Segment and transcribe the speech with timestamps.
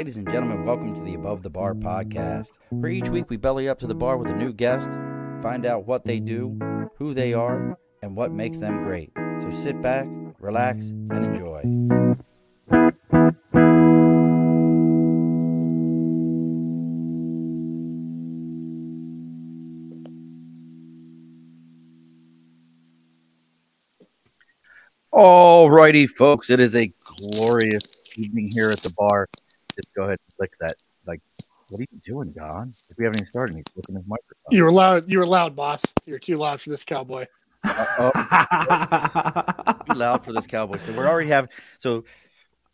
[0.00, 2.46] Ladies and gentlemen, welcome to the Above the Bar podcast.
[2.70, 4.88] Where each week we belly up to the bar with a new guest,
[5.42, 6.58] find out what they do,
[6.96, 9.12] who they are, and what makes them great.
[9.42, 10.06] So sit back,
[10.38, 11.64] relax, and enjoy.
[25.12, 27.82] All righty, folks, it is a glorious
[28.16, 29.26] evening here at the bar.
[29.82, 30.76] Just go ahead and click that.
[31.06, 31.20] Like,
[31.70, 32.72] what are you doing, Don?
[32.90, 34.50] If we haven't even started, he's looking at his microphone.
[34.50, 35.10] You were loud.
[35.10, 35.82] You were loud, boss.
[36.06, 37.26] You're too loud for this cowboy.
[37.62, 40.78] Uh, oh, too loud for this cowboy.
[40.78, 41.50] So we're already having.
[41.78, 42.04] So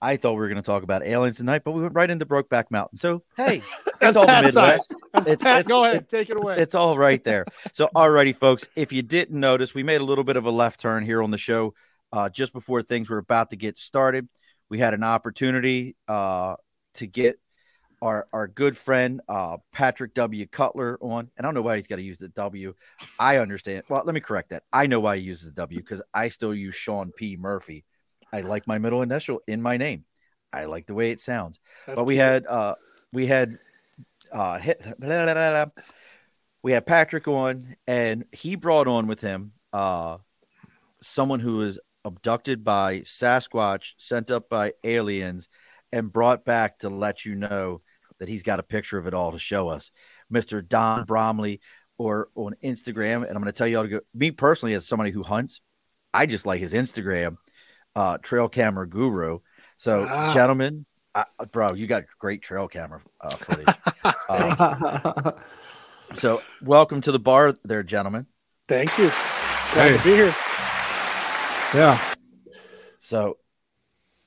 [0.01, 2.27] I thought we were going to talk about aliens tonight, but we went right into
[2.27, 2.99] Brokeback Mountain.
[2.99, 3.63] So hey,
[4.01, 4.95] That's it's all the Midwest.
[5.13, 6.57] That's It's- Pat, it's- go ahead, it- take it away.
[6.59, 7.45] It's all right there.
[7.73, 8.69] So, alrighty, folks.
[8.77, 11.31] If you didn't notice, we made a little bit of a left turn here on
[11.31, 11.75] the show
[12.13, 14.29] uh, just before things were about to get started.
[14.69, 16.57] We had an opportunity uh,
[16.97, 17.39] to get
[18.03, 20.47] our our good friend uh, Patrick W.
[20.47, 22.75] Cutler on, and I don't know why he's got to use the W.
[23.19, 23.85] I understand.
[23.89, 24.65] Well, let me correct that.
[24.73, 27.37] I know why he uses the W because I still use Sean P.
[27.37, 27.85] Murphy.
[28.33, 30.05] I like my middle initial in my name.
[30.53, 32.25] I like the way it sounds That's but we cute.
[32.25, 32.75] had uh
[33.13, 33.51] we had
[34.33, 34.83] uh hit,
[36.63, 40.19] we had Patrick on and he brought on with him uh
[41.03, 45.49] someone who was abducted by Sasquatch, sent up by aliens,
[45.93, 47.81] and brought back to let you know
[48.19, 49.91] that he's got a picture of it all to show us.
[50.33, 50.67] Mr.
[50.67, 51.61] Don Bromley
[51.99, 53.23] or on Instagram.
[53.27, 55.61] And I'm gonna tell you all to go me personally as somebody who hunts,
[56.13, 57.37] I just like his Instagram,
[57.95, 59.39] uh trail camera guru.
[59.77, 60.33] So Ah.
[60.33, 63.75] gentlemen, uh, bro, you got great trail camera uh, footage.
[64.29, 65.31] Uh,
[66.15, 68.27] so, welcome to the bar, there, gentlemen.
[68.67, 69.09] Thank you.
[69.73, 69.97] Glad Hey.
[69.99, 70.35] to be here.
[71.75, 72.15] yeah.
[72.99, 73.39] So,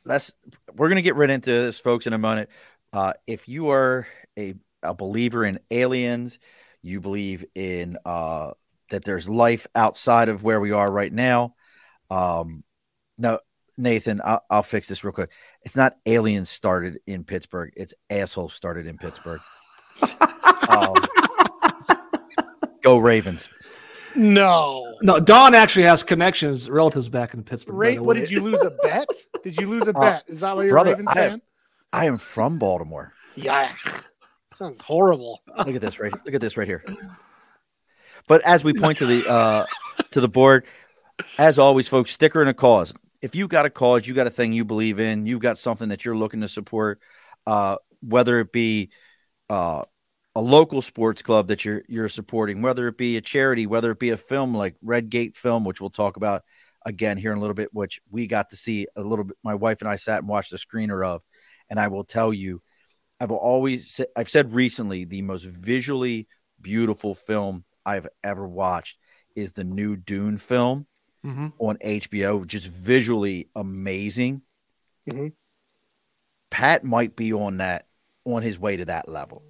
[0.09, 0.33] let's
[0.75, 2.49] we're gonna get right into this, folks, in a minute.
[2.91, 6.39] Uh, if you are a, a believer in aliens,
[6.81, 8.51] you believe in uh,
[8.89, 11.53] that there's life outside of where we are right now.
[12.09, 12.63] Um,
[13.19, 13.39] no,
[13.77, 15.31] Nathan, I'll, I'll fix this real quick.
[15.61, 19.41] It's not aliens started in Pittsburgh; it's assholes started in Pittsburgh.
[20.69, 20.95] um,
[22.81, 23.47] go Ravens!
[24.19, 24.95] No.
[25.01, 27.75] No, Don actually has connections, relatives back in Pittsburgh.
[27.75, 29.07] by Ray, the what did you lose a bet?
[29.43, 30.23] Did you lose a Uh, bet?
[30.27, 31.41] Is that why you're brother, a Ravens I- fan?
[31.91, 33.13] I am from Baltimore.
[33.35, 33.71] Yeah.
[34.53, 35.41] Sounds horrible.
[35.57, 36.11] Look at this right.
[36.25, 36.83] Look at this right here.
[38.27, 39.65] But as we point to the uh,
[40.11, 40.65] to the board,
[41.37, 42.93] as always, folks, sticker and a cause.
[43.21, 45.89] If you got a cause, you got a thing you believe in, you've got something
[45.89, 46.99] that you're looking to support,
[47.47, 48.91] uh, whether it be
[49.49, 49.83] uh,
[50.39, 53.99] a local sports club that you're you're supporting, whether it be a charity, whether it
[53.99, 56.43] be a film like Red Gate Film, which we'll talk about
[56.85, 59.35] again here in a little bit, which we got to see a little bit.
[59.43, 61.23] My wife and I sat and watched a screener of,
[61.69, 62.61] and I will tell you,
[63.19, 66.29] I've always I've said recently the most visually
[66.61, 68.97] beautiful film I've ever watched
[69.35, 70.87] is the new Dune film
[71.25, 71.51] Mhm.
[71.59, 74.43] on HBO, just visually amazing.
[75.05, 75.33] Mhm.
[76.49, 77.87] Pat might be on that
[78.23, 79.43] on his way to that level.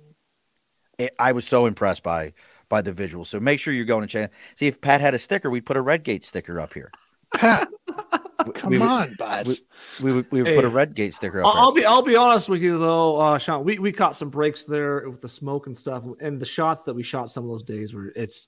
[0.99, 2.33] It- I was so impressed by
[2.69, 3.25] by the visuals.
[3.25, 4.31] So make sure you're going to check.
[4.55, 6.91] See if Pat had a sticker, we'd put a Redgate sticker up here.
[7.33, 7.67] Pat,
[8.45, 9.47] We- come we would- on, bud.
[9.47, 9.57] we-
[10.03, 11.47] We would, we would put a Redgate sticker up.
[11.47, 11.61] I'll, there.
[11.63, 13.63] I'll be I'll be honest with you though, uh, Sean.
[13.63, 16.93] We, we caught some breaks there with the smoke and stuff, and the shots that
[16.93, 18.47] we shot some of those days were it's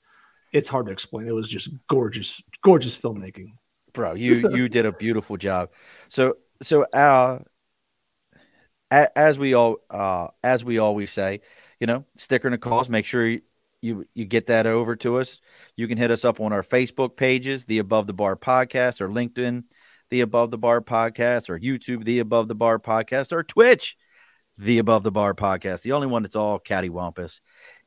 [0.54, 1.28] it's hard to explain.
[1.28, 3.54] It was just gorgeous, gorgeous filmmaking.
[3.94, 5.70] bro you you did a beautiful job
[6.08, 7.40] so so uh
[8.92, 11.42] as we all uh as we always say
[11.82, 13.42] you know sticker and a cause make sure you,
[13.82, 15.42] you you get that over to us.
[15.76, 19.10] You can hit us up on our facebook pages the above the bar podcast or
[19.10, 19.64] linkedin
[20.10, 23.98] the above the bar podcast or youtube the above the bar podcast or twitch
[24.58, 25.82] the above the bar podcast.
[25.82, 27.42] The only one that's all cattywampus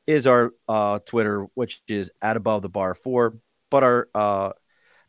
[0.05, 3.37] is our uh twitter which is at above the bar 4
[3.71, 4.51] but our uh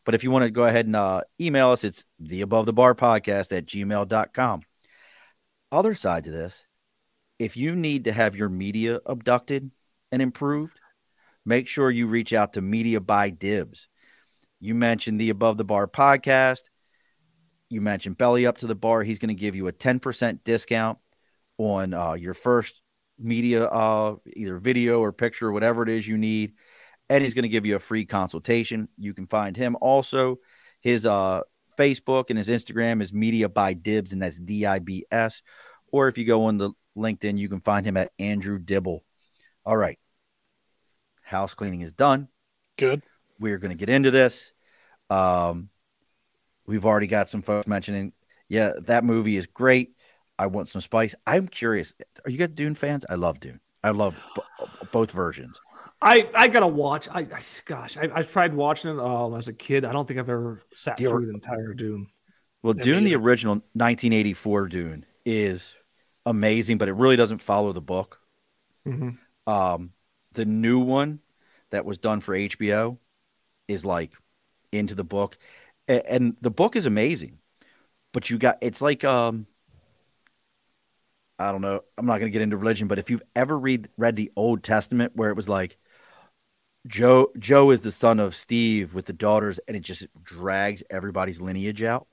[0.05, 2.71] but if you want to go ahead and uh, email us, it's the above the
[2.71, 4.61] bar podcast at gmail.com.
[5.69, 6.66] Other side to this,
[7.39, 9.71] if you need to have your media abducted
[10.11, 10.79] and improved,
[11.45, 13.87] make sure you reach out to Media by Dibs.
[14.59, 16.69] You mentioned the above the bar podcast.
[17.69, 19.03] You mentioned Belly Up to the Bar.
[19.03, 20.97] He's going to give you a 10% discount
[21.57, 22.81] on uh, your first
[23.19, 26.53] media, uh, either video or picture, or whatever it is you need.
[27.09, 28.89] And he's going to give you a free consultation.
[28.97, 30.37] You can find him also.
[30.81, 31.41] His uh,
[31.77, 35.41] Facebook and his Instagram is Media by Dibs, and that's D I B S.
[35.91, 39.03] Or if you go on the LinkedIn, you can find him at Andrew Dibble.
[39.65, 39.99] All right.
[41.23, 42.27] House cleaning is done.
[42.77, 43.03] Good.
[43.39, 44.51] We're going to get into this.
[45.09, 45.69] Um,
[46.65, 48.13] we've already got some folks mentioning,
[48.49, 49.91] yeah, that movie is great.
[50.39, 51.15] I want some spice.
[51.25, 51.93] I'm curious.
[52.25, 53.05] Are you guys Dune fans?
[53.09, 53.59] I love Dune.
[53.83, 54.41] I love b-
[54.91, 55.59] both versions.
[56.01, 57.07] I I gotta watch.
[57.09, 59.83] I, I gosh, I, I tried watching it um, as a kid.
[59.83, 62.07] I don't think I've ever sat The- through the entire Dune.
[62.61, 65.73] Well, Yeah, Dune, me the original 1984 Dune, is
[66.27, 68.21] amazing, but it really doesn't follow the book.
[68.85, 69.17] Mhm.
[69.47, 69.93] Um,
[70.33, 71.21] the new one
[71.71, 72.99] that was done for HBO
[73.67, 74.13] is like
[74.71, 75.37] into the book,
[75.87, 77.39] A- and the book is amazing.
[78.13, 79.47] But you got it's like um,
[81.39, 81.83] I don't know.
[81.97, 84.63] I'm not going to get into religion, but if you've ever read read the Old
[84.63, 85.77] Testament, where it was like
[86.87, 91.41] Joe Joe is the son of Steve with the daughters, and it just drags everybody's
[91.41, 92.07] lineage out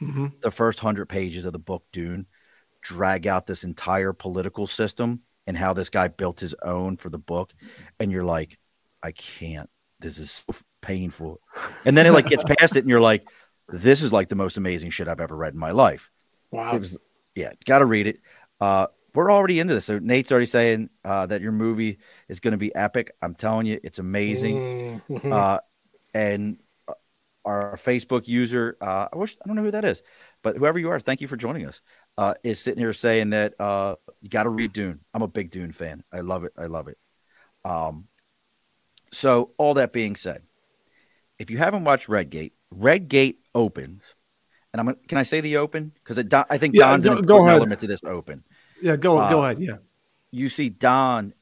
[0.00, 0.40] Mhm.
[0.42, 2.26] the first hundred pages of the book Dune
[2.86, 7.18] drag out this entire political system and how this guy built his own for the
[7.18, 7.52] book,
[7.98, 8.58] and you're like,
[9.02, 9.68] I can't.
[9.98, 11.40] This is so painful.
[11.84, 13.26] And then it like gets past it, and you're like,
[13.68, 16.10] this is like the most amazing shit I've ever read in my life.
[16.52, 16.74] Wow.
[16.74, 16.98] It was,
[17.34, 18.20] yeah, got to read it.
[18.60, 19.86] Uh, we're already into this.
[19.86, 21.98] So Nate's already saying uh, that your movie
[22.28, 23.12] is going to be epic.
[23.22, 25.00] I'm telling you, it's amazing.
[25.08, 25.32] Mhm.
[25.32, 25.60] Uh,
[26.14, 26.94] and uh,
[27.44, 30.02] our Facebook user, uh, I wish I don't know who that is,
[30.42, 31.80] but whoever you are, thank you for joining us.
[32.18, 35.00] Uh, is sitting here saying that uh, you got to read Dune.
[35.12, 36.02] I'm a big Dune fan.
[36.12, 36.52] I love it.
[36.56, 36.96] I love it.
[37.64, 38.08] Um,
[39.12, 40.42] so all that being said,
[41.38, 44.02] if you haven't watched Redgate, Redgate opens,
[44.72, 47.18] and I'm gonna, can I say the open because I think Yeah, Don's go- an
[47.18, 48.44] important element to this open
[48.80, 49.58] Yeah, go Uh, go ahead.
[49.58, 49.76] Yeah.
[50.30, 51.34] you see Don,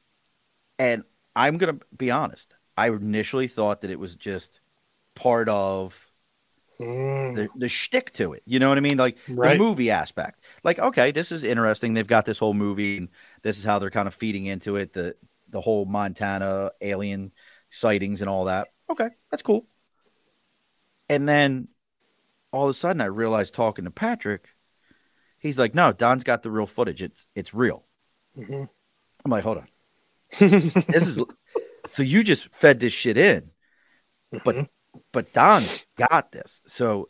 [0.77, 1.03] and
[1.35, 2.53] I'm gonna be honest.
[2.77, 4.59] I initially thought that it was just
[5.15, 6.04] part of
[6.79, 7.35] Mm.
[7.35, 8.43] the, the shtick to it.
[8.45, 8.97] You know what I mean?
[8.97, 9.57] Like Right.
[9.57, 10.41] the movie aspect.
[10.63, 11.93] Like, okay, this is interesting.
[11.93, 13.09] They've got this whole movie, and
[13.43, 14.93] this is how they're kind of feeding into it.
[14.93, 15.15] The
[15.49, 17.31] the whole Montana alien
[17.69, 18.67] sightings and all that.
[18.89, 19.67] Okay, that's cool.
[21.07, 21.67] And then
[22.51, 24.47] all of a sudden, I realized talking to Patrick,
[25.39, 27.01] he's like, "No, Don's got the real footage.
[27.01, 27.85] It's it's real."
[28.37, 28.67] Mhm.
[29.23, 29.67] I'm like, "Hold on."
[30.39, 31.21] this is
[31.87, 33.51] so you just fed this shit in,
[34.43, 34.69] but Mhm.
[35.15, 36.61] But Don's got this.
[36.67, 37.09] So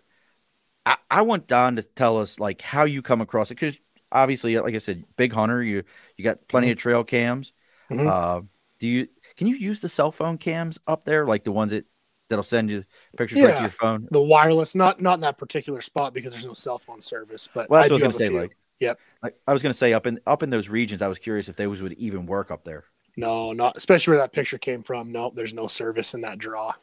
[0.85, 3.77] I, I want Don to tell us like how you come across it because
[4.11, 5.61] obviously, like I said, big hunter.
[5.61, 5.83] You
[6.15, 7.51] you got plenty of trail cams.
[7.91, 8.07] Mhm.
[8.07, 8.41] Uh,
[8.79, 11.85] do you can you use the cell phone cams up there like the ones that
[12.29, 12.83] that'll send you
[13.17, 14.07] pictures right to your phone?
[14.11, 17.49] the wireless, not not in that particular spot because there's no cell phone service.
[17.53, 18.29] But Well, that's what I was gonna say.
[18.29, 18.39] few.
[18.41, 18.99] Like, Yep.
[19.23, 21.55] like I was gonna say up in up in those regions, I was curious if
[21.55, 22.83] those would even work up there.
[23.17, 25.11] no, not especially where that picture came from.
[25.11, 26.73] No, there's no service in that draw.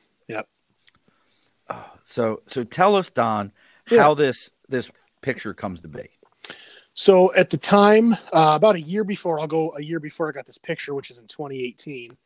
[2.04, 3.52] So so tell us, Don,
[3.90, 4.02] Yeah.
[4.02, 4.90] how this this
[5.20, 6.08] picture comes to be.
[6.94, 10.32] So at the time, uh, about a year before, I'll go a year before I
[10.32, 12.16] got this picture, which is in 2018.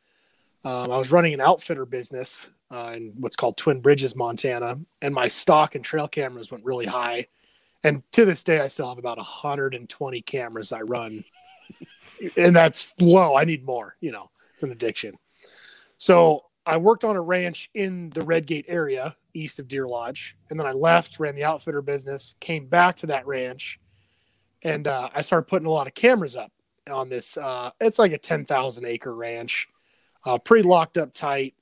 [0.64, 5.14] Um, I was running an outfitter business uh, in what's called Twin Bridges, Montana, and
[5.14, 7.28] my stock and trail cameras went really high.
[7.84, 11.22] And to this day, I still have about 120 cameras I run,
[12.36, 13.36] and that's low.
[13.36, 13.96] I need more.
[14.00, 15.16] You know, it's an addiction.
[15.98, 20.58] So I worked on a ranch in the Redgate area east of Deer Lodge, and
[20.58, 23.78] then I left, ran the outfitter business, came back to that ranch,
[24.62, 26.52] and uh, I started putting a lot of cameras up
[26.90, 27.36] on this.
[27.36, 29.68] Uh, it's like a 10,000 acre ranch,
[30.24, 31.54] uh, pretty locked up tight.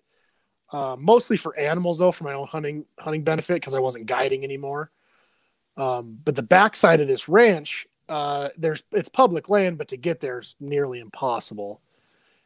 [0.73, 4.43] Uh, mostly for animals though, for my own hunting hunting benefit because I wasn't guiding
[4.43, 4.91] anymore.
[5.77, 10.21] Um, but the backside of this ranch, uh, there's it's public land, but to get
[10.21, 11.81] there is nearly impossible.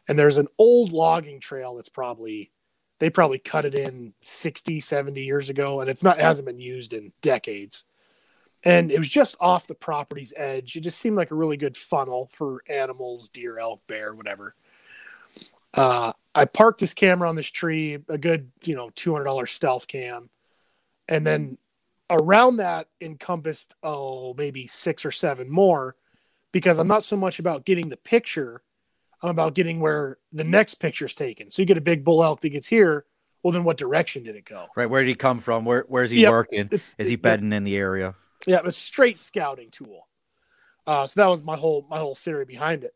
[0.08, 2.50] And there's an old logging trail that's probably
[2.98, 6.60] they probably cut it in 60, 70 years ago, and it's not it hasn't been
[6.60, 7.84] used in decades
[8.64, 10.76] and it was just off the property's edge.
[10.76, 14.54] It just seemed like a really good funnel for animals, deer, elk, bear, whatever.
[15.72, 19.52] Uh, I parked this camera on this tree, a good, you know, two hundred dollars
[19.52, 20.28] stealth cam,
[21.08, 21.58] and then
[22.10, 25.94] around that encompassed oh maybe six or seven more,
[26.50, 28.62] because I'm not so much about getting the picture,
[29.22, 31.50] I'm about getting where the next picture's taken.
[31.50, 33.04] So you get a big bull elk that gets here.
[33.42, 34.66] Well, then what direction did it go?
[34.76, 35.64] Right, where did he come from?
[35.64, 36.30] Where where's he Yep.
[36.30, 36.68] working?
[36.72, 38.14] Is he it- bedding in the area?
[38.46, 40.06] Yeah, a straight scouting tool.
[40.86, 42.94] Uh, so that was my whole my whole theory behind it.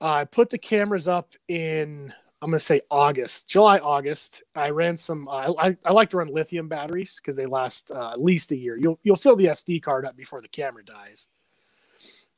[0.00, 4.42] I put the cameras up in I'm gonna say August, July, August.
[4.54, 5.26] I ran some.
[5.26, 8.56] Uh, I I like to run lithium batteries because they last uh, at least a
[8.56, 8.76] year.
[8.76, 11.28] You'll you'll fill the SD card up before the camera dies.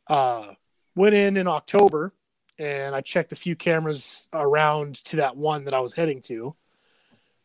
[0.06, 0.54] Uh,
[0.94, 2.14] went in in October,
[2.58, 6.54] and I checked a few cameras around to that one that I was heading to.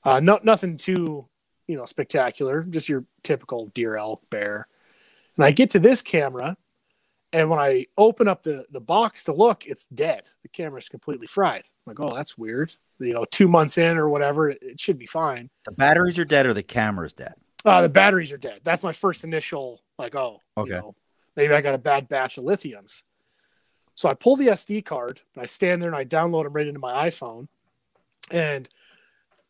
[0.03, 1.25] Uh, no, nothing too
[1.67, 4.67] you know spectacular, just your typical deer, elk, bear.
[5.36, 6.58] And I get to this camera,
[7.32, 10.29] and when I open up the the box to look, it's dead.
[10.43, 11.63] The camera's completely fried.
[11.86, 12.75] I'm like, oh, that's weird.
[13.00, 15.50] You know, two months in or whatever, it, it should be fine.
[15.65, 17.34] The batteries are dead or the camera's dead?
[17.65, 18.62] Uh, the batteries are dead.
[18.63, 20.70] That's my first initial like, oh, Okay.
[20.70, 20.96] You know.
[21.36, 23.01] Maybe I got a bad batch of lithiums.
[23.96, 26.68] So I pull the SD card and I stand there and I download them right
[26.68, 27.48] into my iPhone.
[28.32, 28.68] And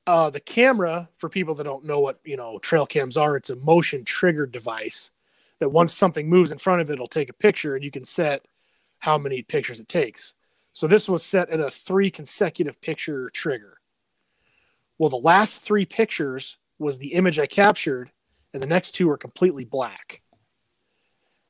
[0.05, 3.49] uh, the camera, for people that don't know what you know trail cams are, it's
[3.49, 5.11] a motion triggered device
[5.59, 8.03] that once something moves in front of it, it'll take a picture and you can
[8.03, 8.45] set
[8.99, 10.35] how many pictures it takes.
[10.73, 13.77] So this was set at a three consecutive picture trigger.
[14.97, 18.11] Well, the last three pictures was the image I captured,
[18.53, 20.22] and the next two were completely black.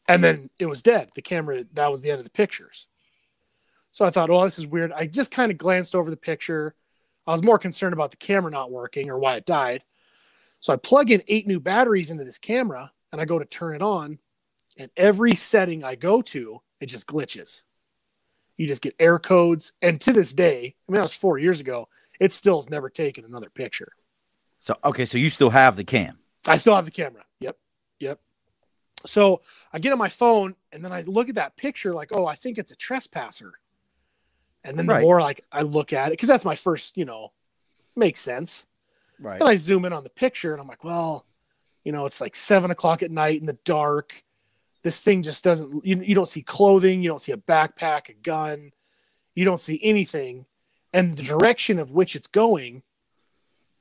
[0.07, 1.12] And then it was dead.
[1.15, 2.88] The camera, that was the end of the pictures.
[3.91, 4.91] So I thought, oh, this is weird.
[4.91, 6.75] I just kind of glanced over the picture.
[7.27, 9.83] I was more concerned about the camera not working or why it died.
[10.60, 13.75] So I plug in eight new batteries into this camera and I go to turn
[13.75, 14.19] it on.
[14.77, 17.63] And every setting I go to, it just glitches.
[18.57, 19.74] You just get error codes.
[19.81, 21.88] And to this day, I mean, that was four years ago,
[22.19, 23.93] it still has never taken another picture.
[24.60, 26.17] So okay, so you still have the cam.
[26.48, 27.24] I still have the camera.
[29.05, 29.41] So
[29.72, 32.36] I get on my phone and then I look at that picture like, oh, I
[32.36, 33.53] think it's a trespasser.
[34.63, 35.01] And then the Right.
[35.01, 37.33] more like I look at it, because that's my first, you know,
[37.95, 38.65] makes sense.
[39.19, 39.39] Right.
[39.39, 41.25] Then I zoom in on the picture and I'm like, well,
[41.83, 44.24] you know, it's like seven o'clock at night in the dark.
[44.83, 48.13] This thing just doesn't, you, you don't see clothing, you don't see a backpack, a
[48.13, 48.72] gun,
[49.36, 50.45] you don't see anything.
[50.93, 52.83] And the direction of which it's going,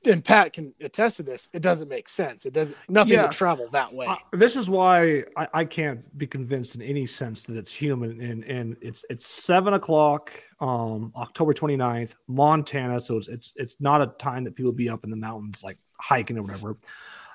[0.05, 2.45] and Pat can attest to this, it doesn't make sense.
[2.45, 3.23] It doesn't, nothing Yeah.
[3.23, 4.05] would travel that way.
[4.07, 8.19] Uh, this is why I, I can't be convinced in any sense that it's human.
[8.21, 12.99] And and it's it's seven o'clock, um, October 29th, Montana.
[13.01, 15.77] So it's it's it's not a time that people be up in the mountains like
[15.99, 16.77] hiking or whatever.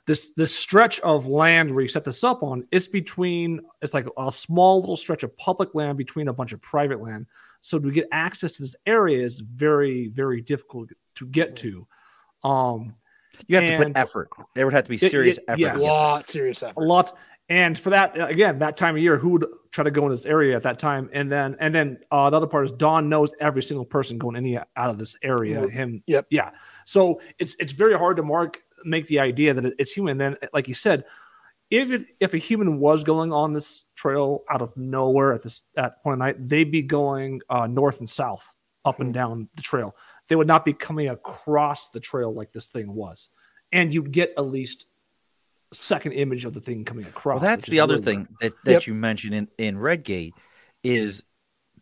[0.07, 4.07] This this stretch of land where you set this up on, it's between it's like
[4.17, 7.27] a small little stretch of public land between a bunch of private land.
[7.61, 11.87] So to get access to this area is very very difficult to get to.
[12.45, 12.95] Um,
[13.47, 14.29] You have to put effort.
[14.55, 15.61] There would have to be Yeah, serious yeah, effort.
[15.61, 15.73] yeah.
[15.75, 16.81] to lot serious effort.
[16.83, 17.13] lots
[17.51, 20.27] and for that again that time of year who would try to go in this
[20.27, 23.33] area at that time and then and then uh the other part is don knows
[23.41, 25.71] every single person going any out of this area Yep.
[25.71, 26.27] him Yep.
[26.31, 26.51] yeah
[26.85, 30.69] so it's it's very hard to mark make the idea that it's human then like
[30.69, 31.05] you said
[31.71, 35.63] if it, if a human was going on this trail out of nowhere at this
[35.79, 38.55] at point of night they'd be going uh north and south
[38.85, 39.95] up and down the trail
[40.29, 43.29] they would not be coming across the trail like this thing was
[43.73, 44.87] and you'd get at least
[45.73, 48.51] a second image of the thing coming across Well, that's the other really thing rare.
[48.51, 48.87] that, that Yep.
[48.87, 50.35] you mentioned in, in Redgate
[50.83, 51.23] is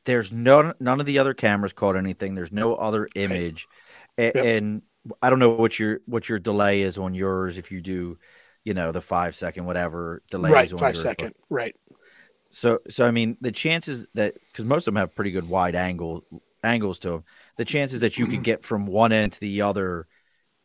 [0.05, 2.35] there's no none of the other cameras caught anything.
[2.35, 3.67] There's no other image,
[4.19, 4.37] A- Yep.
[4.37, 4.83] and
[5.23, 8.19] I don't know what your what your delay is on yours if you do,
[8.65, 11.77] you know, the five second whatever delay right, is on five yours, but- Right.
[12.51, 15.75] So so I mean the chances that because most of them have pretty good wide
[15.75, 16.25] angle
[16.67, 17.25] angles to them,
[17.57, 20.07] the chances that you could get from one end to the other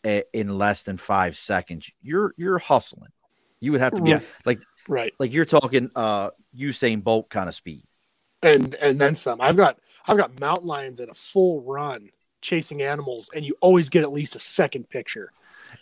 [0.04, 3.12] in less than five seconds, you're you're hustling.
[3.60, 4.22] You would have to be Yeah.
[4.46, 5.14] like Right.
[5.20, 7.84] like you're talking uh Usain Bolt kind of speed.
[8.44, 9.40] And and then some.
[9.40, 9.78] I've got
[10.08, 12.10] I've got mountain lions at a full run
[12.42, 15.32] chasing animals, and you always get at least a second picture.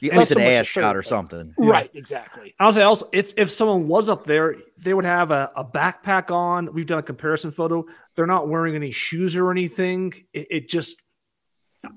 [0.01, 1.53] You- At least an ass shot or third, but- something.
[1.60, 1.70] Yeah.
[1.72, 1.91] Right.
[1.94, 2.56] Exactly.
[2.60, 6.32] I'll say also if if someone was up there, they would have a, a backpack
[6.32, 6.74] on.
[6.74, 7.86] We've done a comparison photo.
[8.15, 10.13] They're not wearing any shoes or anything.
[10.34, 11.01] It, it just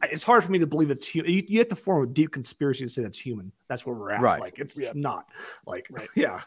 [0.05, 1.33] it's hard for me to believe it's human.
[1.33, 3.51] You, you have to form a deep conspiracy to say that's human.
[3.69, 4.21] That's where we're at.
[4.21, 4.41] Right.
[4.41, 4.93] Like it's Yeah.
[4.95, 5.27] not.
[5.67, 6.09] Like Right.
[6.17, 6.41] yeah.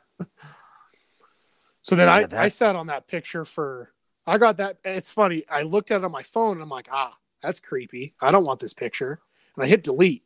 [1.81, 3.91] So then Yeah, I, I sat on that picture for
[4.27, 5.43] I got that it's funny.
[5.49, 8.15] I looked at it on my phone and I'm like, ah, that's creepy.
[8.21, 9.19] I don't want this picture.
[9.55, 10.23] And I hit delete.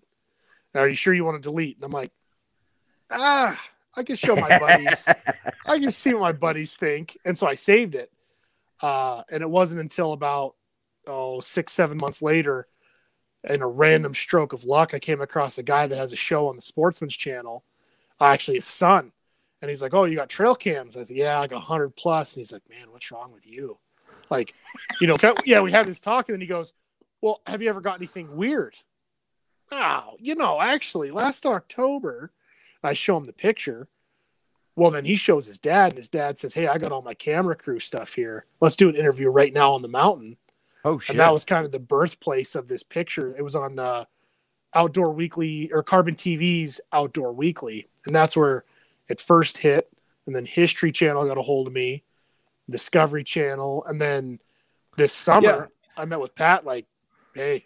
[0.76, 1.78] Are you sure you want to delete?
[1.78, 2.12] And I'm like,
[3.12, 3.60] ah,
[3.96, 5.06] I can show my buddies.
[5.66, 7.18] I can see what my buddies think.
[7.26, 8.12] And so I saved it.
[8.82, 10.56] Uh, and it wasn't until about
[11.08, 12.68] oh six, seven months later,
[13.44, 16.48] in a random stroke of luck, I came across a guy that has a show
[16.48, 17.64] on the Sportsman's Channel,
[18.20, 19.12] uh, actually his son.
[19.62, 22.34] And he's like, "Oh, you got trail cams?" I said, "Yeah, like a hundred plus."
[22.34, 23.78] And he's like, "Man, what's wrong with you?"
[24.30, 24.54] Like,
[25.02, 26.74] you know, yeah, we had this talk, and then he goes,
[27.22, 28.78] "Well, have you ever got anything weird?"
[29.72, 32.32] Oh, you know, actually, last October,
[32.84, 33.88] I show him the picture.
[34.76, 37.14] Well, then he shows his dad, and his dad says, "Hey, I got all my
[37.14, 38.46] camera crew stuff here.
[38.62, 40.38] Let's do an interview right now on the mountain."
[40.86, 41.12] Oh shit.
[41.12, 43.36] and that was kind of the birthplace of this picture.
[43.36, 44.06] It was on uh,
[44.74, 48.64] Outdoor Weekly or Carbon TV's Outdoor Weekly, and that's where
[49.10, 49.90] it first hit.
[50.26, 52.04] And then History Channel got a hold of me,
[52.70, 54.40] Discovery Channel, and then
[54.96, 56.66] this summer I met with Pat.
[56.66, 56.86] Like,
[57.36, 57.66] hey,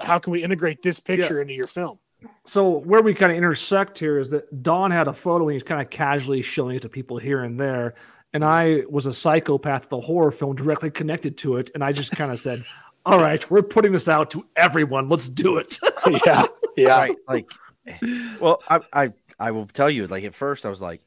[0.00, 1.98] how can we integrate this picture into your film?
[2.44, 5.62] So where we kind of intersect here is that Don had a photo and he's
[5.62, 7.94] kind of casually showing it to people here and there.
[8.32, 11.70] And I was a psychopath the horror film directly connected to it.
[11.74, 12.62] And I just kind of said,
[13.06, 15.08] All right, we're putting this out to everyone.
[15.08, 15.78] Let's do it.
[16.26, 16.44] yeah,
[16.76, 17.16] yeah, right.
[17.28, 17.50] Like,
[18.40, 20.08] well, I, I, I will tell you.
[20.08, 21.02] Like at first, I was like,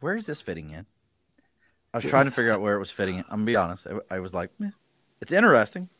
[0.00, 0.86] "Where is this fitting in?"
[1.92, 3.16] I was trying to figure out where it was fitting.
[3.16, 3.24] In.
[3.24, 3.86] I'm gonna be honest.
[3.86, 4.70] I, I was like, eh,
[5.20, 5.90] it's interesting,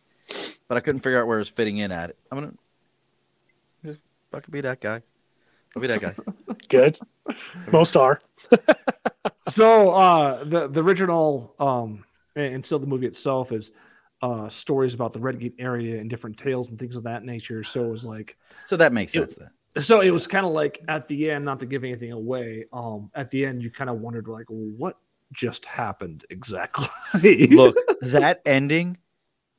[0.68, 2.18] but I couldn't figure out where it was fitting in at it.
[2.30, 2.52] I'm gonna
[3.84, 4.00] just
[4.30, 5.02] fucking be that guy.
[5.74, 6.14] I'll be that guy.
[6.68, 6.98] Good.
[7.72, 8.20] Most are.
[9.48, 12.04] so uh the the original um
[12.36, 13.72] and, and still the movie itself is
[14.22, 17.62] uh stories about the Redgate area and different tales and things of that nature.
[17.64, 19.82] So it was like So that makes It- sense then.
[19.82, 23.10] so it was kind of like at the end, not to give anything away, um,
[23.14, 24.96] at the end you kind of wondered like what
[25.32, 27.48] just happened exactly.
[27.48, 28.98] Look, that ending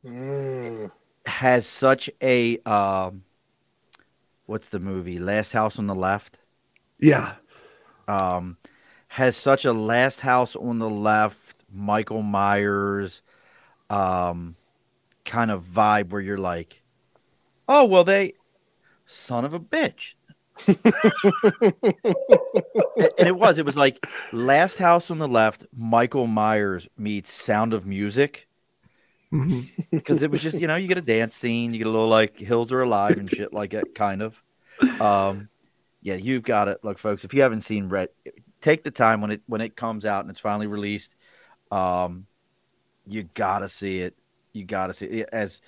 [0.06, 0.92] Mm.
[1.26, 3.24] has such a um,
[4.46, 5.18] what's the movie?
[5.20, 6.40] Last House on the Left.
[7.00, 7.34] yeah.
[8.08, 8.58] um,
[9.10, 13.22] has such a last house on the left, Michael Myers
[13.90, 14.56] um,
[15.24, 16.84] kind of vibe where you're like,
[17.68, 18.34] oh, well, they,
[19.06, 20.16] son of a bitch.
[20.68, 20.78] and,
[23.18, 27.74] and it was, it was like last house on the left, Michael Myers meets Sound
[27.74, 28.48] of Music.
[29.92, 32.08] Because it was just, you know, you get a dance scene, you get a little
[32.08, 34.42] like Hills Are Alive and shit like that, kind of.
[35.02, 35.50] Um,
[36.02, 36.80] yeah, you've got it.
[36.84, 38.10] Look, folks, if you haven't seen Red,
[38.62, 41.16] take the time when it when it comes out and it's finally released.
[41.72, 42.28] Um,
[43.08, 44.16] you gotta see it.
[44.54, 45.30] You gotta see it.
[45.32, 45.62] As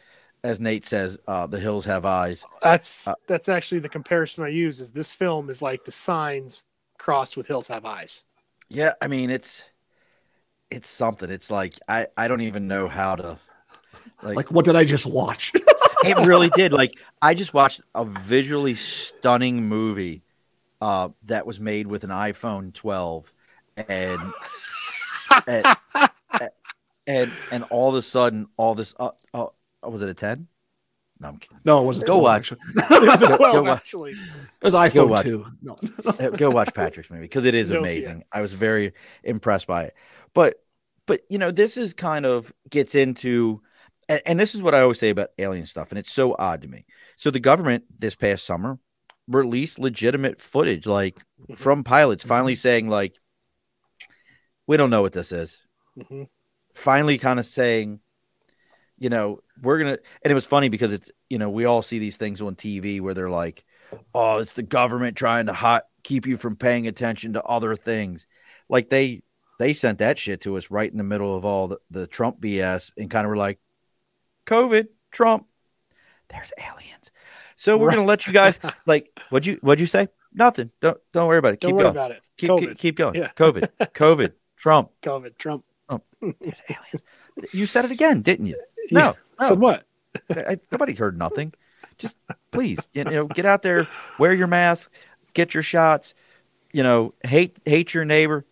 [0.43, 2.45] as Nate says, uh, the hills have eyes.
[2.61, 4.79] That's Uh, that's actually the comparison I use.
[4.79, 6.65] Is this film is like the signs
[6.97, 8.25] crossed with hills have eyes.
[8.69, 9.65] Yeah, I mean it's
[10.69, 11.29] it's something.
[11.29, 13.39] It's like I I don't even know how to
[14.23, 15.51] like, Like what did I just watch?
[16.05, 16.71] it really did.
[16.73, 20.23] Like I just watched a visually stunning movie
[20.81, 23.33] uh, that was made with an iPhone 12,
[23.87, 24.19] and
[25.47, 25.65] and,
[27.07, 28.93] and and all of a sudden, all this.
[28.99, 29.47] Uh, uh,
[29.83, 30.47] was it a 10?
[31.19, 31.57] No, I'm kidding.
[31.65, 32.05] no, it wasn't.
[32.07, 32.51] Go 12, watch.
[32.51, 32.59] actually.
[32.97, 34.11] it was a 12 go wa- actually.
[34.11, 34.17] It
[34.63, 35.23] was iPhone watch.
[35.25, 35.45] two.
[35.63, 35.77] No.
[36.05, 37.77] Uh, Go watch Patrick's movie because it is Nokia.
[37.79, 38.23] amazing.
[38.31, 39.95] I was very impressed by it.
[40.35, 40.63] But
[41.07, 43.61] but you know, this is kind of gets into
[44.09, 46.61] and, and this is what I always say about alien stuff, and it's so odd
[46.61, 46.85] to me.
[47.17, 48.79] So the government this past summer
[49.27, 51.17] released legitimate footage, like
[51.49, 51.57] Mhm.
[51.57, 53.15] from pilots, finally saying like,
[54.65, 55.61] "We don't know what this is."
[56.09, 56.23] hmm
[56.73, 57.99] Finally, kind of saying,
[58.99, 59.97] you know, we're gonna.
[60.23, 63.01] And it was funny because it's you know we all see these things on TV
[63.01, 63.63] where they're like,
[64.13, 68.27] "Oh, it's the government trying to hot keep you from paying attention to other things."
[68.69, 69.23] Like they
[69.59, 72.39] they sent that shit to us right in the middle of all the, the Trump
[72.39, 73.59] BS and kind of were like,
[74.47, 75.47] "COVID, Trump,
[76.29, 77.11] there's aliens."
[77.55, 80.07] So we're gonna let you guys like what'd you what'd you say?
[80.33, 80.71] Nothing.
[80.81, 81.59] Don't don't worry about it.
[81.59, 81.95] Don't keep worry going.
[81.95, 82.21] about it.
[82.37, 83.15] keep, keep keep going.
[83.15, 83.31] Yeah.
[83.35, 84.91] COVID, COVID, Trump.
[85.01, 85.37] COVID.
[85.37, 85.65] Trump.
[85.89, 85.99] Oh,
[86.39, 87.03] There's aliens.
[87.51, 88.61] You said it again, didn't you?
[88.89, 89.13] Yeah.
[89.39, 89.83] No, Said what?
[90.29, 91.53] I, nobody heard nothing.
[91.97, 92.17] Just
[92.51, 93.87] please, you know, get out there,
[94.19, 94.91] wear your mask,
[95.33, 96.13] get your shots.
[96.73, 98.45] You know, hate hate your neighbor.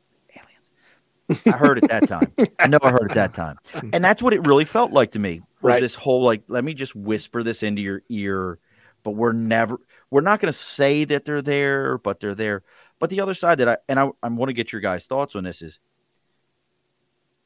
[1.45, 2.31] I heard it that time.
[2.59, 5.19] I know I heard it that time, and that's what it really felt like to
[5.19, 5.39] me.
[5.61, 5.79] Was Right.
[5.81, 8.59] this whole like, let me just whisper this into your ear,
[9.03, 9.79] but we're never,
[10.11, 12.61] we're not going to say that they're there, but they're there.
[12.99, 15.35] But the other side that I and I, I want to get your guys' thoughts
[15.35, 15.79] on this is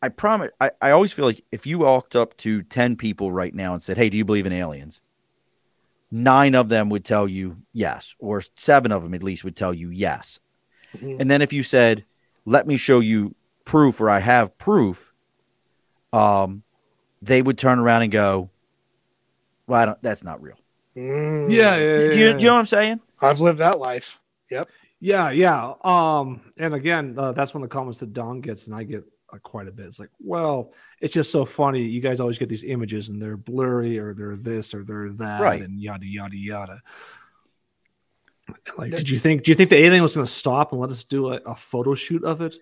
[0.02, 0.52] I promise.
[0.62, 3.82] I, I always feel like if you walked up to 10 people right now and
[3.84, 5.02] said, Hey, do you believe in aliens?
[6.12, 9.74] Nine of them would tell you yes, or seven of them at least would tell
[9.74, 10.40] you yes.
[10.98, 11.20] Mhm.
[11.20, 12.06] And then if you said,
[12.46, 13.36] Let me show you
[13.70, 15.14] proof, or I have proof,
[16.12, 16.64] um,
[17.22, 18.50] they would turn around and go,
[19.68, 20.56] Well, I don't, that's not real.
[20.98, 21.52] Mm.
[21.52, 22.32] Yeah, yeah, Do, yeah, you, yeah.
[22.34, 23.00] do you know what I'm saying?
[23.22, 24.20] I've lived that life.
[24.50, 24.70] Yep.
[25.00, 25.74] Yeah, yeah.
[25.84, 29.04] Um, and again, uh, that's one of the comments that Don gets, and I get
[29.32, 29.86] uh, quite a bit.
[29.86, 31.84] It's like, well, it's just so funny.
[31.84, 35.42] You guys always get these images, and they're blurry, or they're this, or they're that,
[35.42, 35.62] Right.
[35.62, 36.82] and yada yada yada.
[38.78, 39.44] Like, did you think?
[39.44, 41.56] Do you think the alien was going to stop and let us do a, a
[41.56, 42.56] photo shoot of it?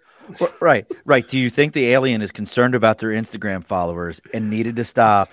[0.62, 1.28] Right, right.
[1.28, 5.30] Do you think the alien is concerned about their Instagram followers and needed to stop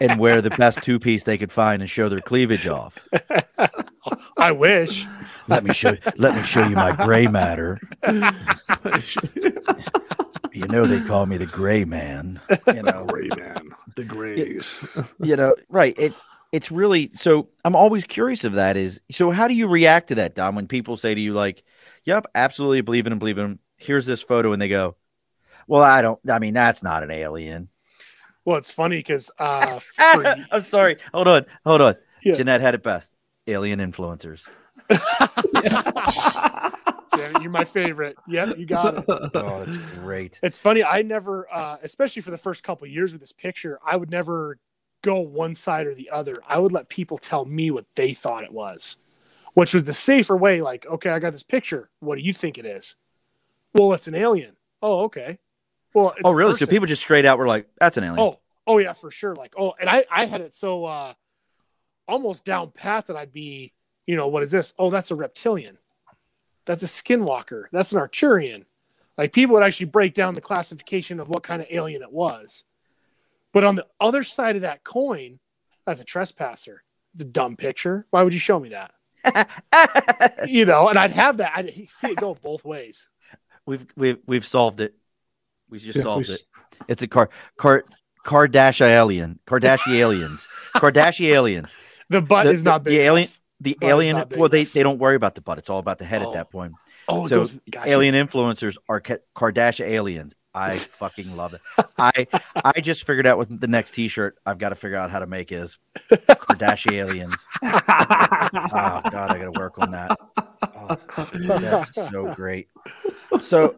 [0.00, 2.98] and wear the best two piece they could find and show their cleavage off?
[4.38, 5.04] I wish.
[5.48, 5.94] Let me show.
[6.16, 7.78] Let me show you my gray matter.
[10.52, 12.40] You know they call me the gray man.
[12.74, 14.82] You know, Gray man, the grays.
[15.22, 15.94] you know, right?
[15.98, 16.14] It
[16.52, 17.48] it's really so.
[17.64, 18.76] I'm always curious of that.
[18.76, 19.30] Is so.
[19.30, 20.54] How do you react to that, Don?
[20.54, 21.64] When people say to you like,
[22.04, 24.96] "Yep, absolutely believe in him, believe in him." Here's this photo, and they go,
[25.66, 26.18] "Well, I don't.
[26.30, 27.68] I mean, that's not an alien."
[28.46, 29.78] Well, it's funny because uh,
[30.12, 30.96] for, I'm sorry.
[31.12, 31.46] Hold on.
[31.66, 31.96] Hold on.
[32.22, 32.34] Yeah.
[32.34, 33.14] Jeanette had it best.
[33.48, 34.44] Alien influencers.
[37.14, 38.16] Janet, you're my favorite.
[38.28, 39.04] Yep, you got it.
[39.08, 40.40] Oh, that's great.
[40.42, 40.82] It's funny.
[40.82, 44.58] I never, uh, especially for the first couple years with this picture, I would never
[45.06, 46.40] go one side or the other.
[46.46, 48.98] I would let people tell me what they thought it was,
[49.54, 50.60] which was the safer way.
[50.60, 51.88] Like, okay, I got this picture.
[52.00, 52.96] What do you think it is?
[53.72, 54.56] Well, it's an alien.
[54.82, 55.38] Oh, okay.
[55.94, 56.54] Well, it's Oh, really?
[56.54, 59.34] So people just straight out were like, "That's an alien." Oh, oh yeah, for sure.
[59.34, 61.14] Like, oh, and I, I had it so uh
[62.08, 63.72] almost down pat that I'd be,
[64.06, 64.74] you know, what is this?
[64.78, 65.78] Oh, that's a reptilian.
[66.64, 67.64] That's a skinwalker.
[67.72, 68.64] That's an Arcturian.
[69.16, 72.64] Like people would actually break down the classification of what kind of alien it was.
[73.56, 75.38] But on the other side of that coin,
[75.86, 76.82] as a trespasser.
[77.14, 78.06] It's a dumb picture.
[78.10, 78.92] Why would you show me that?
[80.46, 81.52] You know, and I'd have that.
[81.56, 83.08] I'd see it go both ways.
[83.64, 84.94] we've we've we've solved it.
[85.70, 86.42] We just Yeah, solved we it.
[86.88, 87.84] It's a car car
[88.24, 89.38] Kardashian alien.
[89.46, 90.46] Kardashian aliens.
[90.76, 91.74] Kardashian aliens.
[92.10, 93.00] The butt The- is not the big.
[93.00, 93.38] alien- enough.
[93.60, 94.16] The Butt alien.
[94.36, 94.72] Well, they enough.
[94.74, 95.56] they don't worry about the butt.
[95.58, 96.28] It's all about the head Oh.
[96.28, 96.74] at that point.
[97.08, 97.90] Oh, it so goes, gotcha.
[97.90, 100.34] Alien influencers are Ka- Kardashian aliens.
[100.56, 101.60] I fucking love it.
[101.98, 102.26] I
[102.64, 105.26] I just figured out what the next T-shirt I've got to figure out how to
[105.26, 105.78] make is
[106.10, 107.44] Kardashian aliens.
[107.62, 110.18] Oh God, I got to work on that.
[110.62, 110.96] Oh,
[111.48, 112.68] that's so great.
[113.40, 113.76] So,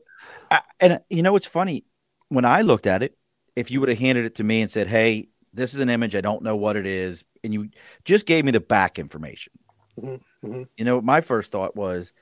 [0.50, 1.84] I, and you know what's funny?
[2.28, 3.16] When I looked at it,
[3.56, 6.14] if you would have handed it to me and said, "Hey, this is an image.
[6.14, 7.70] I don't know what it is," and you
[8.04, 9.52] just gave me the back information,
[10.00, 10.68] Mhm, mhm.
[10.76, 12.12] you know, my first thought was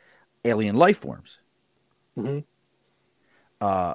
[0.45, 1.39] alien life forms.
[2.17, 2.45] Mhm.
[3.61, 3.95] Uh,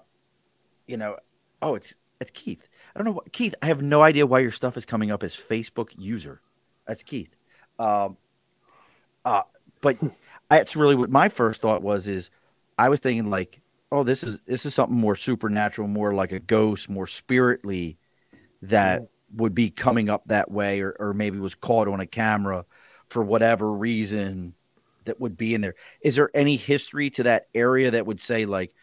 [0.88, 1.18] you know,
[1.62, 2.68] oh, it's it's Keith.
[2.94, 3.56] I don't know what Keith.
[3.62, 6.42] I have no idea why your stuff is coming up as Facebook user.
[6.88, 7.36] That's Keith.
[7.80, 8.18] Um,
[9.26, 9.44] uh,
[9.82, 9.98] but
[10.50, 12.08] that's really what my first thought was.
[12.08, 12.30] Is
[12.78, 16.40] I was thinking like, oh, this is this is something more supernatural, more like a
[16.40, 17.98] ghost, more spiritly
[18.64, 22.66] that would be coming up that way, or or maybe was caught on a camera
[23.10, 24.54] for whatever reason
[25.06, 25.76] that would be in there.
[26.02, 28.74] Is there any history to that area that would say like,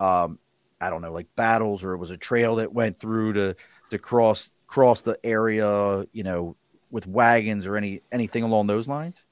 [0.00, 0.38] um,
[0.82, 3.56] I don't know, like battles, or it was a trail that went through to
[3.90, 6.56] to cross cross the area, you know,
[6.90, 9.24] with wagons or any anything along those lines?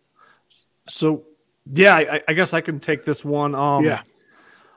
[0.88, 1.24] So
[1.72, 3.54] yeah, I, I guess I can take this one.
[3.54, 4.02] Um, Yeah.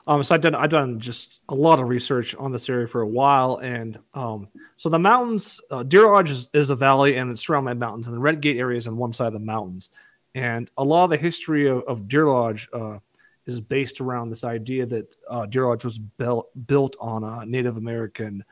[0.06, 3.00] Um, so I've done I've done just a lot of research on this area for
[3.00, 4.44] a while, and um,
[4.76, 8.06] so the mountains, uh, Deer Lodge is, is a valley, and it's surrounded by mountains,
[8.06, 9.88] and the Red Gate area is on one side of the mountains,
[10.34, 12.98] and a lot of the history of, of Deer Lodge uh,
[13.46, 17.76] is based around this idea that uh, Deer Lodge was built built on a Native
[17.76, 18.44] American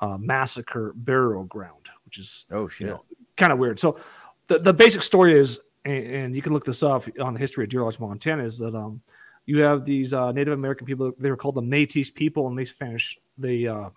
[0.00, 2.86] uh, massacre burial ground, which is Oh shit!
[2.86, 3.04] you know,
[3.36, 3.78] kind of weird.
[3.78, 3.98] So
[4.46, 7.64] the, the basic story is, and, and you can look this up on the history
[7.64, 9.00] of Deer Lodge, Montana, is that um,
[9.46, 11.12] you have these uh, Native American people.
[11.18, 13.90] They were called the Métis people, and they Spanish they uh,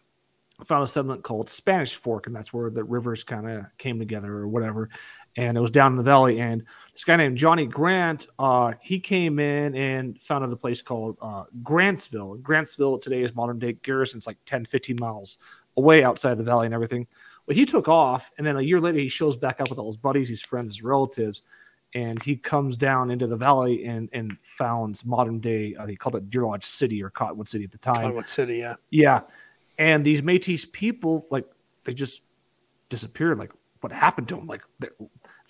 [0.65, 4.31] found a settlement called Spanish Fork, and that's where the rivers kind of came together
[4.31, 4.89] or whatever.
[5.35, 6.39] And it was down in the valley.
[6.39, 11.17] And this guy named Johnny Grant, uh, he came in and founded a place called
[11.21, 12.41] uh, Grantsville.
[12.41, 14.17] Grantsville today is modern day Garrison.
[14.17, 15.38] It's like 10, 15 miles
[15.77, 17.08] away outside the valley and everything.
[17.47, 19.88] But he took off, and then a year later, he shows back up with all
[19.88, 21.43] his buddies, his friends, his relatives,
[21.93, 25.75] and he comes down into the valley and and founds modern day.
[25.75, 27.95] Uh, he called it Deer Lodge City or Cottonwood City at the time.
[27.95, 28.75] Cottonwood City, yeah.
[28.89, 29.21] Yeah,
[29.77, 31.45] and these Métis people, like
[31.84, 32.21] they just
[32.89, 33.39] disappeared.
[33.39, 33.51] Like
[33.82, 34.47] what happened to them?
[34.47, 34.62] Like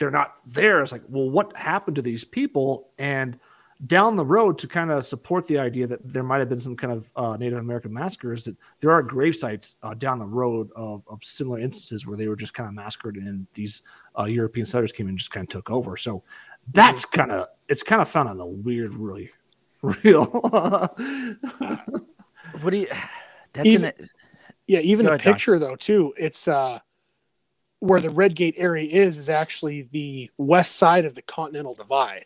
[0.02, 0.82] they're, not there.
[0.82, 2.90] It's like, well, what happened to these people?
[2.98, 3.40] And
[3.88, 6.76] down the road, to kind of support the idea that there might have been some
[6.76, 10.70] kind of uh, Native American massacres, that there are grave sites uh, down the road
[10.76, 13.82] of, of similar instances where they were just kind of massacred, and these
[14.20, 15.98] uh, European settlers came and just kind of took over.
[15.98, 16.22] So
[16.74, 19.32] that's kind of it's kind of found on a weird, really
[19.82, 20.26] real.
[22.62, 22.88] What do you?
[23.54, 24.08] That's Even- an,
[24.68, 26.14] Yeah, even the ahead, picture though too.
[26.18, 26.80] It's uh
[27.82, 32.26] where the Red Gate area is is actually the west side of the Continental Divide.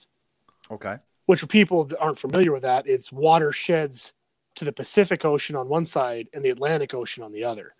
[0.69, 0.97] okay.
[1.25, 4.13] Which for people that aren't familiar with that, it's watersheds
[4.55, 7.73] to the Pacific Ocean on one side and the Atlantic Ocean on the other.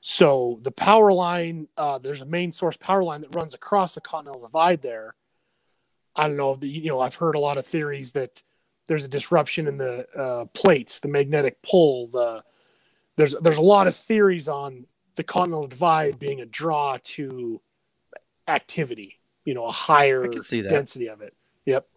[0.00, 4.00] So the power line, uh, there's a main source power line that runs across the
[4.00, 5.16] Continental Divide there.
[6.16, 8.42] I don't know if the, you know, I've heard a lot of theories that
[8.86, 12.44] there's a disruption in the uh, plates, the magnetic pull, the
[13.16, 14.86] there's there's a lot of theories on
[15.18, 17.60] the Continental Divide being a draw to
[18.46, 21.34] activity, you know, a higher density of it.
[21.66, 21.88] Yep.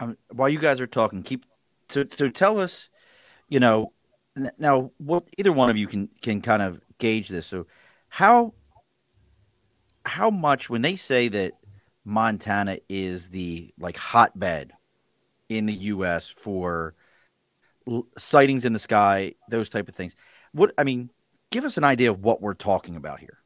[0.00, 1.44] um, while you guys are talking, keep
[1.88, 2.88] to to tell us,
[3.50, 3.92] you know,
[4.58, 7.46] now what either one of you can can kind of gauge this.
[7.46, 7.66] So,
[8.08, 8.54] how
[10.06, 11.52] how much when they say that
[12.06, 14.72] Montana is the like hotbed
[15.50, 16.26] in the U.S.
[16.26, 16.94] for
[17.86, 20.16] l- sightings in the sky, those type of things.
[20.52, 21.10] What I mean,
[21.50, 23.38] give us an idea of what we're talking about here.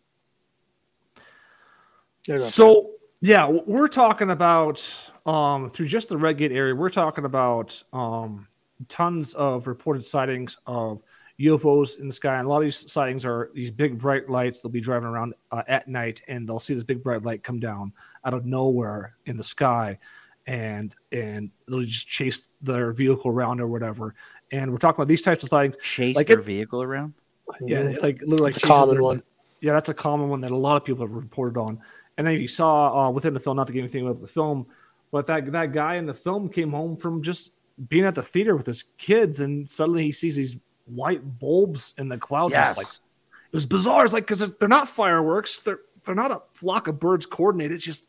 [2.27, 2.91] There's a- So
[3.21, 4.87] yeah, we're talking about
[5.27, 6.75] um, through just the Red Gate area.
[6.75, 8.47] We're talking about um,
[8.89, 11.03] tons of reported sightings of
[11.41, 14.61] UFOs in the sky, and a lot of these sightings are these big bright lights.
[14.61, 17.59] They'll be driving around uh, at night, and they'll see this big bright light come
[17.59, 17.93] down
[18.25, 19.99] out of nowhere in the sky,
[20.47, 24.15] and and they'll just chase their vehicle around or whatever.
[24.53, 25.77] And we're talking about these types of sightings.
[25.83, 27.15] Chase Like their it- vehicle around.
[27.61, 29.23] Yeah, like literally like It's a common one.
[29.61, 31.81] Yeah, that's a common one that a lot of people have reported on.
[32.17, 34.67] And then you saw uh, within the film, not to get anything about the film,
[35.11, 37.55] but that that guy in the film came home from just
[37.89, 42.09] being at the theater with his kids, and suddenly he sees these white bulbs in
[42.09, 42.53] the clouds.
[42.53, 42.77] Yes.
[42.77, 44.05] like it was bizarre.
[44.05, 47.77] It's like because they're not fireworks, they're they're not a flock of birds coordinated.
[47.77, 48.09] It's just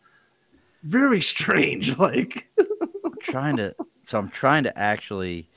[0.84, 1.98] very strange.
[1.98, 2.48] Like
[3.04, 5.48] I'm trying to so I'm trying to actually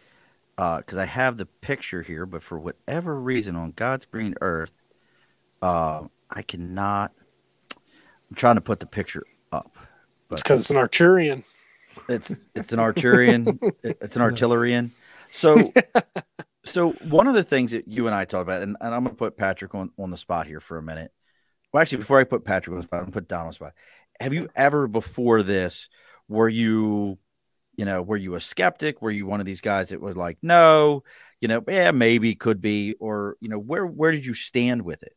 [0.59, 4.73] because I have the picture here, but for whatever reason on God's green earth,
[5.63, 7.13] uh, I cannot.
[8.29, 9.79] I'm trying to put the picture up.
[10.33, 11.45] It's because it's an Arcturian.
[12.09, 13.59] It's it's an Arcturian.
[13.83, 14.91] it's an artillerian.
[15.31, 15.63] So
[16.65, 19.15] so one of the things that you and I talked about, and, and I'm gonna
[19.15, 21.13] put Patrick on, on the spot here for a minute.
[21.73, 23.53] Well, actually, before I put Patrick on the spot, I'm gonna put Don on the
[23.53, 23.75] spot.
[24.21, 25.89] Have you ever before this
[26.29, 27.19] were you,
[27.79, 29.01] you know, were you a skeptic?
[29.01, 31.05] Were you one of these guys that was like, no,
[31.41, 35.03] you know, yeah, maybe could be, or you know, where where did you stand with
[35.05, 35.15] it?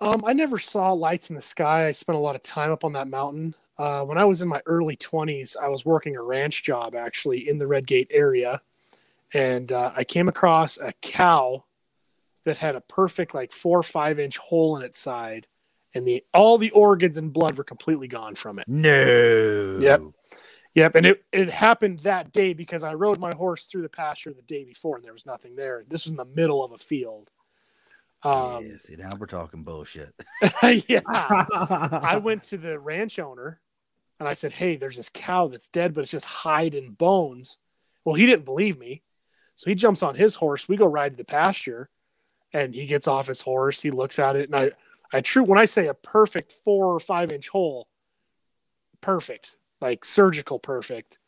[0.00, 1.86] Um, I never saw lights in the sky.
[1.86, 3.54] I spent a lot of time up on that mountain.
[3.78, 7.48] Uh, when I was in my early 20s, I was working a ranch job actually
[7.48, 8.60] in the Red Gate area.
[9.32, 11.64] And uh, I came across a cow
[12.44, 15.46] that had a perfect, like four or five inch hole in its side.
[15.94, 18.68] And the all the organs and blood were completely gone from it.
[18.68, 19.78] No.
[19.80, 20.00] Yep.
[20.74, 20.94] Yep.
[20.94, 24.42] And it, it happened that day because I rode my horse through the pasture the
[24.42, 25.84] day before and there was nothing there.
[25.88, 27.30] This was in the middle of a field.
[28.22, 30.14] Um, yeah, see, now we're talking bullshit.
[30.88, 31.00] yeah.
[31.08, 33.60] I went to the ranch owner
[34.18, 37.58] and I said, Hey, there's this cow that's dead, but it's just hide and bones.
[38.04, 39.02] Well, he didn't believe me.
[39.56, 40.68] So he jumps on his horse.
[40.68, 41.90] We go ride to the pasture
[42.52, 43.80] and he gets off his horse.
[43.80, 44.48] He looks at it.
[44.48, 44.70] And I,
[45.12, 47.88] I true, when I say a perfect four or five inch hole,
[49.00, 51.18] perfect, like surgical perfect.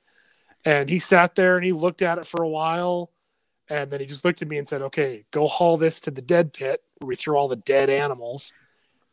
[0.65, 3.11] And he sat there and he looked at it for a while.
[3.69, 6.23] And then he just looked at me and said, Okay, go haul this to the
[6.23, 8.53] dead pit where we throw all the dead animals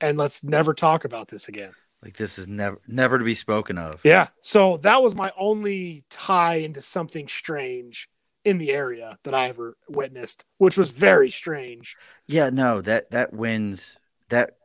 [0.01, 1.71] and let's never talk about this again.
[2.03, 3.99] Like this is never never to be spoken of.
[4.03, 4.27] Yeah.
[4.41, 8.09] So that was my only tie into something strange
[8.45, 11.97] in the area that I ever witnessed, which was very strange.
[12.25, 13.97] Yeah, no, that that wins
[14.29, 14.55] that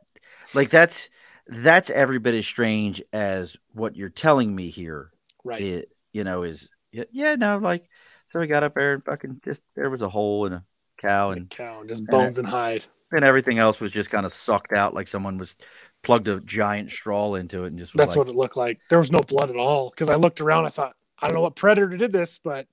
[0.53, 1.09] like that's
[1.47, 5.11] that's every bit as strange as what you're telling me here.
[5.43, 5.61] Right.
[5.61, 7.89] It you know is yeah, yeah no like
[8.27, 10.63] so we got up there and fucking just there was a hole in a
[10.97, 12.85] cow and Cow and just bones and hide.
[13.11, 15.55] and everything else was just kind of sucked out like someone was
[16.03, 18.79] plugged a giant straw into it and just That's like, what it looked like.
[18.89, 19.89] There was no blood at all.
[19.89, 22.67] Because I looked around, I thought, I don't know what predator did this, but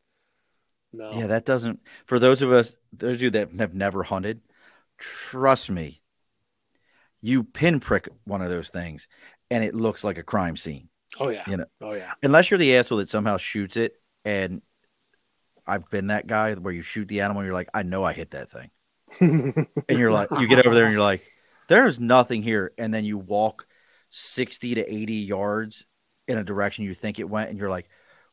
[0.93, 1.11] no.
[1.13, 4.43] yeah that doesn't for those of us those of you that have never hunted
[4.99, 6.02] trust me
[7.23, 9.09] you pinprick one of those things
[9.51, 10.89] and it looks like a crime scene
[11.21, 11.45] Oh yeah.
[11.47, 11.67] You know.
[11.81, 12.13] Oh yeah.
[12.23, 14.63] unless you're the asshole that somehow shoots it and
[15.67, 18.13] i've been that guy where you shoot the animal and you're like i know i
[18.13, 18.71] hit that thing
[19.21, 21.23] and you're like you get over there and you're like
[21.69, 23.67] there's nothing here and then you walk
[24.11, 25.87] 60 to 80 yards
[26.29, 27.89] in a direction you think it went and you're like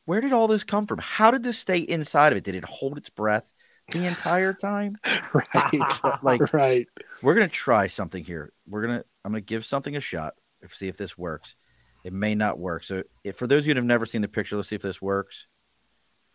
[0.06, 2.66] where did all this come from how did this stay inside of it did it
[2.66, 3.52] hold its breath
[3.92, 4.98] the entire time
[5.34, 5.84] right.
[6.24, 6.88] like right.
[7.22, 10.34] we're gonna try something here we're gonna i'm gonna give something a shot
[10.70, 11.56] see if this works
[12.04, 14.28] it may not work so if, for those of you that have never seen the
[14.28, 15.48] picture let's see if this works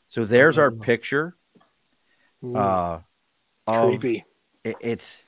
[0.09, 0.81] so there's our Mm.
[0.83, 1.37] picture
[2.43, 3.01] Mm, uh
[3.67, 4.25] of- creepy.
[4.65, 5.25] it, it's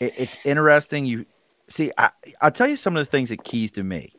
[0.00, 1.06] it, it's interesting.
[1.06, 1.24] You
[1.68, 4.12] see, I, I'll tell you some of the things that keys to me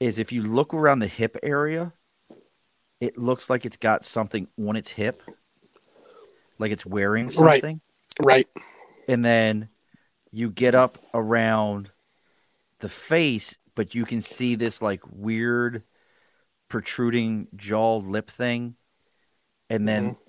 [0.00, 1.92] is if you look around the hip area,
[3.00, 5.14] it looks like it's got something on its hip,
[6.58, 7.80] like it's wearing something,
[8.20, 8.46] Right.
[8.56, 8.64] Right.
[9.08, 9.68] and then
[10.30, 11.90] you get up around
[12.80, 15.82] the face, but you can see this like weird
[16.68, 18.76] protruding jaw lip thing,
[19.70, 20.20] and then mm-hmm.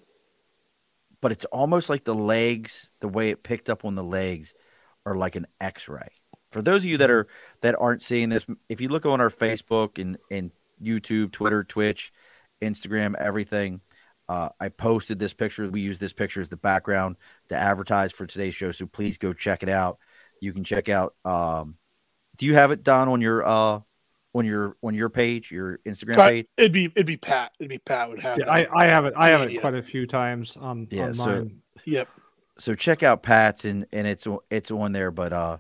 [1.22, 4.54] but it's almost like the legs, the way it picked up on the legs,
[5.06, 6.10] are like an X-ray.
[6.52, 7.20] For those of you that mm-hmm.
[7.20, 7.28] are
[7.62, 12.14] that aren't seeing this, if you look on our Facebook and and YouTube, Twitter, Twitch,
[12.62, 13.82] Instagram, everything,
[14.30, 15.70] uh, I posted this picture.
[15.70, 17.16] We use this picture as the background
[17.50, 18.72] to advertise for today's show.
[18.72, 20.00] So please go check it out.
[20.42, 21.16] You can check out.
[21.26, 21.76] Um,
[22.38, 23.80] do you have it, Don, on your uh,
[24.36, 26.46] on your on your page, your Instagram Uh, page?
[26.58, 27.52] It'd be it'd be Pat.
[27.60, 28.52] It'd be Pat would have Yeah, that.
[28.72, 29.14] I, I have it.
[29.18, 29.62] I have it Media.
[29.62, 31.62] quite a few times on, Yeah, on so- mine.
[31.86, 32.08] Yep.
[32.58, 35.10] so check out Pat's and and it's o- it's on there.
[35.12, 35.58] But uh,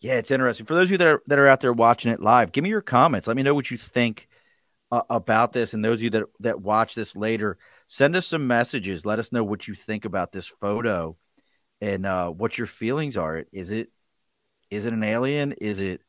[0.00, 2.20] yeah, it's interesting for those of you that are that are out there watching it
[2.20, 2.52] live.
[2.52, 3.26] Give me your comments.
[3.28, 4.28] Let me know what you think
[4.90, 5.72] uh, about this.
[5.72, 7.56] And those of you that that watch this later,
[7.92, 9.04] send us some messages.
[9.04, 11.14] Let us know what you think about this photo
[11.82, 13.44] and uh, what your feelings are.
[13.52, 13.90] Is it
[14.70, 15.52] is it an alien?
[15.52, 16.00] Is it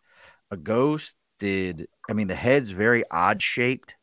[0.49, 1.15] a ghost?
[1.39, 3.95] Did I mean the head's very odd shaped?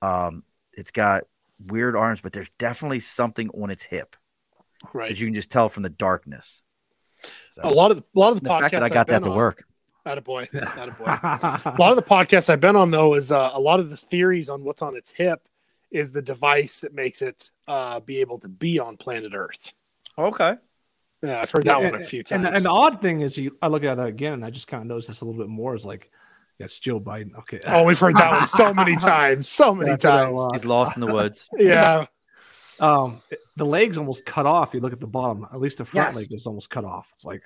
[0.00, 1.24] Um, it's got
[1.66, 4.16] weird arms, but there's definitely something on its hip
[4.94, 5.10] Right.
[5.10, 6.62] that you can just tell from the darkness.
[7.50, 9.06] So, A lot of the, a lot of the, the podcasts fact that I got
[9.08, 9.64] that been to on- work.
[10.06, 10.50] Attaboy.
[10.52, 10.90] Attaboy.
[10.90, 11.70] a boy.
[11.70, 13.96] A lot of the podcasts I've been on though is uh, a lot of the
[13.96, 15.40] theories on what's on its hip
[15.92, 19.72] is the device that makes it uh, be able to be on planet Earth.
[20.18, 20.54] Okay.
[21.22, 22.46] Yeah, I've heard that And- one a few times.
[22.46, 24.80] and the odd thing is, you, I look at it again, and I just kind
[24.80, 25.76] of noticed this a little bit more.
[25.76, 26.10] Is like,
[26.58, 27.36] yeah, it's Joe Biden.
[27.40, 27.60] Okay.
[27.66, 30.36] oh, we've heard that one so many times, so many Yeah, I've heard that a
[30.36, 30.48] times.
[30.54, 31.48] He's lost in the woods.
[31.58, 32.06] Yeah,
[32.80, 34.72] Um, it- the legs almost cut off.
[34.74, 35.46] You look at the bottom.
[35.52, 36.16] At least the front Yes.
[36.16, 37.10] leg is almost cut off.
[37.14, 37.42] It's like,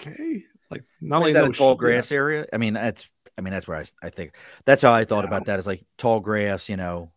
[0.00, 2.46] okay, like not only Is that no a tall sh- grass area?
[2.52, 3.10] I mean, that's.
[3.36, 5.58] I mean, that's where I, I think that's how I thought about that.
[5.58, 7.10] Is like tall grass, you know.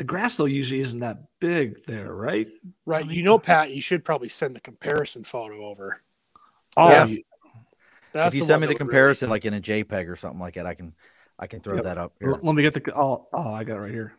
[0.00, 2.48] The grass though usually isn't that big there, right?
[2.86, 3.04] right.
[3.04, 6.00] You know, Pat, you should probably send the comparison photo over.
[6.74, 7.16] Oh, Yes.
[7.16, 7.24] you-
[8.12, 10.40] That's if you send me the would really- comparison, like in a JPEG or something
[10.40, 10.94] like that, I can,
[11.38, 11.84] I can throw Yep.
[11.84, 12.14] that up.
[12.18, 12.32] Here.
[12.32, 12.94] let me get the.
[12.98, 14.14] Oh, oh, I got it right here.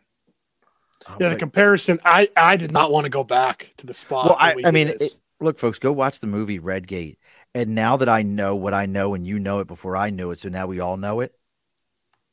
[1.08, 1.38] Oh, yeah, the wait.
[1.40, 1.98] comparison.
[2.04, 4.26] I I did not want to go back to the spot.
[4.26, 5.16] Well, I, we I mean, this.
[5.16, 7.18] it, look, folks, go watch the movie Redgate.
[7.56, 10.30] And now that I know what I know, and you know it before I knew
[10.30, 11.34] it, so now we all know it.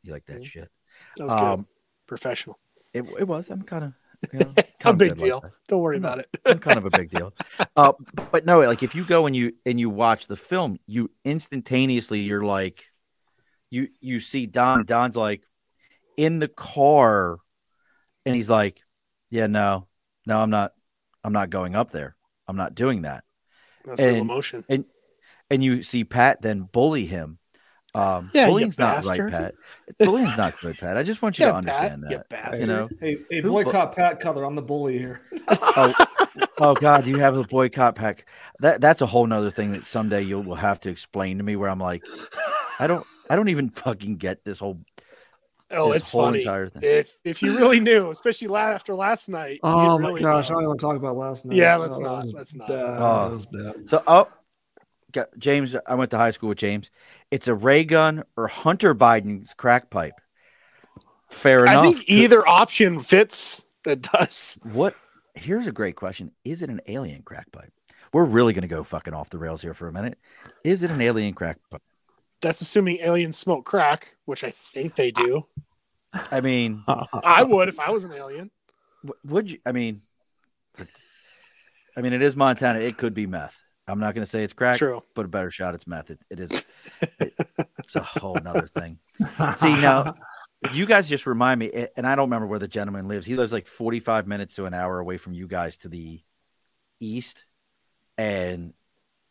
[0.04, 0.46] You like that Mhm.
[0.46, 0.70] shit?
[1.18, 1.42] that was good.
[1.44, 1.68] Um,
[2.06, 2.60] professional.
[2.94, 3.50] It, it was.
[3.50, 3.94] I'm kind of,
[4.34, 4.54] you know,
[4.86, 5.44] A big good like deal.
[5.68, 6.08] Don't worry No.
[6.08, 6.30] about it.
[6.46, 7.34] I'm kind of a big deal.
[7.76, 7.94] Uh,
[8.32, 12.20] but no, like if you go and you and you watch the film, you instantaneously
[12.22, 12.86] you're like,
[13.70, 14.86] you you see Don.
[14.86, 15.44] Don's like
[16.18, 17.38] in the car,
[18.26, 18.82] and he's like,
[19.30, 19.88] "Yeah, no,
[20.26, 20.74] no, I'm not.
[21.24, 22.16] I'm not going up there.
[22.48, 23.24] I'm not doing that."
[23.86, 24.66] That's real And- emotion.
[25.52, 27.39] And you see Pat then bully him.
[27.96, 29.30] Um, Yeah, bullying's not right.
[29.30, 29.56] Pat.
[29.98, 30.96] Bullying's not good, Pat.
[30.98, 32.30] I just want you Yeah, to understand Pat, that.
[32.30, 32.60] bastard.
[32.62, 32.90] You know.
[33.00, 34.44] Hey, hey, Who- boycott Pat Cutler.
[34.44, 35.22] I'm the bully here.
[35.48, 35.94] oh,
[36.60, 38.28] oh God, you have a boycott pack.
[38.60, 41.56] That that's a whole nother thing that someday you will have to explain to me.
[41.56, 42.04] Where I'm like,
[42.80, 44.80] I don't, I don't even fucking get this whole.
[45.72, 46.40] Oh, this it's whole funny.
[46.42, 46.82] entire thing.
[46.84, 49.60] If if you really knew, especially after last night.
[49.64, 51.58] Oh my really gosh, I don't want to talk about last night.
[51.58, 52.68] Yeah, let's Oh, not, that let's not.
[52.68, 52.80] bad.
[52.80, 53.30] Oh.
[53.30, 53.90] That bad.
[53.90, 54.39] So, oh, got,
[55.38, 56.92] James, I went to high school with James.
[57.32, 60.20] It's a ray gun or Hunter Biden's crack pipe.
[61.30, 61.86] Fair enough.
[61.86, 63.66] I think either option fits.
[63.86, 64.60] It does.
[64.64, 64.96] What?
[65.36, 67.72] Here's a great question: Is it an alien crack pipe?
[68.12, 70.18] We're really going to go fucking off the rails here for a minute.
[70.64, 71.82] Is it an alien crack pipe?
[72.42, 75.46] That's assuming aliens smoke crack, which I think they do.
[76.32, 78.50] I mean, I would if I was an alien.
[79.24, 79.60] would you?
[79.66, 80.02] I mean,
[81.96, 82.80] I mean, it is Montana.
[82.80, 83.59] It could be meth.
[83.92, 85.04] I'm not going to say it's crack, True.
[85.16, 86.12] but a better shot it's meth.
[86.12, 86.66] It, it is.
[87.20, 87.34] it-
[87.80, 89.00] it's a whole nother thing.
[89.58, 90.14] See now,
[90.74, 93.26] you guys just remind me, and I don't remember where the gentleman lives.
[93.26, 96.22] He lives like 45 minutes to an hour away from you guys to the
[97.00, 97.46] east,
[98.18, 98.74] and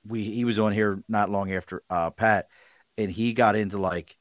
[0.06, 2.48] we he was on here not long after uh, Pat,
[2.96, 4.16] and he got into like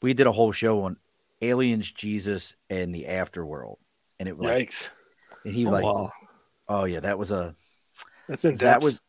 [0.00, 0.96] we did a whole show on
[1.40, 3.76] aliens, Jesus, and the afterworld,
[4.20, 4.90] and it was like, Yikes.
[5.44, 6.12] and he Oh, like, wow.
[6.68, 7.54] oh yeah, that was a
[8.28, 8.84] That's in that depth.
[8.84, 9.02] was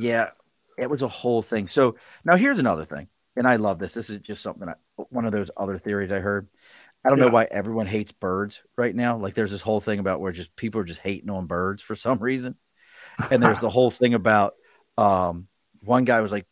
[0.00, 0.30] yeah
[0.78, 1.68] it was a whole thing.
[1.68, 3.94] So now here's another thing and i love this.
[3.94, 4.74] This is just something I,
[5.10, 6.48] one of those other theories i heard.
[7.04, 9.16] I don't know why everyone hates birds right now.
[9.16, 11.94] Like there's this whole thing about where just people are just hating on birds for
[11.96, 12.56] some reason.
[13.30, 14.54] And there's the whole thing about
[14.98, 15.48] um
[15.80, 16.46] one guy was like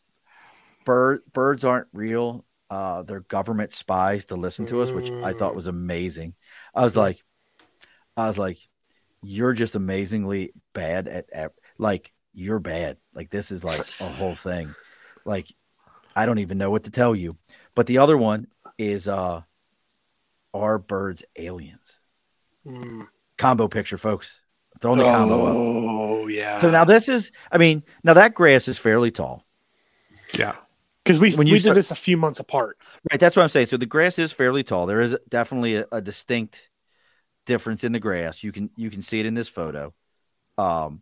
[0.85, 2.45] bird birds aren't real.
[2.71, 5.57] Uh they're government spies to listen to us which i thought Mm.
[5.57, 6.35] was amazing.
[6.75, 7.23] I was like
[8.17, 8.59] i was like
[9.23, 14.35] you're just amazingly bad at, at like you're bad like this is like a whole
[14.37, 14.73] thing
[15.25, 15.53] like
[16.15, 17.37] i don't even know what to tell you
[17.75, 18.47] but the other one
[18.79, 19.43] is uh
[20.55, 21.99] are birds aliens
[22.67, 23.07] Mm.
[23.39, 24.41] combo picture folks
[24.81, 26.59] throwing the combo up Oh yeah.
[26.59, 29.45] so now this is i mean now that grass is fairly tall
[30.35, 30.55] Yeah.
[31.05, 32.77] because we when we you did this a few months apart.
[33.11, 33.67] Right, that's what I'm saying.
[33.67, 34.85] So the grass is fairly tall.
[34.87, 36.69] There is definitely a, a distinct
[37.47, 38.45] difference in the grass.
[38.45, 39.95] You can you can see it in this photo.
[40.59, 41.01] Um,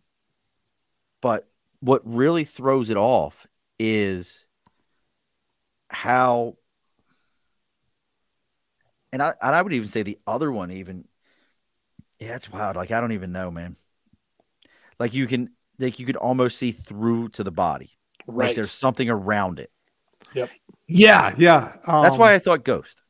[1.20, 1.48] but
[1.80, 3.46] what really throws it off
[3.78, 4.44] is
[5.88, 6.56] how,
[9.12, 11.06] and I and I would even say the other one even,
[12.18, 12.76] yeah, it's wild.
[12.76, 13.76] Like I don't even know, man.
[14.98, 17.90] Like you can like you could almost see through to the body.
[18.26, 18.48] Right.
[18.48, 19.70] Like there's something around it.
[20.34, 20.50] Yep.
[20.88, 21.76] Yeah, yeah.
[21.86, 23.02] That's um, why I thought ghost.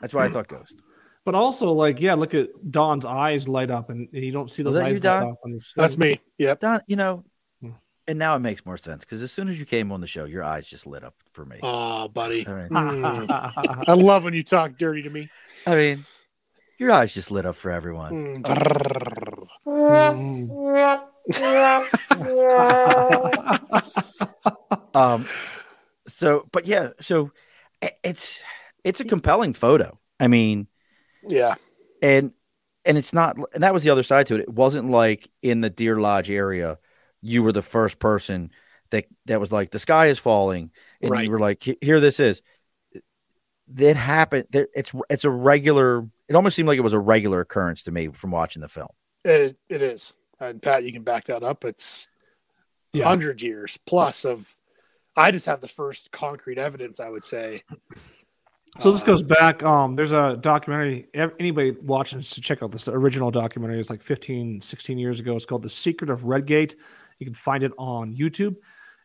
[0.00, 0.82] That's why I thought ghost.
[1.24, 4.74] But also, like, yeah, look at Don's eyes light up, and you don't see those
[4.74, 5.28] that you, eyes light Don?
[5.30, 5.38] up.
[5.44, 6.20] And it's- That's me.
[6.38, 6.60] Yep.
[6.60, 7.24] Don, you know,
[7.62, 7.70] Hmm.
[8.08, 10.24] and now it makes more sense because as soon as you came on the show,
[10.24, 11.60] your eyes just lit up for me.
[11.62, 12.44] Oh, buddy.
[12.46, 12.68] All right.
[12.70, 13.84] Mm.
[13.88, 15.28] I love when you talk dirty to me.
[15.66, 16.04] I mean,
[16.78, 18.42] your eyes just lit up for everyone.
[18.42, 19.48] Mm.
[24.94, 25.26] Um,
[26.06, 27.30] so, but yeah, so
[28.04, 28.42] it's
[28.84, 29.98] it's a compelling photo.
[30.20, 30.66] I mean,
[31.28, 31.54] Yeah.
[32.02, 32.32] and
[32.84, 34.40] and it's not and that was the other side to it.
[34.42, 36.78] It wasn't like in the Deer Lodge area,
[37.20, 38.50] you were the first person
[38.90, 40.70] that that was like the sky is falling,
[41.00, 41.24] and Right.
[41.24, 42.42] you were like, here this is.
[43.68, 44.48] That happened.
[44.50, 46.06] There, it's it's a regular.
[46.28, 48.88] It almost seemed like it was a regular occurrence to me from watching the film.
[49.24, 50.12] It, it is.
[50.40, 51.64] And Pat, you can back that up.
[51.64, 52.10] It's
[52.92, 53.04] Yeah.
[53.04, 54.56] hundred years plus of.
[55.16, 57.00] I just have the first concrete evidence.
[57.00, 57.62] I would say.
[58.78, 59.62] So this Uh, goes back.
[59.62, 61.08] Um, there's a documentary.
[61.14, 63.78] Anybody watching should check out this original documentary.
[63.78, 65.36] It's like 15, 16 years ago.
[65.36, 66.76] It's called "The Secret of Redgate."
[67.18, 68.56] You can find it on YouTube,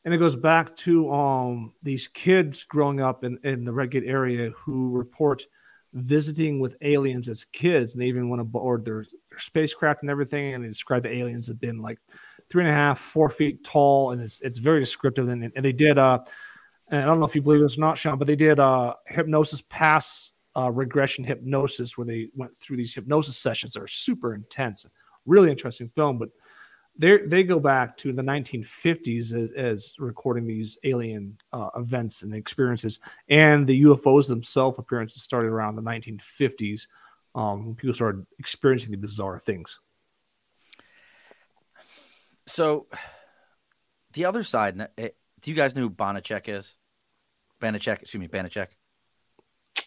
[0.05, 4.51] and it goes back to um these kids growing up in in the Redgate area
[4.51, 5.45] who report
[5.93, 10.53] visiting with aliens as kids, and they even went aboard their, their spacecraft and everything,
[10.53, 11.99] and they describe the aliens have been like
[12.49, 15.27] three and a half, four feet tall, and it's it's very descriptive.
[15.27, 16.19] And, and they did uh
[16.89, 18.93] and I don't know if you believe this or not, Sean, but they did uh,
[19.07, 24.33] hypnosis pass uh, regression hypnosis where they went through these hypnosis sessions that are super
[24.33, 24.85] intense,
[25.25, 26.17] really interesting film.
[26.17, 26.29] But
[26.97, 32.33] they they go back to the 1950s as, as recording these alien uh, events and
[32.33, 36.87] experiences, and the UFOs themselves appearances started around the 1950s.
[37.35, 39.79] Um, when people started experiencing the bizarre things.
[42.47, 42.87] So,
[44.13, 44.87] the other side.
[45.47, 46.73] Do you guys know who Bonacek is?
[47.61, 48.67] Banachek, excuse me, Banachek.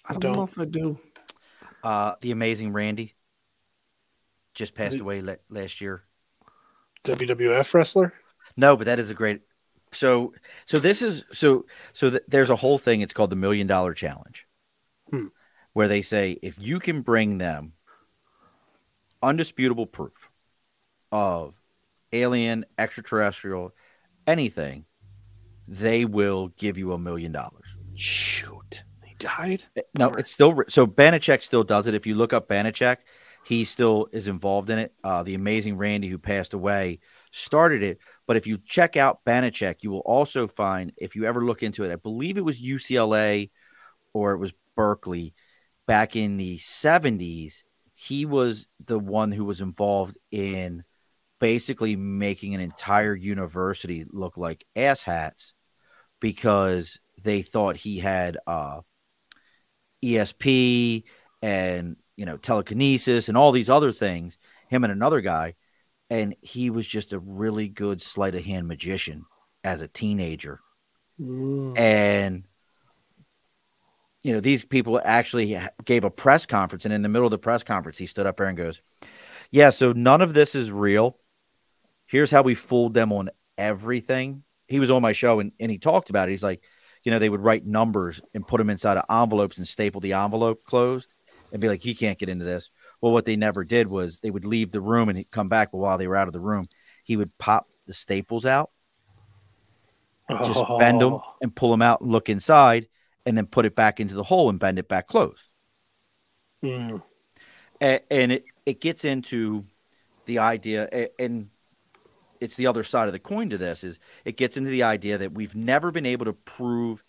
[0.07, 0.33] I don't, Don't.
[0.37, 0.99] know if I do.
[1.85, 3.15] Uh, the amazing Randi
[4.55, 6.05] just passed it- away la- last year.
[7.05, 8.15] WWF wrestler.
[8.57, 9.43] No, but that is a great.
[9.93, 10.33] So,
[10.65, 12.09] so this is so so.
[12.09, 13.03] Th- there's a whole thing.
[13.03, 14.47] It's called the Million Dollar Challenge,
[15.11, 15.27] Hmm.
[15.75, 17.75] where they say if you can bring them
[19.23, 20.31] undisputable proof
[21.13, 21.53] of
[22.15, 23.75] alien, extraterrestrial,
[24.27, 24.87] anything,
[25.71, 27.77] they will give you a million dollars.
[27.95, 29.65] Shoot, he died.
[29.97, 30.19] No, Bummer.
[30.19, 30.87] it's still so.
[30.87, 31.95] Banachek still does it.
[31.95, 32.97] If you look up Banachek,
[33.45, 34.93] he still is involved in it.
[35.05, 36.99] Uh, the amazing Randi, who passed away,
[37.31, 37.99] started it.
[38.27, 41.85] But if you check out Banachek, you will also find, if you ever look into
[41.85, 43.51] it, I believe it was UCLA
[44.13, 45.35] or it was Berkeley
[45.87, 47.63] back in the 70s.
[47.95, 50.83] He was the one who was involved in
[51.39, 55.53] basically making an entire university look like asshats
[56.21, 58.81] because they thought he had uh,
[60.05, 61.05] ESP
[61.43, 64.39] and you know telekinesis and all these other things.
[64.69, 65.55] Him and another guy,
[66.09, 69.25] and he was just a really good sleight of hand magician
[69.65, 70.61] as a teenager.
[71.21, 71.79] Mm.
[71.79, 72.45] And
[74.23, 77.39] you know these people actually gave a press conference, and in the middle of the
[77.39, 78.81] press conference, he stood up there and goes,
[79.51, 81.19] "Yeah, so none of this is real.
[82.07, 85.77] Here's how we fooled them on everything." He was on my show and, and he
[85.79, 86.33] talked about it.
[86.33, 86.63] He's like,
[87.03, 90.13] you know, they would write numbers and put them inside of envelopes and staple the
[90.15, 91.13] envelope closed
[91.53, 92.71] and be like, he can't get into this.
[93.01, 95.69] Well, what they never did was they would leave the room and he'd come back.
[95.73, 96.65] But while they were out of the room,
[97.05, 98.71] he would pop the staples out,
[100.45, 101.23] just bend them Oh.
[101.43, 102.87] and pull them out and look inside
[103.27, 105.49] and then put it back into the hole and bend it back closed.
[106.63, 107.03] Mm.
[107.83, 109.65] A- and it, it gets into
[110.27, 111.49] the idea and
[112.41, 115.19] it's the other side of the coin to this is it gets into the idea
[115.19, 117.03] that we've never been able to prove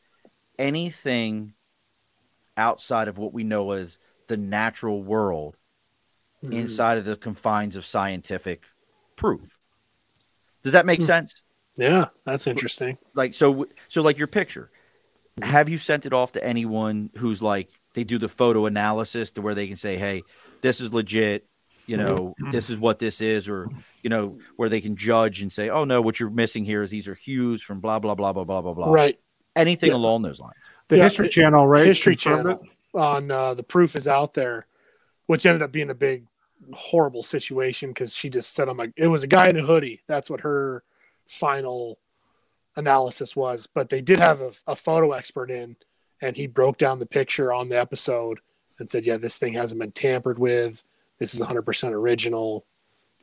[0.60, 1.54] anything
[2.58, 5.58] outside of what we know as the natural world
[6.44, 6.54] Mm.
[6.54, 8.64] inside of the confines of scientific
[9.16, 9.60] proof
[10.64, 11.06] does that make Hmm.
[11.06, 11.44] sense
[11.78, 12.98] Yeah, that's interesting.
[13.14, 14.72] like so so like your picture
[15.44, 19.42] have you sent it off to anyone who's like they do the photo analysis to
[19.42, 20.24] where they can say hey
[20.62, 21.46] this is legit
[21.88, 23.70] you know this is what this is or
[24.04, 26.92] you know where they can judge and say oh no what you're missing here is
[26.92, 29.20] these are hues from blah blah blah blah blah blah blah Right.
[29.56, 29.98] anything Yeah.
[29.98, 30.54] along those lines
[30.90, 31.88] The Yeah, History it- Channel, right?
[31.88, 34.68] History confirmed Channel on uh, the proof is out there,
[35.28, 36.26] which ended up being a big,
[36.74, 40.02] horrible situation because she just said, "I'm like, it was a guy in a hoodie."
[40.08, 40.84] That's what her
[41.28, 41.98] final
[42.76, 43.68] analysis was.
[43.74, 45.76] But they did have a, a photo expert in,
[46.22, 48.40] and he broke down the picture on the episode
[48.80, 50.84] and said, "Yeah, this thing hasn't been tampered with.
[51.22, 52.66] This is 100% original."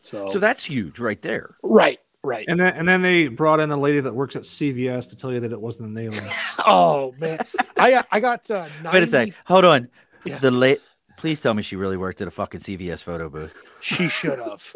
[0.01, 2.47] So, so that's huge right there right, right.
[2.49, 5.33] And then and then they brought in a lady that works at CVS to tell
[5.33, 6.25] you that it wasn't an alien.
[6.65, 7.39] oh man,
[7.77, 9.89] I got I got uh, 90, wait a sec hold on
[10.25, 10.39] Yeah.
[10.39, 10.81] the late
[11.17, 14.73] please tell me she really worked at a fucking cvs photo booth She should have.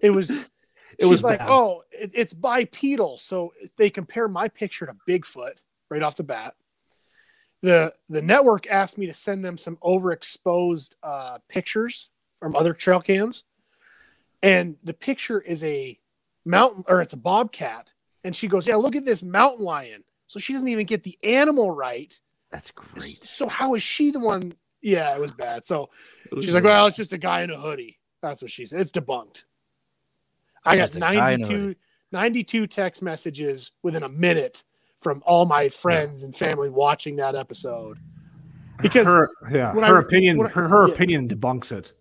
[0.00, 0.30] It was.
[0.30, 0.46] It
[1.00, 1.48] It was was like, bad.
[1.50, 3.18] oh, it, it's bipedal.
[3.18, 5.54] So they compare my picture to Bigfoot
[5.90, 6.54] right off the bat.
[7.62, 12.10] The the network asked me to send them some overexposed uh, pictures
[12.44, 13.42] from other trail cams,
[14.42, 15.98] and the picture is a
[16.44, 20.38] mountain or it's a bobcat, and she goes, "Yeah, look at this mountain lion." So
[20.38, 22.20] she doesn't even get the animal right.
[22.50, 24.52] that's great So how is she the one?
[24.82, 25.64] Yeah, it was bad.
[25.64, 25.88] So
[26.30, 27.98] was She's like, really- well, it's just a guy in a hoodie.
[28.20, 28.80] That's what she said.
[28.80, 29.44] It's debunked.
[30.66, 31.74] I got Just a guy in a 92,
[32.12, 34.64] 92 text messages within a minute
[35.00, 37.98] from all my friends and family watching that episode.
[38.80, 40.94] Because her, yeah, when her I- opinion, when I- her, her yeah.
[40.94, 41.92] opinion debunks it.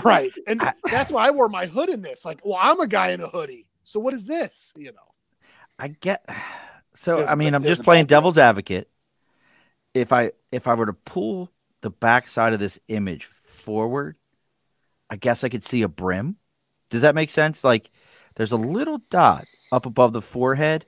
[0.04, 2.24] right, and I- that's why I wore my hood in this.
[2.24, 4.72] Like, well, I'm a guy in a hoodie, so what is this?
[4.76, 5.12] You know,
[5.78, 6.28] I get.
[6.94, 8.88] So There's I a- mean, I'm just playing bad devil's advocate.
[9.94, 11.50] If I if I were to pull
[11.82, 14.16] the backside of this image forward,
[15.08, 16.36] I guess I could see a brim.
[16.90, 17.62] Does that make sense?
[17.64, 17.90] Like,
[18.34, 20.84] there's a little dot up above the forehead,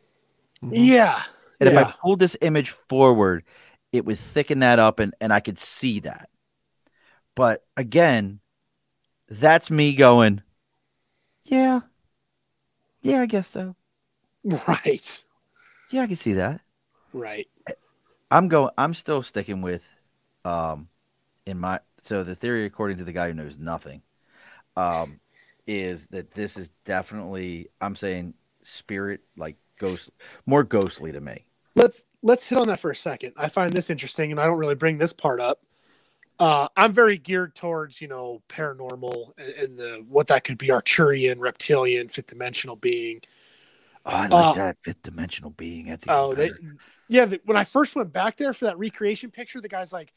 [0.62, 1.20] yeah,
[1.60, 1.76] and if.
[1.76, 3.44] I pulled this image forward,
[3.92, 6.30] it would thicken that up, and and I could see that.
[7.34, 8.40] But again,
[9.28, 10.42] that's me going.
[11.44, 11.80] Yeah.
[13.02, 13.74] Yeah, I guess so.
[14.68, 15.22] right,
[15.90, 16.60] Yeah, I can see that.
[17.12, 17.48] right.
[18.30, 18.70] I'm going.
[18.76, 19.90] I'm still sticking with,
[20.44, 20.88] um,
[21.46, 24.02] in my so the theory according to the guy who knows nothing,
[24.76, 25.20] um,
[25.68, 28.34] is that this is definitely I'm saying
[28.64, 30.10] spirit like ghost
[30.46, 31.46] more ghostly to me.
[31.78, 33.32] Let's let's hit on that for a second.
[33.36, 35.60] I find this interesting, and I don't really bring this part up.
[36.38, 40.68] Uh, I'm very geared towards you know paranormal and, and the what that could be
[40.68, 43.20] Arcturian, reptilian, fifth dimensional being.
[44.04, 45.86] Oh, I like Uh, that fifth dimensional being.
[45.86, 46.50] That's even Oh, they,
[47.08, 47.24] yeah.
[47.24, 50.12] The, when I first went back there for that recreation picture, the guy's like,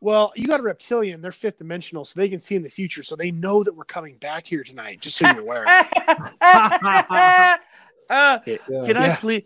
[0.00, 1.20] "Well, you got a reptilian.
[1.20, 3.02] They're fifth dimensional, so they can see in the future.
[3.02, 5.00] So they know that we're coming back here tonight.
[5.00, 5.66] Just so you're aware."
[8.08, 8.84] Uh, Yeah.
[8.86, 9.16] Can I Yeah.
[9.16, 9.42] please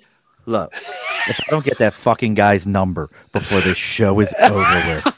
[0.51, 0.75] look?
[0.75, 5.15] If I don't get that fucking guy's number before this show is over with,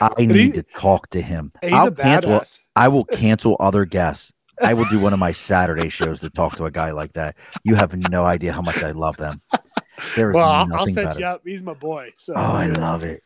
[0.00, 1.50] I he- need to talk to him.
[1.62, 2.32] I'll cancel.
[2.40, 2.60] badass.
[2.76, 4.32] I will cancel other guests.
[4.62, 7.36] I will do one of my Saturday shows to talk to a guy like that.
[7.64, 9.42] You have no idea how much I love them.
[10.16, 11.20] There is Well, I'll, nothing I'll set better.
[11.20, 11.42] you up.
[11.44, 12.12] He's my boy.
[12.16, 13.22] So, Oh, I love it.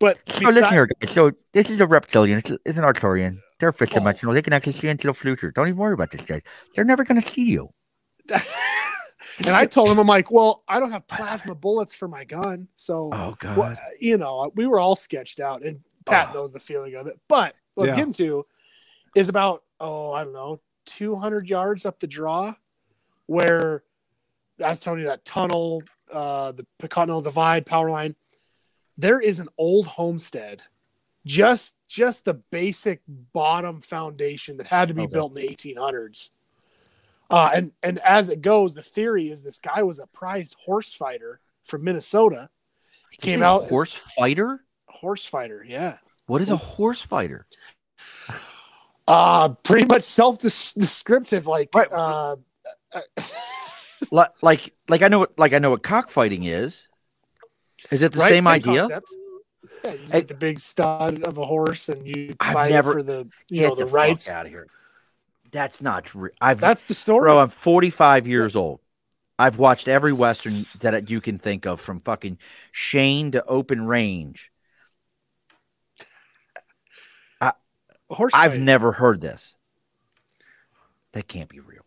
[0.00, 1.12] but So listen here, guys.
[1.12, 2.38] So this is a reptilian.
[2.38, 3.38] It's, it's an Arcturian.
[3.60, 3.98] They're fifth Oh.
[4.00, 4.34] dimensional.
[4.34, 5.50] They can actually see into the future.
[5.52, 6.42] Don't even worry about this, guys.
[6.74, 7.70] They're never going to see you.
[9.38, 12.68] and I told him, I'm like, well, I don't have plasma bullets for my gun,
[12.74, 13.56] so Oh God.
[13.56, 16.34] well, you know, we were all sketched out, and Pat Oh.
[16.34, 17.18] knows the feeling of it.
[17.28, 17.96] But let's Yeah.
[17.96, 18.44] get into
[19.14, 22.54] is about oh, I don't know, 200 yards up the draw,
[23.26, 23.82] where
[24.62, 28.14] I was telling you that tunnel, uh, the Continental Divide power line.
[28.98, 30.64] There is an old homestead,
[31.24, 35.10] just just the basic bottom foundation that had to be Okay.
[35.12, 36.32] built in the 1800s.
[37.30, 40.92] Uh, and and as it goes, the theory is this guy was a prized horse
[40.94, 42.50] fighter from Minnesota.
[43.10, 44.64] He came out horse fighter.
[44.88, 45.98] horse fighter, yeah.
[46.26, 47.46] What is a horse fighter?
[49.08, 51.88] Uh pretty much self-descriptive, like Right.
[51.90, 52.36] uh,
[54.42, 56.86] like, like I know what, like I know what cockfighting is.
[57.90, 58.28] Is it the right?
[58.28, 58.82] same, idea?
[58.82, 59.06] concept.
[59.84, 63.02] Yeah, you get the big stud of a horse and you I've fight never- for
[63.02, 64.30] the you know the, rights.
[64.30, 64.66] out of here.
[65.52, 66.30] That's not true.
[66.40, 67.22] I've That's the story.
[67.26, 67.38] bro.
[67.40, 68.80] I'm 45 years old.
[69.38, 72.38] I've watched every western that you can think of, from fucking
[72.72, 74.50] Shane to Open Range.
[78.10, 78.64] horse I've fighting.
[78.64, 79.56] never heard this.
[81.12, 81.84] That can't be real.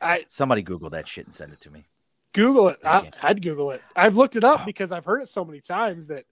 [0.00, 1.84] I Somebody Google that shit and send it to me.
[2.32, 2.78] Google it.
[2.84, 3.82] I, I'd Google it.
[3.96, 4.64] I've looked it up Oh.
[4.66, 6.24] because I've heard it so many times that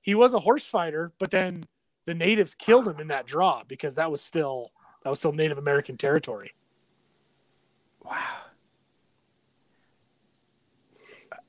[0.00, 1.64] he was a horse fighter, but then
[2.06, 4.70] the natives killed him in that draw because that was still
[5.02, 6.52] that was still Native American territory.
[8.04, 8.16] Wow.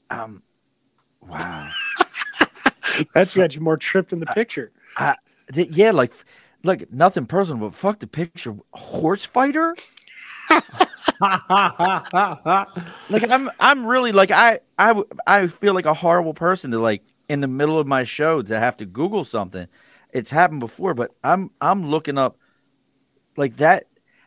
[0.10, 0.44] Um.
[1.22, 1.72] Wow.
[3.14, 4.72] That's got you more tripped in the picture.
[5.54, 6.14] Th- yeah, like,
[6.64, 8.56] look, nothing personal, but fuck the picture.
[8.74, 9.76] Horse fighter.
[13.10, 17.02] Like, I'm, I'm really like, I, I, I feel like a horrible person to like
[17.30, 19.68] in the middle of my show to have to Google something.
[20.14, 22.36] It's happened before, but I'm, I'm looking up,
[23.38, 23.86] like that.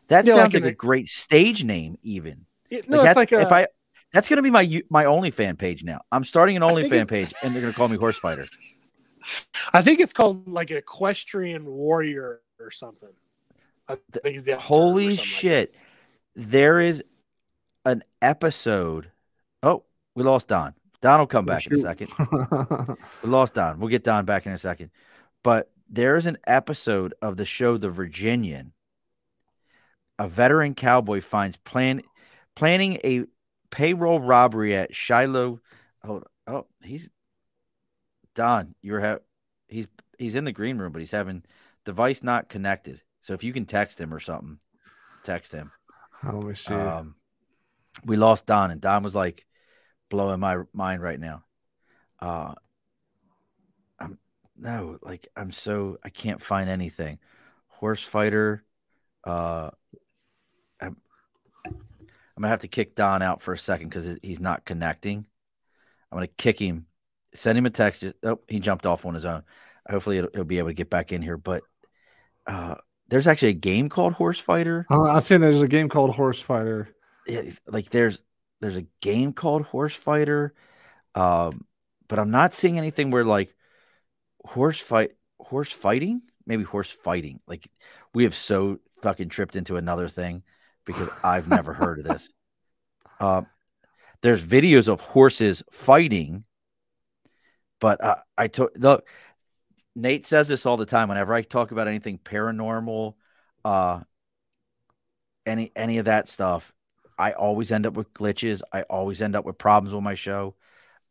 [0.09, 2.47] That Yeah, like sounds in like, a the- great stage name, even.
[2.71, 3.67] It- no, Like, it's that's, like a, if uh, I,
[4.13, 6.01] that's gonna be my you- my OnlyFan page now.
[6.13, 8.47] I'm starting an I think OnlyFan it's- page, and they're gonna call me Horse Fighter.
[9.73, 13.09] I think it's called like equestrian warrior or something.
[13.89, 15.75] I think is the Holy something like shit!
[16.37, 17.03] there is
[17.87, 19.11] an episode.
[19.63, 19.85] Oh,
[20.15, 20.75] we lost Don.
[21.01, 22.11] Don will come oh, back in a second.
[23.23, 23.79] We lost Don.
[23.79, 24.91] We'll get Don back in a second.
[25.43, 28.73] But there is an episode of the show The Virginian.
[30.19, 32.03] A veteran cowboy finds plan
[32.55, 33.25] planning a
[33.71, 35.61] payroll robbery at Shiloh.
[36.05, 37.11] Hold oh, he's
[38.35, 38.75] Don.
[38.83, 39.19] You're ha-
[39.69, 39.89] he's
[40.19, 41.45] he's in the green room, but he's having
[41.85, 43.03] device not connected.
[43.21, 44.59] So if you can text him or something,
[45.25, 45.73] text him.
[46.23, 46.75] Let me see.
[46.75, 47.17] Um,
[48.05, 49.47] we lost Don, and Don was like
[50.11, 51.45] blowing my mind right now.
[52.21, 52.55] Uh,
[53.99, 54.19] I'm
[54.57, 57.19] no, like I'm so I can't find anything.
[57.69, 58.65] Horse fighter,
[59.25, 59.71] Uh,
[62.43, 65.27] gonna have to kick Don out for a second because he's not connecting.
[66.11, 66.87] I'm gonna kick him,
[67.35, 68.05] send him a text.
[68.23, 69.43] Oh, he jumped off on his own.
[69.89, 71.37] Hopefully, he'll, he'll be able to get back in here.
[71.37, 71.63] But
[72.47, 72.77] uh,
[73.09, 74.87] there's actually a game called Horse Fighter.
[74.91, 76.89] Uh, I'm saying there's a game called Horse Fighter.
[77.27, 78.23] Yeah, like there's
[78.61, 80.55] there's a game called Horse Fighter,
[81.15, 81.67] um,
[82.09, 83.55] but I'm not seeing anything where like
[84.45, 87.69] horse fight horse fighting maybe horse fighting like
[88.13, 90.43] we have so fucking tripped into another thing
[90.85, 92.29] because I've never heard of this.
[93.21, 93.47] Um,
[94.23, 96.45] there's videos of horses fighting,
[97.81, 99.07] but uh, I took look.
[99.97, 103.15] Nate says this all the time whenever I talk about anything paranormal,
[103.65, 104.01] uh,
[105.47, 106.73] any any of that stuff.
[107.19, 108.63] I always end up with glitches.
[108.73, 110.55] I always end up with problems with my show.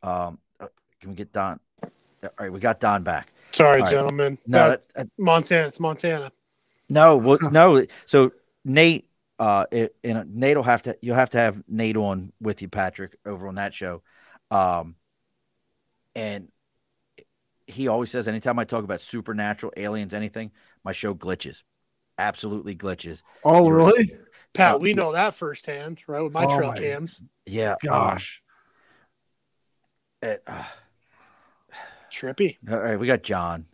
[0.02, 0.66] Um, uh,
[1.00, 1.60] can we get Don?
[1.82, 3.32] All right, we got Don back.
[3.52, 3.90] Sorry, right.
[3.90, 4.38] gentlemen.
[4.46, 5.68] No, that, that, Montana.
[5.68, 6.32] It's Montana.
[6.90, 7.86] no, well, no.
[8.06, 8.32] So
[8.64, 9.08] Nate,
[9.38, 10.96] uh, it, and Nate will have to.
[11.02, 14.02] You'll have to have Nate on with you, Patrick, over on that show.
[14.50, 14.96] Um,
[16.14, 16.48] and
[17.66, 20.52] he always says, anytime I talk about supernatural aliens, anything,
[20.84, 21.62] my show glitches,
[22.18, 23.22] absolutely glitches.
[23.42, 24.12] Oh, You're- really?
[24.52, 26.20] Pat, Uh, we know that firsthand, right?
[26.22, 27.20] With my Oh trail my cams.
[27.44, 28.40] Yeah, um, Gosh.
[30.22, 30.62] it, uh,
[32.12, 32.58] Trippy.
[32.70, 33.66] all right, we got John,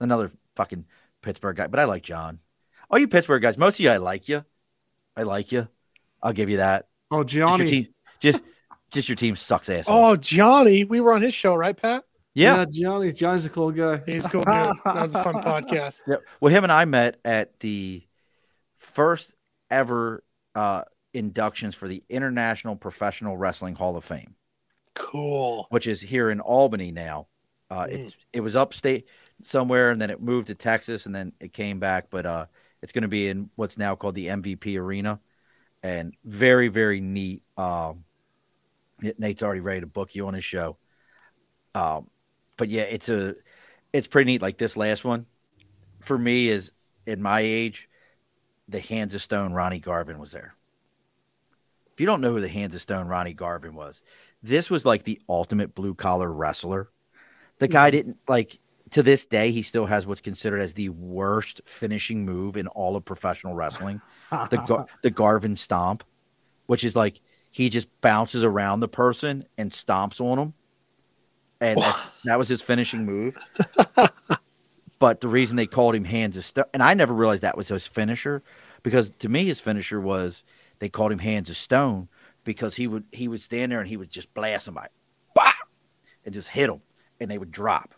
[0.00, 0.86] another fucking
[1.22, 2.40] Pittsburgh guy, but I like John.
[2.90, 4.44] All you Pittsburgh guys, most of you, I like you.
[5.16, 5.68] I like you.
[6.22, 6.88] I'll give you that.
[7.10, 7.66] Oh, Just your Gianni.
[7.70, 7.86] team,
[8.20, 8.42] just
[8.92, 9.84] just your team sucks ass.
[9.88, 10.84] Oh, Johnny.
[10.84, 12.04] We were on his show, right, Pat?
[12.34, 12.56] yeah.
[12.56, 13.12] Yeah, Gianni.
[13.12, 14.00] Gianni's a cool guy.
[14.06, 14.48] He's a cool dude.
[14.84, 16.02] That was a fun podcast.
[16.06, 16.16] Yeah.
[16.40, 18.02] Well, him and I met at the
[18.78, 19.34] first
[19.70, 24.34] ever uh, inductions for the International Professional Wrestling Hall of Fame,
[24.94, 25.66] Cool.
[25.70, 27.28] which is here in Albany now.
[27.70, 27.92] Uh, Mm.
[27.92, 29.08] it's it was upstate
[29.42, 32.06] somewhere, and then it moved to Texas, and then it came back.
[32.10, 32.46] But uh,
[32.84, 35.18] it's going to be in what's now called the MVP Arena,
[35.82, 37.42] and very very neat.
[37.56, 38.04] Um,
[39.00, 40.76] Nate's already ready to book you on his show.
[41.74, 42.10] Um,
[42.58, 43.36] but yeah, it's a
[43.94, 44.42] it's pretty neat.
[44.42, 45.24] Like this last one,
[46.00, 46.72] for me is
[47.06, 47.88] in my age,
[48.68, 50.54] the Hands of Stone Ronnie Garvin was there.
[51.94, 54.02] If you don't know who the Hands of Stone Ronnie Garvin was,
[54.42, 56.90] this was like the ultimate blue collar wrestler.
[57.60, 58.58] The guy didn't like
[58.94, 62.94] to this day, he still has what's considered as the worst finishing move in all
[62.94, 64.00] of professional wrestling
[64.50, 66.04] the Gar- the Garvin stomp,
[66.66, 67.20] which is like
[67.50, 70.54] he just bounces around the person and stomps on them,
[71.60, 71.80] and
[72.24, 73.36] that was his finishing move.
[75.00, 77.66] but the reason they called him Hands of Stone, and I never realized that was
[77.66, 78.44] his finisher,
[78.84, 80.44] because to me his finisher was
[80.78, 82.08] they called him Hands of Stone
[82.44, 84.90] because he would he would stand there and he would just blast somebody,
[85.34, 85.52] bah,
[86.24, 86.80] and just hit them,
[87.18, 87.93] and they would drop.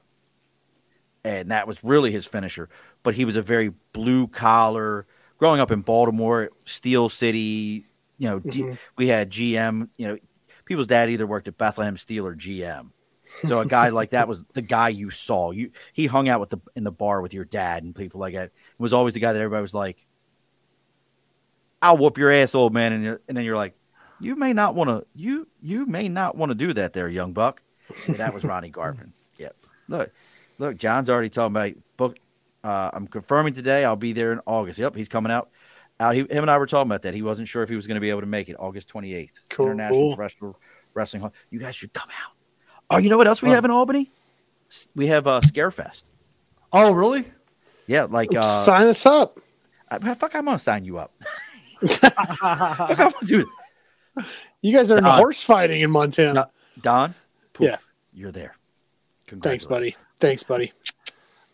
[1.27, 2.69] And that was really his finisher.
[3.03, 5.07] But he was a very blue collar,
[5.39, 7.85] growing up in Baltimore, Steel City,
[8.19, 8.79] you know, D- Mhm.
[8.97, 10.19] we had GM, you know,
[10.65, 12.93] people's dad either worked at Bethlehem Steel or GM.
[13.45, 15.51] So a guy like that was the guy you saw.
[15.51, 18.35] You he hung out with the in the bar with your dad and people like
[18.35, 18.47] that.
[18.47, 20.07] It was always the guy that everybody was like,
[21.83, 23.75] "I'll whoop your ass, old man," and you're, and then you're like,
[24.21, 27.33] "You may not want to you you may not want to do that, there, young
[27.33, 27.63] buck."
[28.07, 29.13] And that was Ronnie Garvin.
[29.39, 29.55] Yep.
[29.89, 30.13] Look,
[30.59, 32.17] look, John's already talking about book.
[32.65, 33.85] Uh, I'm confirming today.
[33.85, 34.79] I'll be there in August.
[34.79, 35.51] Yep, he's coming out.
[36.01, 36.15] Out.
[36.15, 37.15] He, him and I were talking about that.
[37.15, 39.43] He wasn't sure if he was going to be able to make it August 28th.
[39.51, 39.67] Cool.
[39.67, 40.59] International Professional
[40.95, 41.33] Wrestling Hall.
[41.51, 42.33] You guys should come out.
[42.91, 44.11] Oh, you know what else we have in Albany?
[44.95, 46.05] We have uh, Scarefest.
[46.73, 47.25] Oh, really?
[47.87, 49.39] Yeah, like uh, Sign us up.
[49.89, 51.13] I, fuck, I'm gonna sign you up.
[51.89, 53.47] fuck, I'm gonna do
[54.17, 54.25] it.
[54.61, 55.17] You guys are Don.
[55.19, 56.51] horse fighting in Montana.
[56.81, 57.15] Don,
[57.53, 57.77] poof, Yeah.
[58.13, 58.56] you're there.
[59.29, 59.97] Thanks, buddy.
[60.21, 60.73] Thanks, buddy.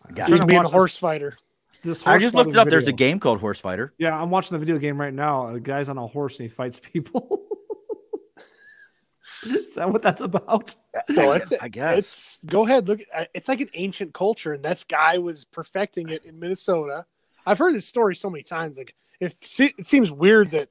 [0.06, 0.36] I got Trying it.
[0.42, 1.36] He's being a watch horse fighter.
[1.84, 2.68] This I just looked it fighting up.
[2.68, 3.92] There's a game called Horse Fighter.
[3.98, 5.52] Yeah, I'm watching the video game right now.
[5.52, 7.40] The guy's on a horse and he fights people.
[9.44, 10.76] Is that what that's about?
[11.08, 11.98] No, it's I guess.
[11.98, 12.86] it's go ahead.
[12.86, 17.06] Look, uh, it's like an ancient culture, and this guy was perfecting it in Minnesota.
[17.44, 18.78] I've heard this story so many times.
[18.78, 20.68] Like, if it seems weird that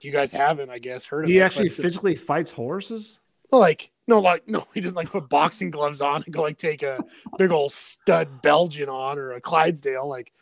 [0.00, 1.42] you guys haven't, I guess, heard of He it.
[1.42, 3.20] actually physically fights horses.
[3.52, 6.82] like no, like no, he doesn't like put boxing gloves on and go like take
[6.82, 7.04] a
[7.38, 10.08] big old stud Belgian on or a Clydesdale.
[10.08, 10.32] Like,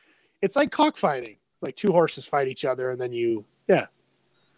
[0.41, 1.37] it's like cockfighting.
[1.55, 3.87] It's like two horses fight each other, and then you, yeah.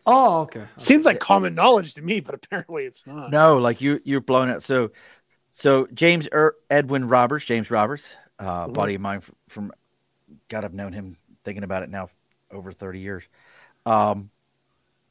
[0.07, 0.67] Oh, okay.
[0.77, 3.31] Seems like common knowledge to me, but apparently it's not.
[3.31, 4.63] No, like you you're blown out.
[4.63, 4.91] So
[5.53, 8.75] so James er, Edwin Roberts, James Roberts, uh, Mhm.
[8.75, 9.73] buddy of mine from, from
[10.49, 12.11] God, I've known him thinking about it now
[12.51, 13.25] over 30 years.
[13.87, 14.31] Um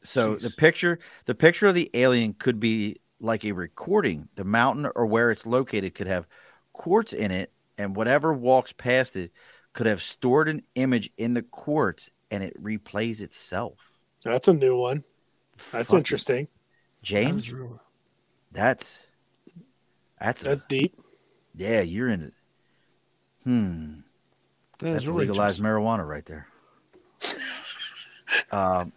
[0.04, 4.28] so the picture the picture of the alien could be like a recording.
[4.36, 6.28] The mountain or where it's located could have
[6.74, 9.32] quartz in it, and whatever walks past it
[9.74, 13.92] could have stored an image in the quartz and it replays itself.
[14.24, 15.04] That's a new one.
[15.72, 16.48] That's Fucking- interesting.
[17.02, 17.52] James.
[18.52, 19.00] That's
[20.20, 20.96] that's a- That's deep.
[21.56, 21.82] yeah.
[21.82, 22.34] You're in it.
[23.44, 23.94] Hmm.
[24.80, 26.48] That's really legalized marijuana right there.
[28.52, 28.94] um,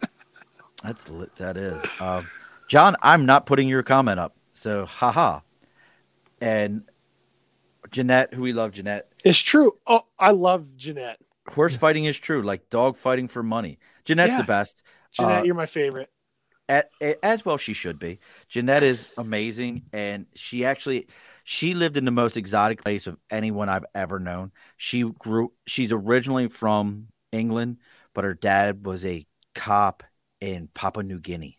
[0.83, 1.35] that's lit.
[1.35, 1.83] That is.
[1.99, 2.27] Um,
[2.67, 4.35] John, I'm not putting your comment up.
[4.53, 5.41] So, haha.
[6.41, 6.83] And
[7.91, 9.11] Jeanette, who we love, Jeanette.
[9.23, 9.77] It's true.
[9.87, 11.19] Oh, I love Jeanette.
[11.49, 13.79] Horse fighting is true, like dog fighting for money.
[14.03, 14.41] Jeanette's Yeah.
[14.41, 14.83] the best.
[15.13, 16.09] Jeanette, Uh, you're my favorite.
[16.69, 16.89] at,
[17.23, 21.07] as well she should be jeanette is amazing and she actually
[21.45, 25.93] she lived in the most exotic place of anyone i've ever known she grew she's
[25.93, 27.77] originally from england
[28.13, 30.03] but her dad was a cop
[30.41, 31.56] in papua new guinea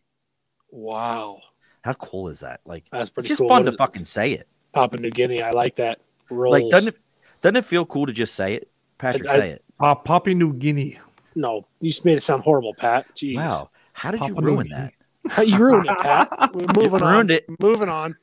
[0.71, 1.41] Wow.
[1.83, 3.49] how cool is that like That's it's pretty just cool.
[3.49, 5.43] fun What to fucking say it Papua New Guinea.
[5.43, 6.01] I like that.
[6.31, 6.53] Rolls.
[6.53, 7.01] like doesn't it
[7.41, 10.53] doesn't it feel cool to just say it patrick I- say it Uh, Papua New
[10.55, 10.99] Guinea.
[11.35, 13.07] No, you just made it sound horrible, Pat.
[13.17, 13.37] Jeez.
[13.37, 14.91] wow how did you Papua New ruin Guinea.
[15.37, 16.29] that you ruined it, Pat.
[16.55, 17.13] We're moving on.
[17.15, 17.47] ruined it.
[17.61, 18.17] Moving on.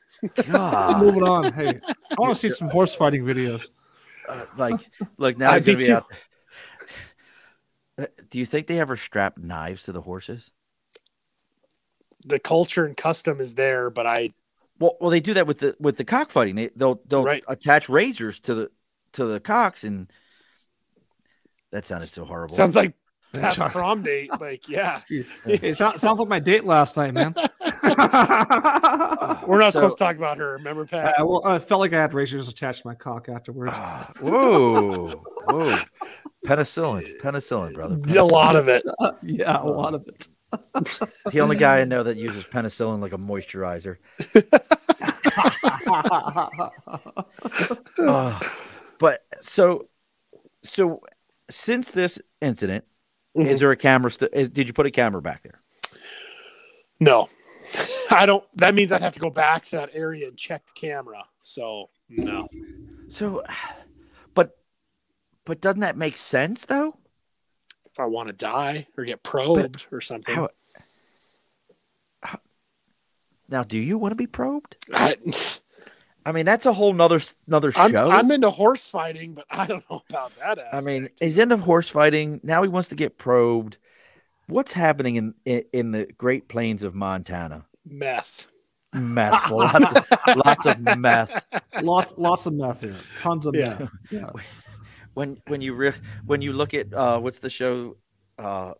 [0.50, 1.00] God.
[1.02, 1.52] Moving on.
[1.52, 1.68] Hey,
[2.10, 3.66] I want to see some horse fighting videos.
[4.28, 4.80] Uh, like
[5.18, 5.94] look now I he's gonna be you.
[5.94, 6.06] out
[7.98, 10.50] Uh, do you think they ever strap knives to the horses
[12.26, 14.34] The culture and custom is there, but I
[14.78, 16.54] Well, well, they do that with the with the cockfighting.
[16.56, 17.44] They they'll they'll Right.
[17.48, 18.70] attach razors to the
[19.12, 20.12] to the cocks, and
[21.70, 22.54] that sounded so horrible.
[22.54, 22.94] sounds like
[23.32, 23.70] Pat's Sorry.
[23.70, 24.30] prom date.
[24.40, 25.00] Like, yeah,
[25.46, 27.34] It sounds, sounds like my date last night, man.
[29.46, 30.52] we're not So- supposed to talk about her.
[30.54, 31.14] Remember, Pat?
[31.18, 33.72] I, well, I felt like I had razors attached to my cock afterwards.
[33.76, 35.08] Ah, whoa,
[35.46, 35.78] whoa,
[36.46, 37.98] penicillin, penicillin, brother.
[38.18, 38.84] a lot of it.
[39.22, 40.28] yeah, a lot of it.
[40.76, 40.98] It's
[41.32, 43.96] the only guy I know that uses penicillin like a moisturizer.
[47.98, 48.38] Uh,
[48.98, 49.88] but so,
[50.62, 51.00] so
[51.50, 52.84] since this incident,
[53.36, 53.50] Mm-hmm.
[53.50, 54.10] is there a camera?
[54.10, 55.60] St- did you put a camera back there?
[57.00, 57.28] No,
[58.10, 58.42] I don't.
[58.54, 61.22] That means I'd have to go back to that area and check the camera.
[61.42, 62.48] So no.
[63.10, 63.42] So,
[64.32, 64.56] but,
[65.44, 66.96] but doesn't that make sense though?
[67.96, 70.50] If I want to die or get probed or something, How,
[72.22, 72.40] how-
[73.48, 74.76] now, do you want to be probed?
[74.92, 75.16] I,
[76.26, 78.10] I mean, that's a whole nother another I'm, show.
[78.10, 80.58] I'm into horse fighting, but I don't know about that.
[80.74, 82.38] I mean, he's into horse fighting.
[82.42, 83.78] Now he wants to get probed.
[84.46, 87.64] What's happening in in, in the Great Plains of Montana?
[87.86, 88.46] meth.
[88.92, 91.46] Meth, lots, of, lots of meth.
[91.82, 92.94] lots, lots of meth here.
[93.16, 93.78] Tons of Yeah.
[93.78, 93.90] meth.
[94.10, 94.30] Yeah.
[95.16, 95.94] When when you re-
[96.26, 97.96] when you look at uh, what's the show?
[98.38, 98.74] Uh,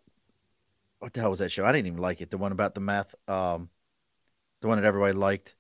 [0.99, 1.65] what the hell was that show?
[1.65, 2.31] I didn't even like it.
[2.31, 3.15] The one about the meth.
[3.27, 3.71] Um,
[4.61, 5.55] the one that everybody liked.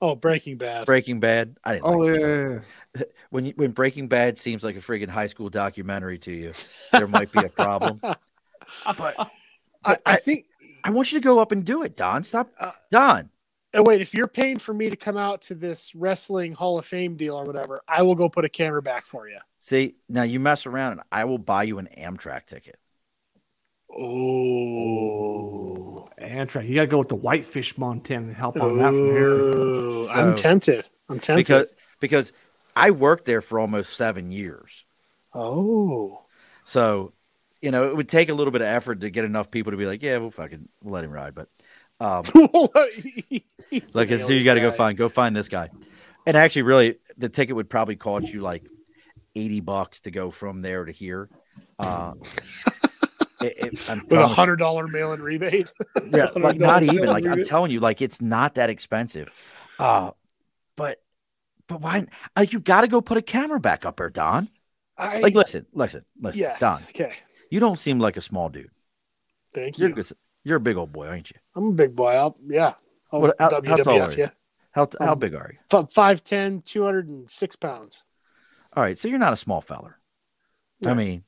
[0.00, 0.86] Oh, Breaking Bad.
[0.86, 1.56] Breaking Bad.
[1.62, 1.84] I didn't.
[1.86, 2.58] Oh like yeah, yeah,
[2.96, 3.02] yeah.
[3.30, 6.52] when you, when Breaking Bad seems like a friggin' high school documentary to you,
[6.90, 8.00] there might be a problem.
[8.84, 9.30] But I,
[9.84, 10.46] I- I think.
[10.84, 12.22] I want you to go up and do it, Don.
[12.24, 13.30] Stop, Uh, Don.
[13.74, 16.86] Oh, wait, if you're paying for me to come out to this wrestling Hall of
[16.86, 19.38] Fame deal or whatever, I will go put a camera back for you.
[19.58, 22.78] See, now you mess around, and I will buy you an Amtrak ticket.
[24.80, 26.66] Oh, Amtrak.
[26.68, 29.52] You gotta go with the Whitefish, Montana, and help on that from here.
[30.04, 30.88] So- I'm tempted.
[31.08, 31.46] I'm tempted.
[31.46, 32.32] because because
[32.76, 34.84] I worked there for almost seven years.
[35.34, 36.24] oh,
[36.64, 37.12] So,
[37.62, 39.76] you know, it would take a little bit of effort to get enough people to
[39.78, 41.34] be like, yeah, we'll fucking we'll let him ride.
[41.34, 41.48] But
[42.00, 42.24] um,
[43.94, 45.70] like, an so you got to go find go find this guy.
[46.26, 48.64] And actually, really, the ticket would probably cost you like
[49.34, 51.28] eighty bucks to go from there to here.
[51.78, 52.14] Uh,
[53.40, 55.70] it, it, I'm with a hundred dollar mail-in rebate.
[56.12, 59.32] yeah, like not even like I'm telling you, like it's not that expensive.
[59.78, 60.10] Uh,
[60.76, 61.00] but
[61.66, 62.04] but why?
[62.36, 64.48] Like you got to go put a camera back up there, Don.
[64.96, 66.56] I, Like listen, listen, listen, yeah.
[66.58, 66.82] Don.
[66.90, 67.12] okay,
[67.50, 68.70] You don't seem like a small dude.
[69.54, 70.02] thank You're you.
[70.42, 71.36] you're a big old boy, ain't you?
[71.58, 72.10] I'm a big boy.
[72.12, 72.74] I'll, yeah,
[73.12, 73.68] I'll What- how- how tall
[74.00, 74.22] are WWF you?
[74.24, 74.30] you.
[74.72, 75.58] How how Um, big are you?
[75.76, 78.04] F- 5'10", 206 pounds.
[78.74, 79.98] All right, so you're not a small feller.
[80.86, 81.24] I mean,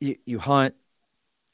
[0.00, 0.74] you you hunt.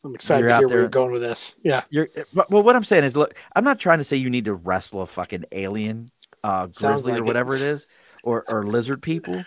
[0.02, 1.54] I'm excited You're to hear where you're going with this.
[1.62, 2.62] Yeah, You're but- well.
[2.62, 5.06] What I'm saying is, look, I'm not trying to say you need to wrestle a
[5.06, 6.08] fucking alien,
[6.42, 7.26] uh, grizzly like or it.
[7.26, 7.86] whatever it is,
[8.24, 9.44] or or lizard people.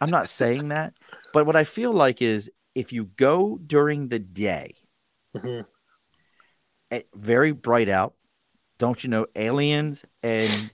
[0.00, 0.94] I'm not saying that,
[1.32, 4.74] but what I feel like is if you go during the day,
[5.36, 5.66] Mhm.
[7.14, 8.14] Very bright out,
[8.78, 9.26] don't you know?
[9.36, 10.72] Aliens and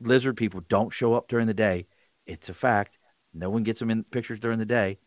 [0.00, 1.86] lizard people don't show up during the day.
[2.26, 2.98] It's a fact.
[3.32, 4.98] No one gets them in pictures during the day.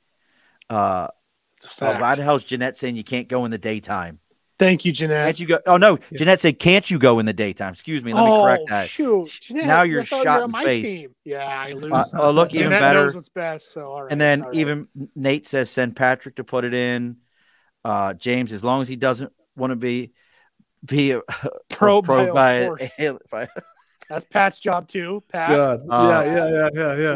[0.69, 1.07] Uh,
[1.55, 2.01] it's a oh, fact.
[2.01, 4.19] why the hell is Jeanette saying you can't go in the daytime?
[4.59, 5.27] Thank you, Jeanette.
[5.27, 5.59] Can't you go?
[5.67, 8.11] Oh no, Jeanette said, "Can't you go in the daytime?" Excuse me.
[8.11, 8.89] Let me oh, correct that.
[8.89, 9.29] shoot.
[9.39, 10.81] Jeanette, Now you're shot on in my face.
[10.81, 11.15] team.
[11.23, 11.91] Yeah, I lose.
[11.91, 13.03] Uh, oh, look, even Jeanette better.
[13.03, 13.71] knows what's best.
[13.71, 14.11] So, all right.
[14.11, 14.55] And then right.
[14.55, 17.17] even Nate says, "Send Patrick to put it in."
[17.85, 20.13] Uh, James, as long as he doesn't want to be
[20.85, 21.21] be a,
[21.69, 22.99] Pro pro by by, a horse.
[22.99, 23.47] a- by-
[24.09, 25.21] That's Pat's job too.
[25.29, 25.49] Pat.
[25.49, 25.81] Good.
[25.89, 27.15] Uh, yeah, yeah, yeah, yeah,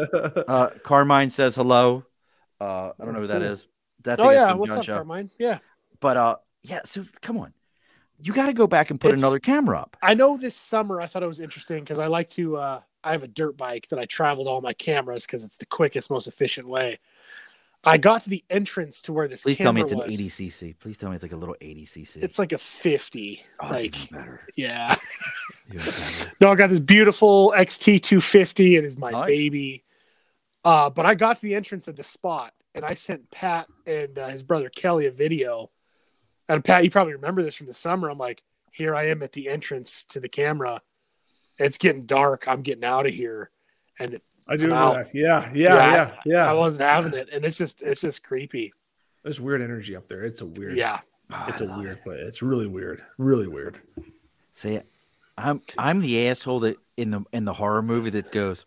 [0.00, 0.42] yeah.
[0.48, 2.04] uh, Carmine says hello.
[2.60, 3.50] Uh, I don't know who that Cool.
[3.52, 3.66] is.
[4.04, 4.94] That Oh yeah, what's John up, Show.
[4.96, 5.30] Carmine?
[5.38, 5.58] Yeah.
[6.00, 6.80] But uh, yeah.
[6.84, 7.52] So come on,
[8.22, 9.96] you got to go back and put It's- another camera up.
[10.02, 13.12] I know this summer I thought it was interesting because I like to uh I
[13.12, 16.28] have a dirt bike that I traveled all my cameras because it's the quickest, most
[16.28, 16.98] efficient way.
[17.82, 20.12] I got to the entrance to where this Please tell me it's an was.
[20.20, 20.74] 80 cc.
[20.78, 22.22] Please tell me it's like a little 80 cc.
[22.22, 23.42] It's like a 50.
[23.60, 24.40] oh, that's like even better.
[24.56, 24.94] yeah.
[25.72, 26.32] Better.
[26.40, 28.76] No, I got this beautiful XT 250.
[28.76, 29.26] It is my Nice.
[29.28, 29.84] baby.
[30.64, 34.18] Uh, but I got to the entrance of the spot and I sent Pat and
[34.18, 35.70] uh, his brother Kelly a video.
[36.48, 38.10] And Pat, you probably remember this from the summer.
[38.10, 40.82] I'm like, here I am at the entrance to the camera.
[41.58, 42.48] It's getting dark.
[42.48, 43.50] I'm getting out of here.
[43.98, 44.70] And I do.
[44.70, 44.94] Wow.
[44.94, 45.14] That.
[45.14, 46.50] Yeah, yeah, yeah, yeah.
[46.50, 47.28] I wasn't having it.
[47.32, 48.72] And it's just, it's just creepy.
[49.22, 50.22] There's weird energy up there.
[50.22, 50.76] It's a weird.
[50.76, 51.00] Yeah.
[51.46, 52.02] It's I a love weird it.
[52.02, 52.20] place.
[52.22, 53.04] It's really weird.
[53.18, 53.80] Really weird.
[54.50, 54.80] See,
[55.38, 58.66] I'm I'm the asshole that in the in the horror movie that goes,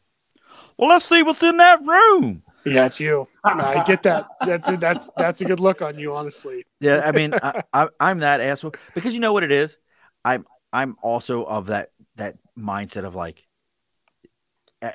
[0.77, 2.43] well, let's see what's in that room.
[2.65, 3.27] Yeah, it's you.
[3.43, 4.27] I get that.
[4.45, 6.65] That's a, that's that's a good look on you, honestly.
[6.79, 9.77] Yeah, I mean, I, I, I'm that asshole because you know what it is.
[10.23, 13.43] I'm I'm also of that that mindset of like, a-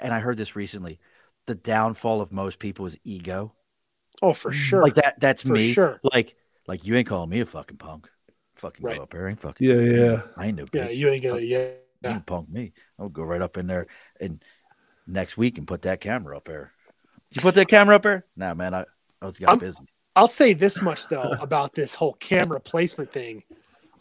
[0.01, 0.99] and I heard this recently.
[1.47, 3.55] The downfall of most people is ego.
[4.21, 4.83] Oh, for sure.
[4.83, 5.19] Like that.
[5.21, 5.73] That's For me.
[5.73, 6.01] sure.
[6.03, 6.37] Like
[6.67, 8.09] like you ain't calling me a fucking punk.
[8.57, 8.97] Fucking Right.
[8.97, 9.67] go up there, ain't fucking.
[9.67, 10.23] Yeah, yeah.
[10.37, 10.85] I ain't no bitch.
[10.87, 11.41] yeah, you ain't gonna.
[11.41, 11.69] Yeah,
[12.03, 12.73] You can punk me.
[12.99, 13.87] I'll go right up in there
[14.21, 14.43] and
[15.07, 16.73] next week and put that camera up there.
[17.35, 18.27] You put that camera up there?
[18.37, 18.85] Nah, man, I,
[19.23, 19.87] I was got I'm- busy.
[20.17, 23.45] I'll say this much though about this whole camera placement thing.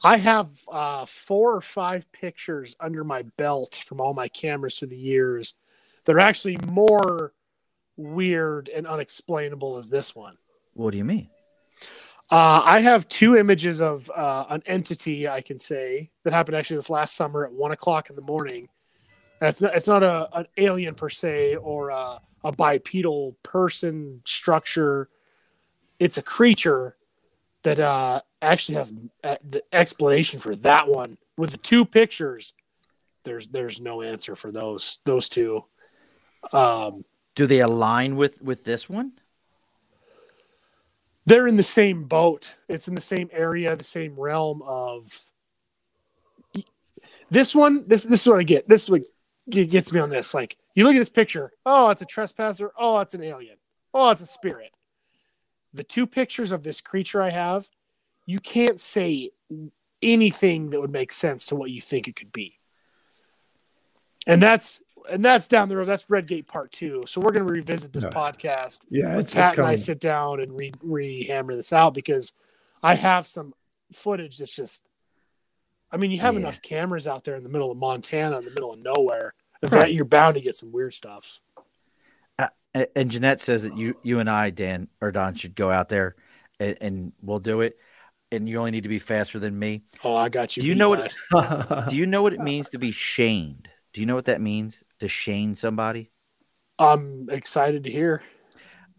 [0.03, 4.87] I have uh, four or five pictures under my belt from all my cameras through
[4.89, 5.53] the years
[6.07, 7.33] that are actually more
[7.97, 10.37] weird and unexplainable as this one.
[10.73, 11.29] What do you mean?
[12.31, 16.77] Uh, I have two images of uh, an entity I can say that happened actually
[16.77, 18.69] this last summer at one o'clock in the morning.
[19.39, 25.09] That's not, it's not a an alien per se or a, a bipedal person structure.
[25.99, 26.95] It's a creature
[27.63, 28.93] that uh, actually has
[29.23, 32.53] uh, the explanation for that one with the two pictures.
[33.23, 35.65] There's there's no answer for those those two.
[36.53, 37.03] Um,
[37.35, 39.13] Do they align with with this one?
[41.27, 42.55] they're in the same boat.
[42.69, 45.25] It's in the same area, the same realm of
[47.29, 47.83] this one.
[47.85, 48.67] This this is what I get.
[48.67, 49.01] This is what
[49.49, 50.33] gets me on this.
[50.33, 51.51] Like you look at this picture.
[51.65, 52.71] Oh, it's a trespasser.
[52.79, 53.57] Oh, it's an alien.
[53.93, 54.71] Oh, it's a spirit.
[55.73, 57.67] The two pictures of this creature I have,
[58.25, 59.31] you can't say
[60.01, 62.57] anything that would make sense to what you think it could be.
[64.25, 65.85] And that's and that's down the road.
[65.85, 67.03] That's Redgate Part Two.
[67.07, 68.09] So we're going to revisit this Yeah.
[68.09, 69.77] podcast Yeah, when it's, Pat it's and I coming.
[69.77, 72.33] sit down and re re hammer this out because
[72.83, 73.53] I have some
[73.91, 74.83] footage that's just.
[75.91, 76.41] I mean, you have Yeah.
[76.41, 79.33] enough cameras out there in the middle of Montana, in the middle of nowhere.
[79.61, 79.93] That Right.
[79.93, 81.39] you're bound to get some weird stuff.
[82.37, 85.71] Uh, a- And Jeanette says that you you and I, Dan or Don, should go
[85.71, 86.15] out there
[86.59, 87.77] and, and we'll do it.
[88.31, 89.83] And you only need to be faster than me.
[90.03, 90.61] Oh, I got you.
[90.61, 93.69] Do you beat, know what- Do you know what it means to be shamed?
[93.93, 96.11] Do you know what that means to shame somebody?
[96.79, 98.21] I'm excited to hear.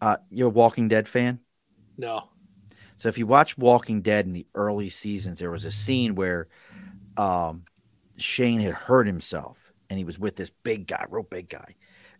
[0.01, 1.39] Uh, you're a Walking Dead fan.
[1.97, 2.29] No.
[2.97, 6.47] So if you watch Walking Dead in the early seasons, there was a scene where
[7.15, 7.63] um,
[8.17, 9.57] Shane had hurt himself
[9.89, 11.75] and he was with this big guy, real big guy.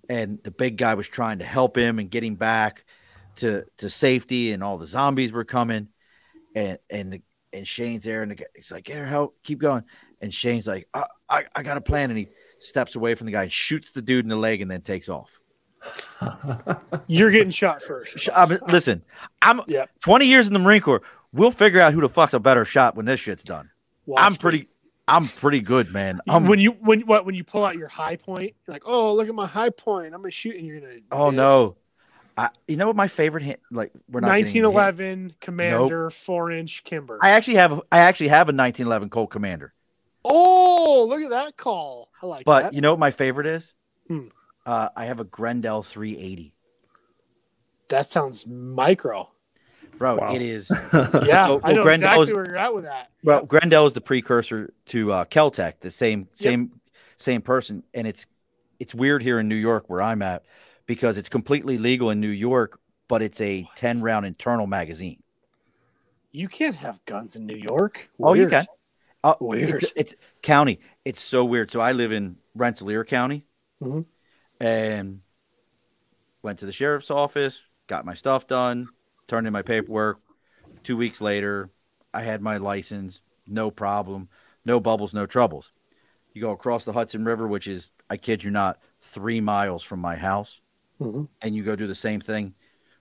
[0.08, 2.86] And the big guy was trying to help him and get him back
[3.38, 5.90] to, to safety, and all the zombies were coming.
[6.56, 7.22] And and the,
[7.54, 9.84] and Shane's there, and the guy, he's like, "Here, help, keep going."
[10.20, 12.30] And Shane's like, I, I, "I got a plan," and he
[12.60, 15.40] steps away from the guy, shoots the dude in the leg, and then takes off.
[17.08, 18.30] You're getting shot first.
[18.36, 19.04] I mean, listen,
[19.42, 19.90] I'm Yep.
[20.02, 21.02] 20 years in the Marine Corps.
[21.32, 23.70] We'll figure out who the fuck's a better shot when this shit's done.
[24.06, 24.42] Wall I'm Street.
[24.42, 24.68] pretty,
[25.08, 26.20] I'm pretty good, man.
[26.28, 29.30] I'm, when you when what when you pull out your Hi-Point, you're like, oh, look
[29.30, 30.14] at my Hi-Point.
[30.14, 30.94] I'm gonna shoot, and you're gonna.
[31.12, 31.38] oh miss.
[31.38, 31.78] no,
[32.38, 33.62] I, you know what my favorite hit?
[33.72, 37.20] Like we're not 1911 Commander four inch Kimber.
[37.22, 39.74] I actually have, I actually have a 1911 Colt Commander.
[40.26, 42.10] Oh, look at that call.
[42.22, 42.74] I like But that.
[42.74, 43.74] you know what my favorite is?
[44.08, 44.28] Hmm.
[44.66, 46.54] Uh, I have a Grendel 380,
[47.90, 49.30] That sounds micro.
[49.98, 50.18] bro.
[50.18, 50.34] Wow.
[50.36, 50.70] It is.
[50.94, 53.10] Yeah, So- I know well, Grendel's- exactly where you're at with that.
[53.24, 53.48] Well, Yep.
[53.48, 56.40] Grendel is the precursor to uh, Keltec, the same Yep.
[56.40, 56.72] same
[57.18, 58.26] same person, and it's
[58.80, 60.44] it's weird here in New York where I'm at
[60.86, 63.76] because it's completely legal in New York, but it's a What?
[63.76, 65.22] ten round internal magazine.
[66.32, 68.10] you can't have guns in New York.
[68.22, 68.66] Oh, you can.
[69.24, 69.84] Uh, Weird.
[69.84, 70.80] It's, it's county.
[71.04, 71.72] It's so weird.
[71.72, 73.46] So I live in Rensselaer County,
[73.82, 74.06] Mhm.
[74.60, 75.22] and
[76.42, 78.88] went to the sheriff's office, got my stuff done,
[79.28, 80.20] turned in my paperwork.
[80.84, 81.70] Two weeks later,
[82.14, 84.30] I had my license, no problem,
[84.66, 85.74] no bubbles, no troubles.
[86.34, 90.00] You go across the Hudson River, which is, I kid you not, three miles from
[90.00, 90.62] my house,
[91.02, 91.28] Mhm.
[91.42, 92.56] and you go do the same thing.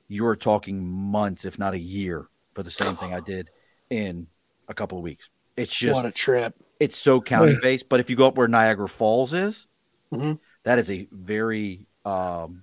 [0.09, 3.51] You're talking months, if not a year, for the same thing I did
[3.91, 4.27] in
[4.67, 5.31] a couple of weeks.
[5.59, 6.55] It's just what a trip.
[6.81, 7.89] it's so county based.
[7.89, 9.67] But if you go up where Niagara Falls is,
[10.13, 10.39] Mhm.
[10.65, 12.63] that is a very um,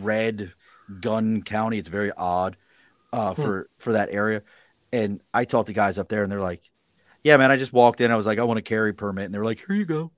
[0.00, 0.52] red
[1.00, 1.78] gun county.
[1.78, 2.56] It's very odd
[3.12, 4.42] uh, for for that area.
[4.92, 6.62] And I talked to guys up there, and they're like,
[7.22, 8.10] "Yeah, man, I just walked in.
[8.10, 10.10] I was like, I want a carry permit, and they're like, here you go.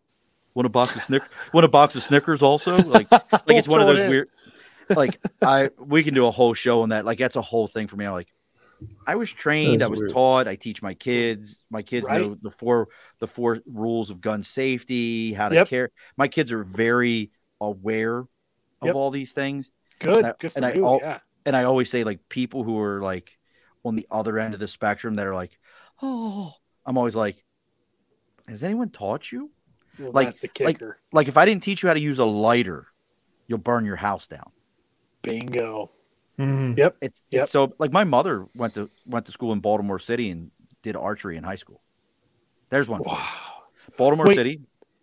[0.54, 1.28] Want a box of Snickers?
[1.52, 2.76] Want a box of Snickers also?
[2.76, 4.28] Like, like it's one of those weird.
[4.88, 7.04] Like I, we can do a whole show on that.
[7.04, 8.04] Like that's a whole thing for me.
[8.04, 8.32] I'm like,
[9.06, 10.10] I was trained, I was weird.
[10.12, 10.48] taught.
[10.48, 11.64] I teach my kids.
[11.70, 12.20] My kids Right.
[12.20, 15.68] know the four the four rules of gun safety, how to Yep.
[15.68, 15.90] care.
[16.16, 18.28] My kids are very aware of
[18.82, 18.94] Yep.
[18.94, 19.70] all these things.
[20.00, 20.18] Good.
[20.18, 21.20] And I- Good for and I al- yeah.
[21.46, 23.38] And I always say, like, people who are like
[23.84, 25.58] on the other end of the spectrum that are like,
[26.02, 26.54] oh,
[26.86, 27.44] I'm always like,
[28.48, 29.50] has anyone taught you?
[29.98, 30.98] Well, like- the like- kicker.
[31.12, 32.88] Like, if I didn't teach you how to use a lighter,
[33.46, 34.50] you'll burn your house down.
[35.22, 35.90] Bingo.
[36.38, 36.76] Mhm.
[36.76, 36.96] Yep.
[37.00, 37.42] It's, Yep.
[37.44, 40.50] it's so like my mother went to went to school in Baltimore City and
[40.82, 41.80] did archery in high school.
[42.70, 43.02] There's one.
[43.04, 43.22] Wow.
[43.96, 44.34] Baltimore Wait.
[44.34, 44.60] City.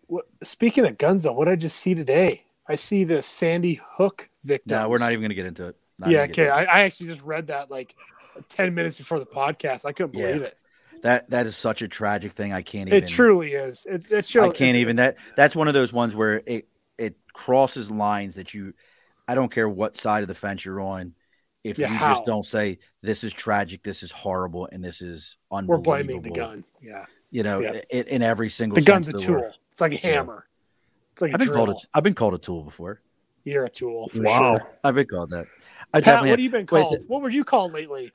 [0.08, 2.44] What, speaking of guns, though, what did I just see today?
[2.68, 4.78] I see the Sandy Hook victim.
[4.78, 5.78] No, we're not even going to get into it.
[6.00, 6.22] Not yeah.
[6.24, 6.34] Okay.
[6.34, 7.96] get I, I actually just read that like
[8.50, 9.86] ten minutes before the podcast.
[9.86, 10.28] I couldn't Yeah.
[10.28, 10.58] believe it.
[11.04, 12.52] that that is such a tragic thing.
[12.54, 13.04] I can't even.
[13.04, 13.86] It truly is.
[13.90, 14.44] It, it shows.
[14.44, 15.00] I can't it's- even.
[15.00, 16.68] it's- That that's one of those ones where it
[16.98, 18.74] it crosses lines that you.
[19.28, 21.14] I don't care what side of the fence you're on.
[21.64, 22.14] If Yeah, you how?
[22.14, 25.92] just don't say this is tragic, this is horrible, and this is unbelievable.
[25.92, 26.64] We're blaming the gun.
[26.82, 27.06] Yeah.
[27.30, 27.82] You know, Yeah.
[27.92, 28.76] in, in every single.
[28.76, 29.36] The gun's a tool.
[29.42, 29.54] word.
[29.72, 30.48] It's like a hammer.
[31.14, 31.66] It's like a I've been drill.
[31.68, 31.86] called.
[31.94, 33.02] A, I've been called a tool before.
[33.44, 34.58] You're a tool for Wow.
[34.58, 34.68] sure.
[34.84, 35.46] I've been called that.
[35.94, 36.30] I Pat, definitely.
[36.30, 36.94] what have you been called?
[36.94, 38.12] it- What were you called lately?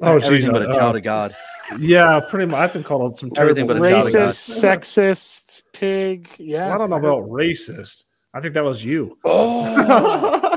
[0.00, 1.34] Oh, everything geez, but a uh, child of God.
[1.78, 2.58] Yeah, pretty much.
[2.58, 4.20] I've been called some Everything but a child of God.
[4.30, 6.28] Racist, sexist, pig.
[6.38, 6.74] Yeah.
[6.74, 8.04] I don't know about racist.
[8.34, 9.16] I think that was you.
[9.24, 10.40] Oh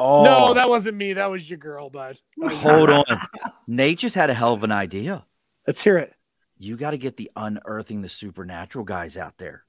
[0.00, 1.12] No, that wasn't me.
[1.12, 2.18] That was your girl, bud.
[2.42, 3.04] hold on.
[3.66, 5.24] Nate just had a hell of an idea.
[5.66, 6.14] Let's hear it.
[6.58, 9.64] You got to get the unearthing the supernatural guys out there.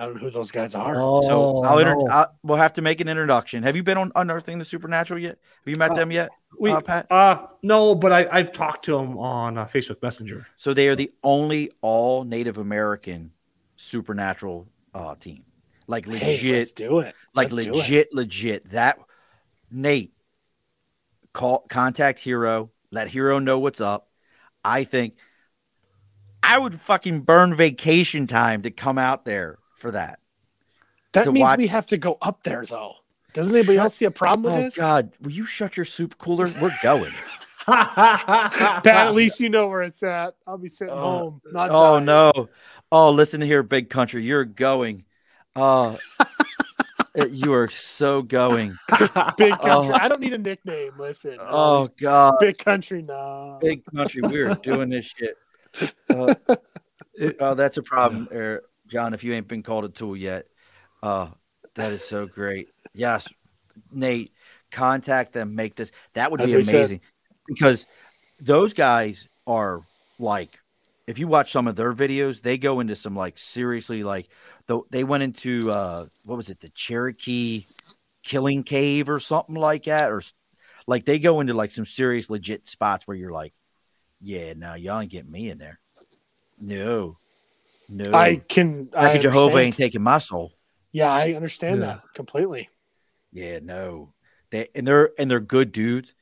[0.00, 0.94] I don't know who those guys are.
[1.00, 2.06] Oh, So I'll, inter- no.
[2.08, 3.64] I'll we'll have to make an introduction.
[3.64, 5.38] Have you been on unearthing the supernatural yet?
[5.64, 7.10] Have you met Uh, them yet, we, uh, Pat?
[7.10, 10.46] uh, no, but I, I've talked to them on uh, Facebook Messenger.
[10.54, 13.32] So they are the only all Native American
[13.74, 15.44] supernatural uh, team.
[15.88, 17.14] Like Hey, legit, let's do it.
[17.34, 17.76] like Let's do it.
[17.76, 18.70] legit, legit.
[18.70, 18.98] That
[19.70, 20.12] Nate,
[21.32, 22.70] call contact Hero.
[22.90, 24.08] Let Hero know what's up.
[24.64, 25.16] I think
[26.42, 30.20] I would fucking burn vacation time to come out there for that.
[31.12, 32.92] That to means watch- we have to go up there, though.
[33.34, 34.76] Doesn't anybody Shut- else see a problem with Oh this?
[34.76, 36.50] God, will you shut your soup cooler?
[36.60, 37.12] We're going.
[37.68, 40.34] Pat, at least you know where it's at.
[40.46, 42.06] I'll be sitting Uh, home, not oh dying.
[42.06, 42.48] no!
[42.90, 44.24] Oh, listen to here, big country.
[44.24, 45.04] You're going.
[45.54, 46.24] Oh, uh,
[47.30, 48.76] you are so going.
[49.36, 49.60] Big country.
[49.64, 49.92] Oh.
[49.92, 50.92] I don't need a nickname.
[50.98, 51.38] Listen.
[51.40, 53.02] Oh God, big country.
[53.06, 53.58] No.
[53.60, 54.22] big country.
[54.22, 55.36] We're doing this shit.
[56.10, 56.34] Uh,
[57.40, 59.12] oh, that's a problem, er, John.
[59.12, 60.46] If you ain't been called a tool yet,
[61.02, 61.28] uh,
[61.74, 62.68] that is so great.
[62.94, 63.28] Yes,
[63.92, 64.32] Nate,
[64.72, 65.54] contact them.
[65.54, 65.92] Make this.
[66.14, 67.00] That would That's be amazing
[67.46, 67.86] because
[68.40, 69.82] those guys are
[70.18, 70.58] like.
[71.08, 74.28] If you watch some of their videos, they go into some like seriously like
[74.66, 77.62] the, they went into uh what was it the Cherokee
[78.22, 80.22] killing cave or something like that or
[80.86, 83.54] like they go into like some serious legit spots where you're like
[84.20, 85.80] yeah no y'all ain't getting me in there
[86.60, 87.16] no
[87.88, 88.90] no I can.
[88.94, 89.66] I Like Jehovah understand.
[89.66, 90.52] ain't taking my soul
[90.92, 91.86] Yeah, I understand Yeah.
[91.86, 92.68] that completely.
[93.32, 94.12] yeah no
[94.50, 96.14] they and they're and they're good dudes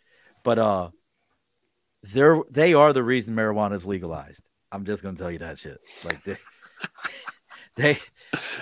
[0.45, 0.91] but uh
[2.03, 4.43] they're they are the reason marijuana is legalized
[4.73, 6.37] i'm just gonna tell you that shit like they
[7.77, 7.99] they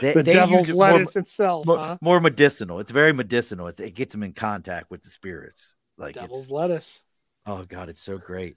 [0.00, 1.98] they, The they devil's it more- lettuce itself, more, huh?
[2.00, 2.80] more medicinal.
[2.80, 3.66] It's very medicinal.
[3.68, 5.74] It, it gets them in contact with the spirits.
[5.96, 7.02] Like Devil's lettuce.
[7.46, 8.56] oh god, it's so great.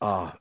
[0.00, 0.32] Oh,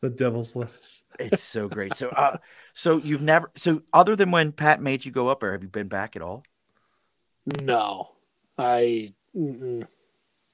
[0.00, 1.04] the devil's lettuce.
[1.18, 1.94] it's so great.
[1.94, 2.38] So uh,
[2.72, 5.68] so you've never so other than when Pat made you go up there, have you
[5.68, 6.44] been back at all?
[7.62, 8.10] No,
[8.56, 9.12] I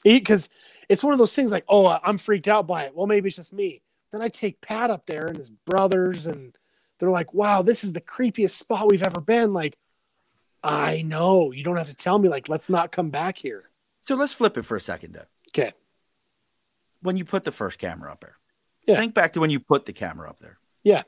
[0.05, 0.49] because
[0.88, 2.94] it's one of those things like, oh, I'm freaked out by it.
[2.94, 3.82] Well, maybe it's just me.
[4.16, 6.56] Then I take Pat up there and his brothers, and
[6.98, 9.52] they're like, wow, this is the creepiest spot we've ever been.
[9.52, 9.76] Like,
[10.64, 12.30] I know you don't have to tell me.
[12.30, 13.68] Like, let's not come back here.
[14.00, 15.26] So let's flip it for a second though.
[15.50, 15.72] Okay.
[17.02, 18.38] When you put the first camera up there,
[18.86, 18.96] Yeah.
[18.96, 20.58] think back to when you put the camera up there.
[20.82, 21.02] Yeah.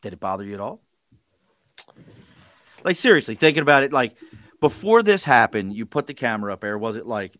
[0.00, 0.80] Did it bother you at all?
[2.84, 4.14] Like seriously, thinking about it, like
[4.60, 6.78] before this happened, you put the camera up there.
[6.78, 7.36] Was it like,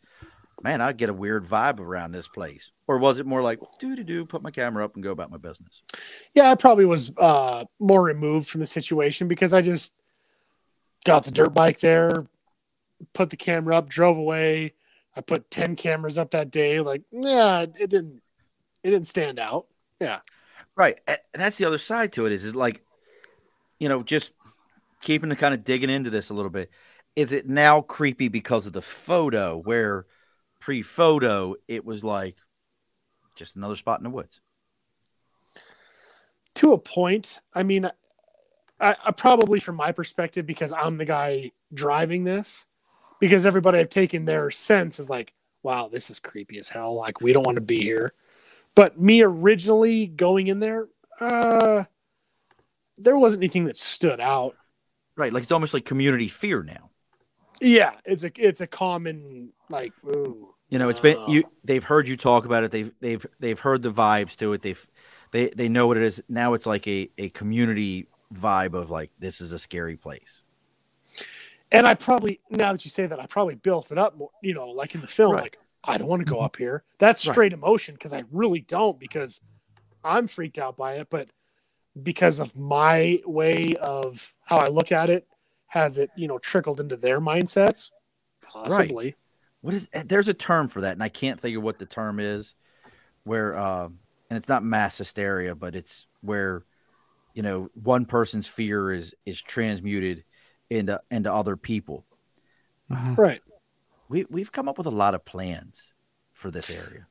[0.64, 2.72] man, I get a weird vibe around this place?
[2.88, 5.30] Or was it more like, do do do, put my camera up and go about
[5.30, 5.82] my business?
[6.34, 9.92] Yeah, I probably was uh, more removed from the situation because I just
[11.04, 12.26] got the dirt bike there,
[13.12, 14.72] put the camera up, drove away.
[15.14, 16.80] I put 10 cameras up that day.
[16.80, 18.22] Like, yeah, it didn't,
[18.82, 19.66] it didn't stand out.
[20.00, 20.20] Yeah.
[20.74, 20.98] Right.
[21.06, 22.82] And that's the other side to it is, is like,
[23.78, 24.32] you know, just
[25.02, 26.70] keeping the kind of digging into this a little bit.
[27.14, 30.06] Is it now creepy because of the photo where
[30.64, 32.38] pre photo it was like
[33.36, 34.40] just another spot in the woods?
[36.54, 37.40] To a point.
[37.52, 37.90] I mean,
[38.80, 42.64] I, I probably from my perspective, because I'm the guy driving this,
[43.20, 46.94] because everybody I've taken their sense is like, wow, this is creepy as hell.
[46.94, 48.14] Like, we don't want to be here.
[48.74, 50.88] But me originally going in there,
[51.20, 51.84] uh,
[52.96, 54.56] there wasn't anything that stood out.
[55.14, 55.32] Right.
[55.32, 56.90] Like it's almost like community fear now.
[57.60, 60.53] Yeah, it's a it's a common like ooh.
[60.74, 62.72] You know, it's been you they've heard you talk about it.
[62.72, 64.62] They've they've they've heard the vibes to it.
[64.62, 64.84] They've
[65.30, 66.20] they they know what it is.
[66.28, 70.42] Now it's like a a community vibe of like this is a scary place.
[71.70, 74.52] And I probably now that you say that, I probably built it up more, you
[74.52, 75.42] know, like in the film, Right.
[75.42, 76.44] like I don't want to go Mhm.
[76.44, 76.82] up here.
[76.98, 77.34] That's Right.
[77.34, 79.40] straight emotion because I really don't because
[80.02, 81.28] I'm freaked out by it, but
[82.02, 85.28] because of my way of how I look at it,
[85.68, 87.92] has it, you know, trickled into their mindsets?
[88.42, 89.14] Possibly.
[89.64, 92.20] What is there's a term for that, and I can't think of what the term
[92.20, 92.54] is.
[93.22, 93.98] Where um,
[94.28, 96.66] and it's not mass hysteria, but it's where
[97.32, 100.22] you know one person's fear is is transmuted
[100.68, 102.04] into into other people.
[102.90, 103.40] Right.
[104.10, 105.90] We we've come up with a lot of plans
[106.34, 107.06] for this area.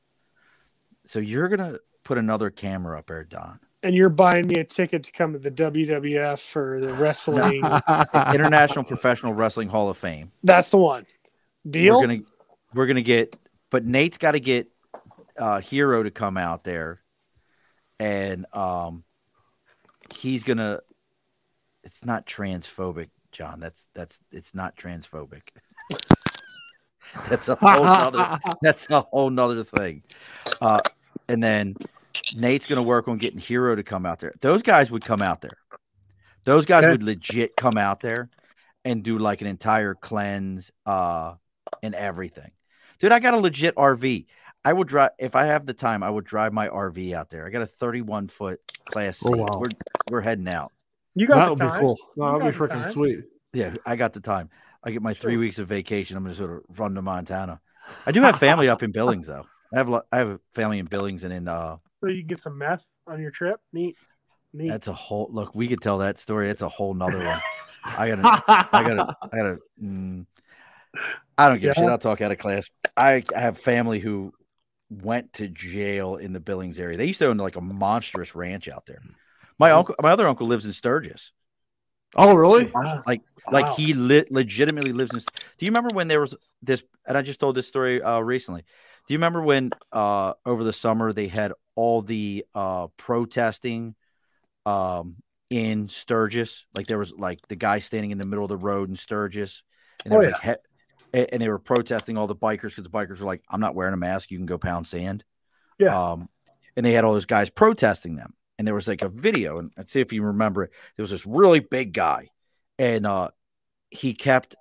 [1.06, 3.60] So you're gonna put another camera up there, Don.
[3.82, 7.64] And you're buying me a ticket to come to the WWF for the wrestling.
[8.36, 10.32] International Professional Wrestling Hall of Fame.
[10.44, 11.08] That's the one.
[11.68, 11.96] Deal?
[11.96, 12.22] We're gonna
[12.74, 13.36] we're gonna get,
[13.70, 14.68] but Nate's got to get
[15.38, 16.98] uh, Hero to come out there,
[18.00, 19.04] and um,
[20.14, 20.80] he's gonna.
[21.84, 23.60] It's not transphobic, John.
[23.60, 25.42] That's that's it's not transphobic.
[27.30, 28.40] that's a whole nother.
[28.62, 30.04] That's a whole nother thing.
[30.62, 30.80] Uh,
[31.28, 31.76] and then
[32.36, 34.34] Nate's gonna work on getting Hero to come out there.
[34.42, 35.58] Those guys would come out there.
[36.46, 36.92] Those guys Okay.
[36.92, 38.30] would legit come out there
[38.86, 41.36] and do like an entire cleanse uh
[41.82, 42.52] and everything.
[43.04, 44.28] Dude, I got a legit RV.
[44.64, 47.46] I will drive if I have the time, I would drive my RV out there.
[47.46, 49.28] I got a 31 foot class C.
[49.28, 49.48] Oh, wow.
[49.58, 49.68] We're
[50.10, 50.72] we're heading out.
[51.14, 51.82] you that got would the be time.
[51.82, 51.98] cool.
[52.16, 53.20] No, You that would be freaking sweet.
[53.52, 54.50] Yeah, I got the time.
[54.86, 56.16] I get my three weeks of vacation.
[56.16, 57.60] I'm gonna sort of run to Montana.
[58.06, 59.48] I do have family up in Billings though.
[59.74, 62.58] I have I have a family in Billings and in uh So you get some
[62.58, 63.60] meth on your trip.
[63.74, 63.98] Neat.
[64.54, 64.70] Neat.
[64.70, 65.54] that's a whole look.
[65.54, 66.50] We could tell that story.
[66.50, 67.42] It's a whole nother one.
[67.84, 69.58] I gotta I gotta, I gotta.
[69.82, 70.26] Mm,
[71.38, 71.84] I don't give a shit.
[71.86, 72.70] I'll talk out of class.
[72.96, 74.34] I, I have family who
[74.90, 76.98] went to jail in the Billings area.
[76.98, 79.00] They used to own like a monstrous ranch out there.
[79.58, 81.32] My uncle, my other uncle lives in Sturgis.
[82.16, 82.66] Oh, really?
[82.66, 83.02] Wow.
[83.08, 83.22] Like,
[83.52, 83.76] like Wow.
[83.76, 85.20] he lit legitimately lives in.
[85.58, 86.84] Do you remember when there was this?
[87.08, 88.62] And I just told this story uh, recently.
[89.08, 93.96] Do you remember when uh, over the summer they had all the uh, protesting
[94.66, 95.18] um,
[95.50, 96.66] in Sturgis?
[96.76, 99.64] Like there was like the guy standing in the middle of the road in Sturgis,
[100.06, 100.58] and there Oh, was like he- a-
[101.14, 103.94] and they were protesting all the bikers because the bikers were like, "I'm not wearing
[103.94, 104.32] a mask.
[104.32, 105.24] You can go pound sand."
[105.78, 106.12] Yeah.
[106.12, 106.30] Um,
[106.76, 109.72] and they had all those guys protesting them, and there was like a video, and
[109.78, 110.72] let's see if you remember it.
[110.96, 112.30] There was this really big guy,
[112.80, 113.30] and uh,
[113.92, 114.56] he kept,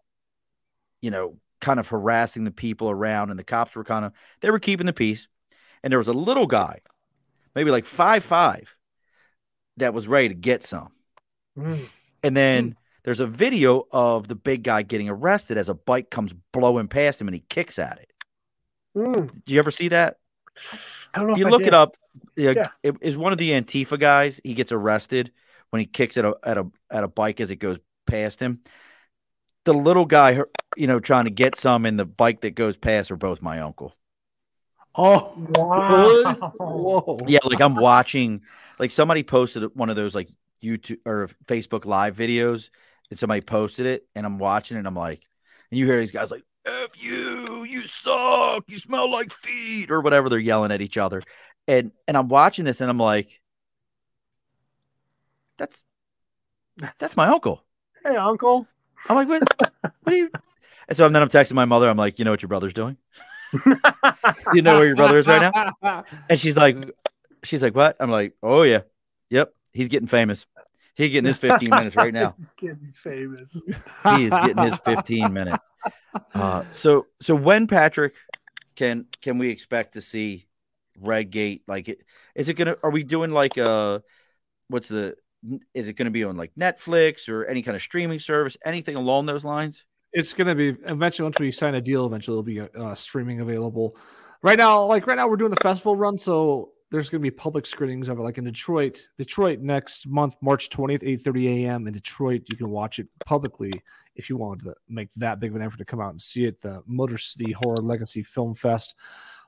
[1.00, 4.50] you know, kind of harassing the people around, and the cops were kind of they
[4.50, 5.28] were keeping the peace,
[5.82, 6.80] and there was a little guy,
[7.54, 8.76] maybe like five five,
[9.78, 10.92] that was ready to get some.
[11.56, 11.88] Mm.
[12.22, 16.32] And then there's a video of the big guy getting arrested as a bike comes
[16.52, 18.12] blowing past him and he kicks at it.
[18.96, 19.44] Mm.
[19.44, 20.18] Do you ever see that?
[21.14, 21.68] I don't know If if you I look did.
[21.68, 21.96] it up.
[22.36, 22.68] Yeah, Yeah.
[22.82, 24.40] It is one of the Antifa guys.
[24.44, 25.32] He gets arrested
[25.70, 28.60] when he kicks at a at a at a bike as it goes past him.
[29.64, 30.40] The little guy,
[30.76, 33.60] you know, trying to get some in the bike that goes past are both my
[33.60, 33.94] uncle.
[34.94, 35.32] Oh.
[35.36, 36.34] Wow.
[36.58, 37.18] Whoa.
[37.26, 38.42] Yeah, like I'm watching,
[38.78, 40.28] like somebody posted one of those like
[40.62, 42.70] YouTube or Facebook live videos,
[43.12, 45.20] and somebody posted it, and I'm watching it, and I'm like,
[45.70, 50.00] and you hear these guys like, "F you, you suck, you smell like feet," or
[50.00, 51.22] whatever they're yelling at each other,
[51.68, 53.42] and and I'm watching this, and I'm like,
[55.58, 55.84] that's
[56.98, 57.62] that's my uncle.
[58.02, 58.66] Hey, uncle.
[59.10, 59.42] I'm like, what?
[60.02, 60.30] what are you?
[60.88, 61.88] And so then I'm texting my mother.
[61.88, 62.96] I'm like, you know what your brother's doing?
[64.52, 66.04] you know where your brother is right now?
[66.28, 66.76] And she's like,
[67.44, 67.96] she's like, what?
[68.00, 68.80] I'm like, oh yeah,
[69.30, 69.54] yep.
[69.72, 70.44] He's getting famous.
[70.94, 72.34] He's getting his 15 minutes right now.
[72.36, 73.60] He's getting famous.
[74.04, 75.64] He is getting his 15 minutes.
[76.34, 78.14] Uh, so so when Patrick,
[78.76, 80.46] can can we expect to see
[81.00, 81.62] Redgate?
[81.66, 81.98] Like, it,
[82.34, 82.76] is it gonna?
[82.82, 84.02] Are we doing like a
[84.68, 85.16] what's the?
[85.74, 88.56] Is it going to be on like Netflix or any kind of streaming service?
[88.64, 89.84] Anything along those lines?
[90.12, 92.06] It's going to be eventually once we sign a deal.
[92.06, 93.96] Eventually, it'll be uh, streaming available.
[94.42, 97.30] Right now, like right now, we're doing the festival run, so there's going to be
[97.30, 99.08] public screenings of it, like in Detroit.
[99.16, 101.86] Detroit next month, March 20th, 8:30 a.m.
[101.86, 102.42] in Detroit.
[102.50, 103.72] You can watch it publicly
[104.14, 106.44] if you want to make that big of an effort to come out and see
[106.44, 106.60] it.
[106.60, 108.94] The Motor City Horror Legacy Film Fest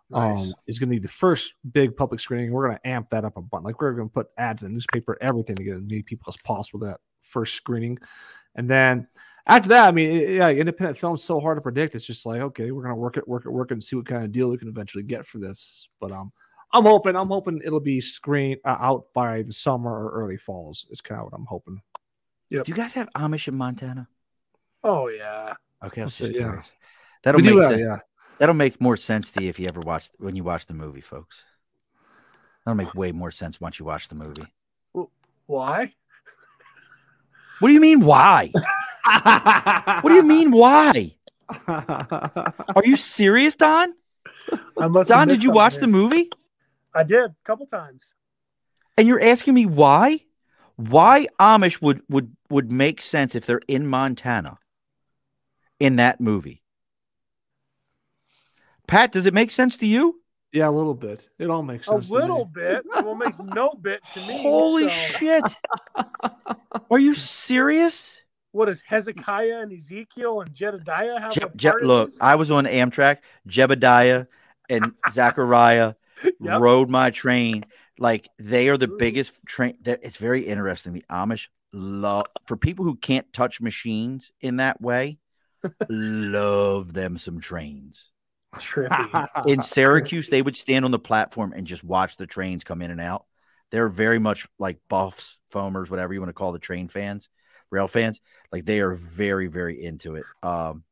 [0.08, 0.46] Nice.
[0.46, 2.50] um, is going to be the first big public screening.
[2.50, 3.64] We're going to amp that up a bunch.
[3.64, 6.24] Like we're going to put ads in the newspaper, everything to get as many people
[6.28, 7.98] as possible that first screening,
[8.54, 9.06] and then
[9.46, 11.94] after that, I mean, yeah, independent film's so hard to predict.
[11.94, 14.06] It's just like, okay, we're gonna work it, work it, work it, and see what
[14.06, 15.88] kind of deal we can eventually get for this.
[16.00, 16.32] But um,
[16.72, 20.86] I'm hoping, I'm hoping it'll be screened uh, out by the summer or early falls.
[20.90, 21.80] Is kind of what I'm hoping.
[22.50, 24.08] Do you guys have Amish in Montana?
[24.82, 25.54] Oh yeah.
[25.84, 26.62] Okay, I was That's just it, yeah.
[27.22, 27.80] That'll We make have- sense.
[27.80, 27.98] yeah.
[28.38, 31.00] That'll make more sense to you if you ever watch when you watch the movie,
[31.00, 31.44] folks.
[32.64, 34.52] That'll make way more sense once you watch the movie.
[35.46, 35.92] Why?
[37.60, 38.00] What do you mean?
[38.00, 38.50] Why?
[40.00, 40.50] What do you mean?
[40.50, 41.12] Why?
[41.68, 43.94] Are you serious, Don?
[44.78, 45.08] I must.
[45.08, 46.30] Don, did you watch the movie?
[46.94, 47.00] Here.
[47.00, 48.02] I did a couple times.
[48.96, 50.20] And you're asking me why?
[50.76, 54.58] Why Amish would would would make sense if they're in Montana
[55.78, 56.62] in that movie?
[58.86, 60.20] Pat, does it make sense to you?
[60.52, 61.28] yeah, a little bit.
[61.38, 62.08] It all makes A sense.
[62.08, 62.20] to me.
[62.20, 62.84] little bit.
[62.94, 64.40] Well, makes no bit to me.
[64.42, 65.44] Holy so shit!
[66.90, 68.20] Are you serious?
[68.52, 71.32] What does Hezekiah and Ezekiel and Jedediah have?
[71.32, 72.18] Je- a Je- part look, this?
[72.20, 73.18] I was on Amtrak.
[73.48, 74.28] Jebediah
[74.70, 75.94] and Zachariah
[76.40, 76.60] Yep.
[76.60, 77.64] rode my train.
[77.98, 79.76] Like they are the biggest train.
[79.82, 80.92] that- It's very interesting.
[80.92, 85.18] The Amish love for people who can't touch machines in that way.
[85.88, 88.10] love them some trains.
[89.46, 92.90] In Syracuse, they would stand on the platform and just watch the trains come in
[92.90, 93.24] and out.
[93.70, 97.28] They're very much like buffs, foamers, whatever you want to call the train fans,
[97.70, 98.20] rail fans.
[98.52, 100.24] Like they are very, very into it.
[100.42, 100.84] Um,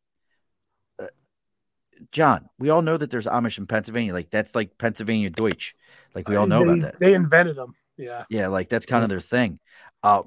[2.10, 4.12] John, we all know that there's Amish in Pennsylvania.
[4.12, 5.74] Like that's like Pennsylvania Deutsch.
[6.14, 7.00] Like we all know they, about that.
[7.00, 7.74] They invented them.
[7.96, 8.24] Yeah.
[8.28, 9.60] Yeah, like that's kind of their thing.
[10.02, 10.22] Uh,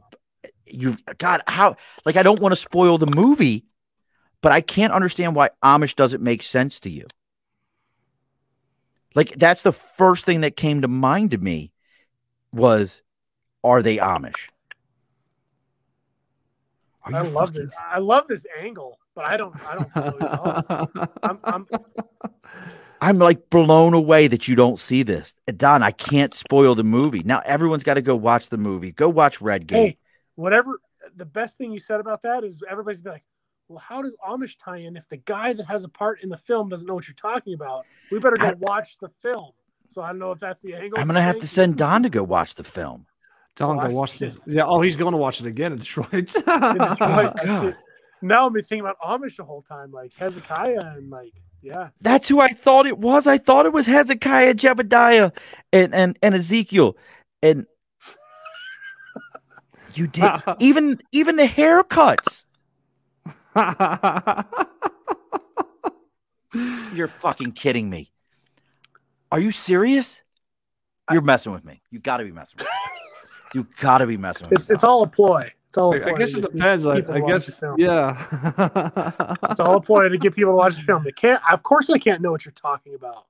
[0.65, 1.75] you've God, how?
[2.05, 3.65] Like I don't want to spoil the movie,
[4.41, 7.07] but I can't understand why Amish doesn't make sense to you.
[9.13, 11.71] Like that's the first thing that came to mind to me
[12.51, 13.01] was,
[13.63, 14.49] are they Amish?
[17.03, 17.75] Are I love fucking- this.
[17.79, 19.55] I love this angle, but I don't.
[19.65, 21.07] I don't really know.
[21.23, 21.67] I'm, I'm,
[23.01, 25.83] I'm like blown away that you don't see this, Don.
[25.83, 27.23] I can't spoil the movie.
[27.23, 28.91] Now everyone's got to go watch the movie.
[28.91, 29.75] Go watch Red Gate.
[29.77, 29.97] hey,
[30.35, 30.79] whatever.
[31.15, 33.23] The best thing you said about that is everybody's be like,
[33.67, 36.37] "Well, how does Amish tie in if the guy that has a part in the
[36.37, 37.85] film doesn't know what you're talking about?
[38.11, 39.51] We better go I- watch the film."
[39.93, 40.99] So I don't know if that's the angle.
[40.99, 41.77] I'm gonna have to send.
[41.77, 43.05] Don to go watch the film.
[43.55, 44.33] Don, Watch go watch it.
[44.33, 44.35] it.
[44.47, 44.63] Yeah.
[44.65, 46.11] Oh, he's going to watch it again in Detroit.
[46.11, 46.45] In Detroit,
[46.99, 47.75] Oh, I God.
[48.21, 51.89] Now I'm thinking about Amish the whole time, like Hezekiah and like, yeah.
[52.01, 53.27] That's who I thought it was.
[53.27, 55.31] I thought it was Hezekiah, Jebediah,
[55.73, 56.95] and and, and Ezekiel.
[57.41, 57.65] And
[59.93, 62.45] you did even even the haircuts.
[66.93, 68.11] You're fucking kidding me.
[69.31, 70.21] Are you serious?
[71.11, 71.81] You're messing with me.
[71.91, 72.71] You got to be messing with me.
[73.53, 74.73] You got to be messing with It's me.
[74.75, 75.49] it's all a ploy.
[75.75, 75.93] It's all.
[75.93, 76.85] A I, ploy I guess it depends.
[76.85, 79.35] I, I guess, yeah.
[79.49, 81.03] It's all a ploy to get people to watch the film.
[81.03, 81.41] They can't.
[81.51, 83.25] Of course, they can't know what you're talking about.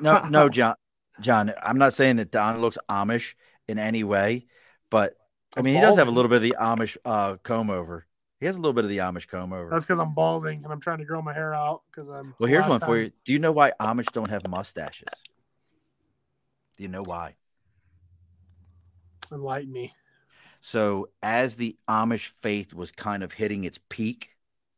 [0.00, 0.76] no, no, John.
[1.20, 3.34] John, I'm not saying that Don looks Amish
[3.66, 4.46] in any way,
[4.90, 5.16] but
[5.56, 8.06] I mean he does have a little bit of the Amish uh, comb over.
[8.38, 9.70] He has a little bit of the Amish comb over.
[9.70, 12.34] That's because I'm balding and I'm trying to grow my hair out because I'm.
[12.38, 13.10] Well, here's last one for you.
[13.24, 15.08] Do you know why Amish don't have mustaches?
[16.76, 17.34] Do you know why?
[19.32, 19.94] Enlighten me.
[20.62, 24.30] So, as the Amish faith was kind of hitting its peak,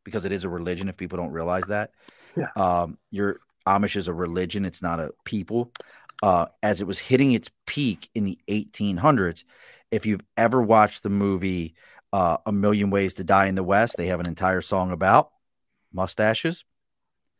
[0.03, 1.91] because it is a religion, if people don't realize that,
[2.35, 2.49] Yeah.
[2.55, 5.71] um, your Amish is a religion; it's not a people.
[6.23, 9.45] Uh, as it was hitting its peak in the 1800s,
[9.91, 11.75] if you've ever watched the movie
[12.11, 15.29] uh, "A Million Ways to Die in the West," they have an entire song about
[15.93, 16.65] mustaches.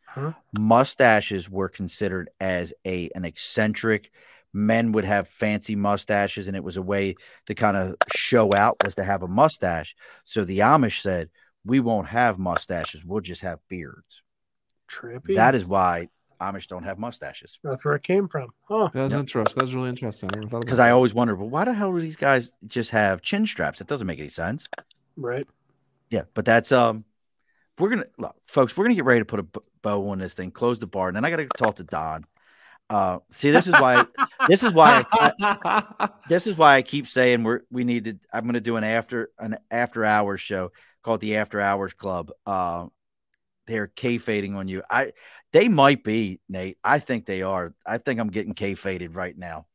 [0.06, 0.34] Huh?
[0.54, 4.12] Mustaches were considered as a an eccentric.
[4.56, 7.16] Men would have fancy mustaches, and it was a way
[7.48, 9.96] to kind of show out was to have a mustache.
[10.24, 11.30] So the Amish said,
[11.66, 14.24] "We won't have mustaches; we'll just have beards."
[14.90, 15.36] Trippy.
[15.36, 16.08] That is why
[16.40, 17.60] Amish don't have mustaches.
[17.66, 18.52] That's where it came from.
[18.70, 18.90] Huh.
[18.94, 19.20] That's Yep.
[19.20, 19.60] interesting.
[19.60, 20.30] That's really interesting.
[20.32, 22.54] I never thought Because about I always wondered, well, why the hell do these guys
[22.66, 23.82] just have chin straps?
[23.82, 24.68] It doesn't make any sense.
[25.18, 25.46] Right.
[26.10, 27.04] Yeah, but that's um,
[27.78, 28.78] we're gonna look, folks.
[28.78, 29.48] We're gonna get ready to put a
[29.82, 32.24] bow on this thing, close the bar, and then I got to talk to Don.
[32.90, 34.06] Uh, see, this is why.
[34.48, 35.06] this is why.
[35.12, 38.20] I, I, this is why I keep saying we're we need to.
[38.32, 40.72] I'm gonna do an after an after hours show
[41.04, 42.32] called the After Hours Club.
[42.46, 42.88] Uh,
[43.68, 44.84] they're k fading on you.
[44.90, 45.14] I
[45.54, 46.78] they might be Nate.
[46.84, 47.74] I think they are.
[47.86, 49.66] I think I'm getting k faded right now.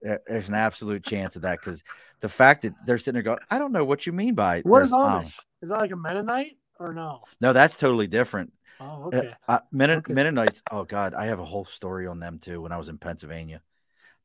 [0.00, 1.82] There, there's an absolute chance of that because
[2.20, 4.82] the fact that they're sitting there going, I don't know what you mean by What
[4.82, 5.34] is um, Amish?
[5.62, 7.22] is that like a Mennonite or no?
[7.40, 8.52] no, that's totally different.
[8.80, 9.34] Oh, Uh, okay.
[9.48, 10.14] Uh, Okay.
[10.14, 10.62] Mennonites.
[10.70, 12.60] Oh God, I have a whole story on them too.
[12.60, 13.62] When I was in Pennsylvania,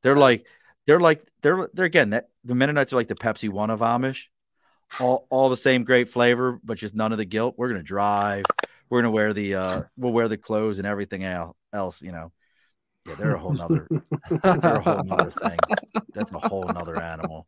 [0.02, 0.46] they're like,
[0.86, 4.26] they're like, they're they're again that the Mennonites are like the Pepsi One of Amish,
[4.98, 7.56] all all the same great flavor, but just none of the guilt.
[7.58, 8.52] We're gonna drive.
[8.90, 12.02] We're gonna wear the uh, we'll wear the clothes and everything else.
[12.02, 12.32] You know,
[13.06, 13.92] yeah, they're a whole nother,
[14.62, 15.68] they're a whole nother thing.
[16.14, 17.48] That's a whole nother animal.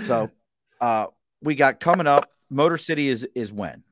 [0.00, 0.32] So,
[0.80, 1.06] uh,
[1.42, 2.30] we got coming up.
[2.50, 3.84] Motor City is is when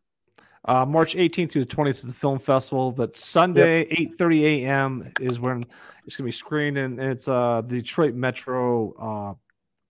[0.69, 5.13] Uh, March 18th through the 20th is the film festival, but Sunday, 8:30 a.m.
[5.19, 5.65] is when
[6.05, 9.35] it's gonna be screened, and it's uh the Detroit Metro uh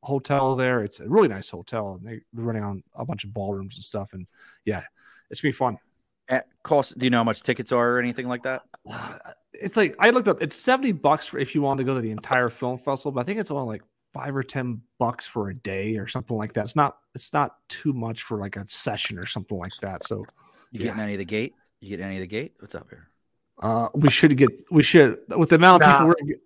[0.06, 0.84] hotel there.
[0.84, 3.84] It's a really nice hotel, and they, they're running on a bunch of ballrooms and
[3.84, 4.28] stuff, and
[4.64, 4.84] yeah,
[5.30, 5.78] it's gonna be fun.
[6.28, 6.96] at cost.
[6.96, 8.62] Do you know how much tickets are or anything like that?
[9.60, 10.40] It's like I looked up.
[10.40, 13.22] It's 70 bucks for if you want to go to the entire film festival, but
[13.22, 13.82] I think it's only like
[14.14, 16.66] five or ten bucks for a day or something like that.
[16.66, 20.06] It's not it's not too much for like a session or something like that.
[20.06, 20.24] So
[20.70, 20.86] You Yeah.
[20.88, 21.54] getting any of the gate?
[21.80, 22.54] You getting any of the gate?
[22.58, 23.08] What's up here?
[23.60, 25.98] Uh, we should get we should with the amount of Nah.
[25.98, 26.36] people we're,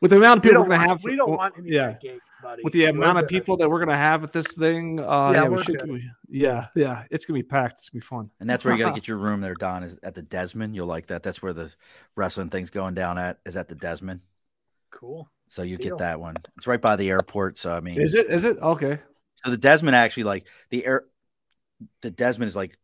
[0.00, 1.04] with the amount of people don't, we're gonna want, have.
[1.04, 1.92] we don't well, want any yeah.
[1.92, 2.62] gate, buddy.
[2.64, 4.98] with the We're amount of people that we're gonna have at this thing.
[4.98, 5.04] Uh,
[5.34, 5.88] Yeah, yeah, we should.
[5.90, 7.80] we- yeah, yeah, it's gonna be packed.
[7.80, 8.30] It's gonna be fun.
[8.40, 9.84] And that's where you got to get your room there, Don.
[9.84, 10.74] Is at the Desmond.
[10.74, 11.22] You'll like that.
[11.22, 11.72] That's where the
[12.16, 13.38] wrestling thing's going down at.
[13.46, 14.20] Is at the Desmond.
[14.90, 15.28] Cool.
[15.48, 15.90] So you Deal.
[15.90, 16.36] get that one.
[16.56, 17.58] It's right by the airport.
[17.58, 18.26] So I mean, Is it?
[18.28, 18.98] Is it okay?
[19.44, 21.04] so the Desmond actually like the air.
[22.00, 22.76] The Desmond is like,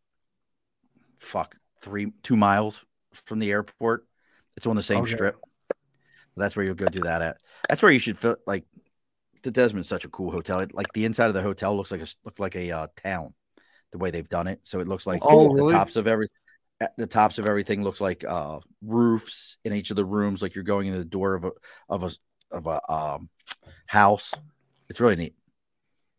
[1.23, 2.83] fuck, three two miles
[3.13, 4.05] from the airport.
[4.57, 5.13] It's on the same Okay.
[5.13, 5.37] strip.
[6.35, 7.37] That's where you'll go do that at.
[7.69, 8.65] That's where you should feel like.
[9.43, 10.61] The Desmond's such a cool hotel.
[10.61, 13.33] It, like the inside of the hotel looks like a look like a uh, town,
[13.91, 14.61] the way they've done it.
[14.63, 15.73] So it looks like Oh, the really?
[15.73, 16.29] tops of every
[16.97, 20.63] the tops of everything looks like uh roofs in each of the rooms like you're
[20.63, 21.51] going into the door of a
[21.89, 22.09] of a
[22.51, 23.29] of a um
[23.87, 24.33] house
[24.89, 25.35] it's really neat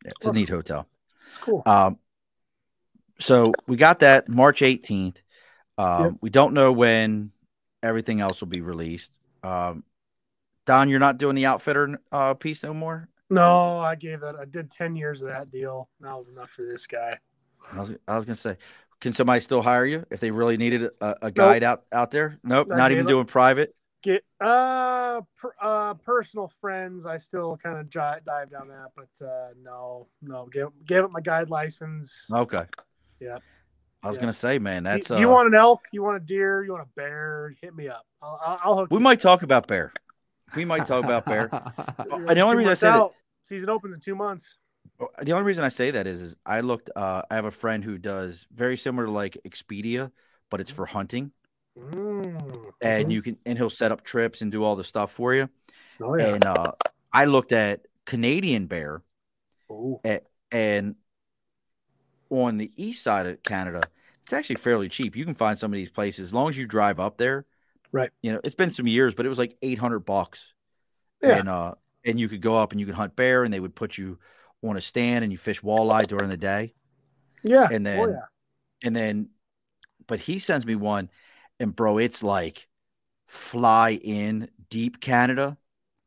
[0.04, 0.88] it's a neat hotel
[1.40, 1.64] Cool.
[1.66, 1.98] um
[3.18, 5.16] so we got that march 18th
[5.78, 6.12] um Yep.
[6.20, 7.30] we don't know when
[7.82, 9.12] everything else will be released
[9.42, 9.84] um
[10.66, 14.36] don you're not doing the outfitter uh piece no more No, I gave that.
[14.36, 15.88] I did ten years of that deal.
[16.00, 17.18] That was enough for this guy.
[17.72, 18.56] I was, I was gonna say,
[19.00, 22.38] can somebody still hire you if they really needed a, a guide out out there?
[22.44, 23.08] Nope, I not even up.
[23.08, 23.74] doing private.
[24.02, 27.06] Get uh, per, uh personal friends.
[27.06, 30.46] I still kind of dive down that, but uh no, no.
[30.52, 32.26] Give give it my guide license.
[32.30, 32.64] Okay.
[33.20, 33.38] Yeah.
[34.02, 34.20] I was Yeah.
[34.20, 35.84] gonna say, man, that's you, uh, want an elk?
[35.92, 36.62] You want a deer?
[36.64, 37.54] You want a bear?
[37.62, 38.04] Hit me up.
[38.22, 39.02] I'll, I'll, I'll hook we you.
[39.02, 39.92] might talk about bear.
[40.54, 41.48] We might talk about bear.
[42.10, 43.10] You're the only reason I months say that-
[43.42, 44.58] season opens in two months.
[45.22, 46.90] The only reason I say that is, is I looked.
[46.94, 50.12] Uh, I have a friend who does very similar to like Expedia,
[50.50, 51.32] but it's for hunting,
[51.76, 52.70] Mm.
[52.80, 55.48] and you can and he'll set up trips and do all the stuff for you.
[56.00, 56.34] oh yeah.
[56.34, 56.72] And uh,
[57.12, 59.02] I looked at Canadian bear,
[59.70, 60.00] Ooh.
[60.52, 60.94] and
[62.30, 63.82] on the east side of Canada,
[64.24, 65.16] it's actually fairly cheap.
[65.16, 67.46] You can find some of these places as long as you drive up there.
[67.92, 68.10] Right.
[68.22, 70.52] You know, it's been some years, but it was like eight hundred bucks.
[71.22, 71.38] Yeah.
[71.38, 71.74] And uh,
[72.04, 74.18] and you could go up and you could hunt bear, and they would put you
[74.62, 76.74] on a stand and you fish walleye during the day,
[77.42, 77.68] Yeah.
[77.70, 78.26] and oh then yeah.
[78.82, 79.28] and then,
[80.06, 81.10] but he sends me one,
[81.60, 82.68] and bro, it's like
[83.26, 85.56] fly in deep Canada,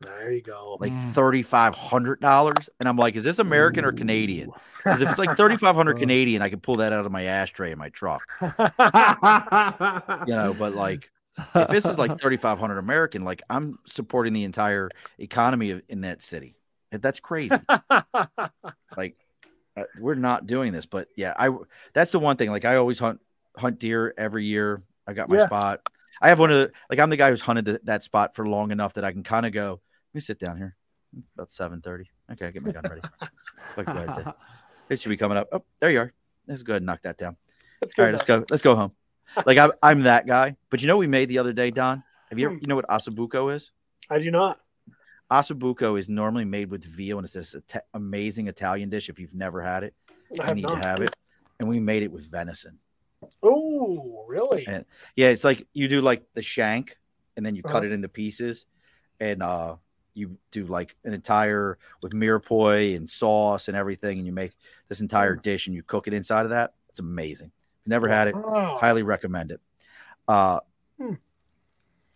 [0.01, 0.77] There you go.
[0.79, 4.51] like thirty five hundred dollars, and I'm like, is this American or Canadian?
[4.83, 5.99] 'Cause if it's like thirty five hundred Uh.
[6.01, 8.47] Canadian, I can pull that out of my ashtray in my truck, you
[10.35, 10.53] know.
[10.57, 11.09] But like,
[11.55, 15.81] if this is like thirty five hundred American, like I'm supporting the entire economy of,
[15.89, 16.55] in that city.
[16.91, 17.55] That's crazy.
[18.95, 19.17] like,
[19.75, 21.49] uh, we're not doing this, but yeah, I
[21.93, 22.51] that's the one thing.
[22.51, 23.19] Like, I always hunt
[23.57, 24.83] hunt deer every year.
[25.07, 25.47] I got my Yeah.
[25.47, 25.81] spot.
[26.21, 28.47] I have one of the like I'm the guy who's hunted the, that spot for
[28.47, 29.81] long enough that I can kind of go.
[30.17, 30.75] Let me sit down here.
[31.15, 32.09] It's about seven thirty.
[32.31, 33.01] Okay, get my gun ready.
[33.75, 34.33] But go ahead, Ted.
[34.89, 35.47] It should be coming up.
[35.51, 36.11] Oh, there you are.
[36.47, 37.37] Let's go ahead and knock that down.
[37.81, 38.43] That's All good right, let's go.
[38.49, 38.93] Let's go home.
[39.45, 40.55] Like I'm, I'm that guy.
[40.71, 42.01] But you know, what we made the other day, Don.
[42.31, 42.61] Have you ever, Hmm.
[42.61, 43.71] you know what ossobuco is?
[44.09, 44.59] I do not.
[45.31, 49.07] Ossobuco is normally made with veal, and it's this Ita- amazing Italian dish.
[49.07, 51.15] If you've never had it, I you have need to have it.
[51.59, 52.79] And we made it with venison.
[53.43, 54.65] Oh, really?
[54.65, 54.85] And-
[55.15, 56.97] Yeah, it's like you do like the shank,
[57.35, 57.85] and then you cut Uh-huh.
[57.85, 58.65] it into pieces,
[59.19, 59.75] and uh,
[60.17, 64.51] you do like an entire with mirepoix and sauce and everything, and you make
[64.89, 65.41] this entire Mm.
[65.41, 66.73] dish, and you cook it inside of that.
[66.89, 67.51] It's amazing.
[67.85, 68.35] Never had it.
[68.35, 68.75] Oh.
[68.79, 69.61] Highly recommend it.
[70.27, 70.59] Uh,
[70.99, 71.13] Hmm.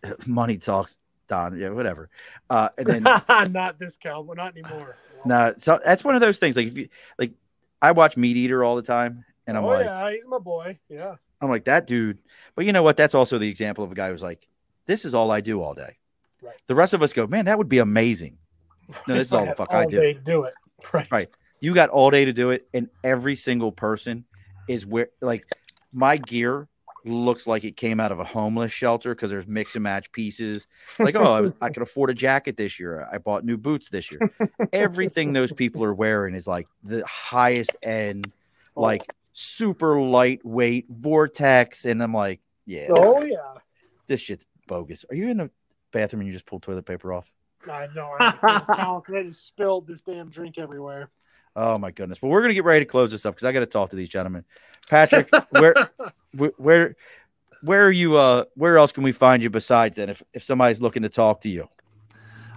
[0.26, 0.98] money talks,
[1.28, 1.56] Don.
[1.58, 2.10] Yeah, whatever.
[2.50, 3.02] Uh, and then
[3.52, 4.96] not this cowboy, not anymore.
[5.24, 6.56] nah, so that's one of those things.
[6.56, 6.88] Like if you
[7.18, 7.32] like,
[7.80, 10.78] I watch Meat Eater all the time, and I'm oh like, yeah, he's my boy.
[10.88, 11.14] Yeah.
[11.40, 12.18] I'm like that dude.
[12.54, 12.96] But you know what?
[12.96, 14.46] That's also the example of a guy who's like,
[14.86, 15.96] this is all I do all day.
[16.42, 16.56] Right.
[16.66, 18.38] The rest of us go, man, that would be amazing.
[19.08, 20.00] No, this is all the fuck I all do.
[20.00, 20.54] day to do it.
[20.92, 21.06] Right.
[21.10, 21.28] Right.
[21.60, 24.24] You got all day to do it, and every single person
[24.68, 25.46] is where like
[25.92, 26.68] my gear
[27.04, 30.66] looks like it came out of a homeless shelter because there's mix and match pieces.
[30.98, 33.08] Like, oh, I, was- I could afford a jacket this year.
[33.12, 34.20] I bought new boots this year.
[34.72, 38.30] Everything those people are wearing is like the highest end,
[38.76, 38.82] oh.
[38.82, 39.02] like
[39.32, 41.84] super lightweight vortex.
[41.84, 43.36] And I'm like, yeah, Oh yeah.
[44.08, 45.04] this shit's bogus.
[45.10, 45.50] Are you in the
[45.92, 47.30] bathroom and you just pulled toilet paper off?
[47.70, 48.10] I know.
[48.18, 51.10] I, I just spilled this damn drink everywhere.
[51.54, 52.18] Oh my goodness!
[52.18, 53.96] But we're gonna get ready to close this up because I got to talk to
[53.96, 54.44] these gentlemen.
[54.88, 55.74] Patrick, where,
[56.32, 56.96] where, where,
[57.60, 58.16] where are you?
[58.16, 60.08] Uh, where else can we find you besides that?
[60.08, 61.68] If if somebody's looking to talk to you,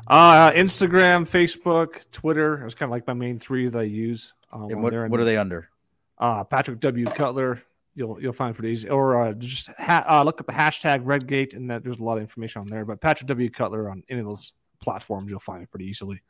[0.08, 2.66] Uh, Instagram, Facebook, Twitter.
[2.66, 4.34] It's kind of like my main three that I use.
[4.54, 5.70] Um, and what, they're what are they under?
[6.18, 7.06] Uh, Patrick W.
[7.06, 7.62] Cutler.
[7.96, 8.90] You'll you'll find pretty easy.
[8.90, 12.18] Or uh, just ha- uh, look up the hashtag Redgate, and that there's a lot
[12.18, 12.84] of information on there.
[12.86, 13.50] But Patrick W.
[13.50, 16.22] Cutler on any of those platforms, you'll find it pretty easily.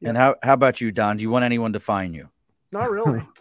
[0.00, 0.10] Yeah.
[0.10, 1.16] And how how about you, Don?
[1.16, 2.28] Do you want anyone to find you?
[2.72, 3.22] Not really.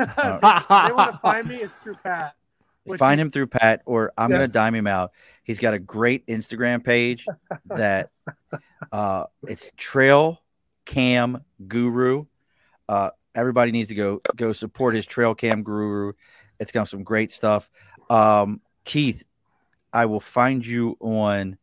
[0.00, 1.56] Uh, they want to find me.
[1.56, 2.36] It's through Pat.
[2.98, 4.36] Find him through Pat, or I'm Yeah.
[4.36, 5.10] gonna dime him out.
[5.42, 7.26] He's got a great Instagram page
[7.66, 8.10] that
[8.92, 10.40] uh, it's Trail
[10.86, 12.26] Cam Guru.
[12.88, 16.12] Uh, everybody needs to go go support his Trail Cam Guru.
[16.60, 17.70] It's got some great stuff.
[18.10, 19.24] Um, Keith,
[19.92, 21.58] I will find you on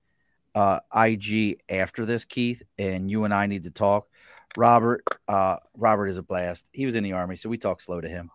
[0.54, 4.08] uh, IG after this, Keith, and you and I need to talk.
[4.58, 6.70] Robert, uh, Robert is a blast.
[6.72, 8.32] He was in the army, so we talk slow to him.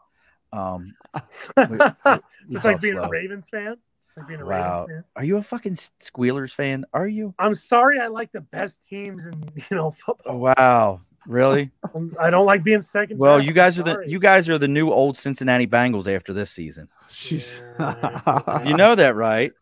[0.52, 0.94] Um,
[1.68, 2.18] we- we
[2.50, 3.04] Just like being slow.
[3.04, 3.76] a Ravens fan.
[4.02, 4.80] Just like being a Wow.
[4.86, 5.04] Ravens fan.
[5.16, 6.84] Are you a fucking Squealers fan?
[6.92, 7.34] Are you?
[7.38, 8.00] I'm sorry.
[8.00, 10.38] I like the best teams in you know football.
[10.38, 11.70] Wow, really?
[11.94, 13.18] I'm- don't like being second.
[13.18, 13.46] Well, best.
[13.48, 16.50] you guys are I'm the you guys are the new old Cincinnati Bengals after this
[16.50, 16.88] season.
[17.30, 18.62] Yeah.
[18.66, 19.52] You know that, right?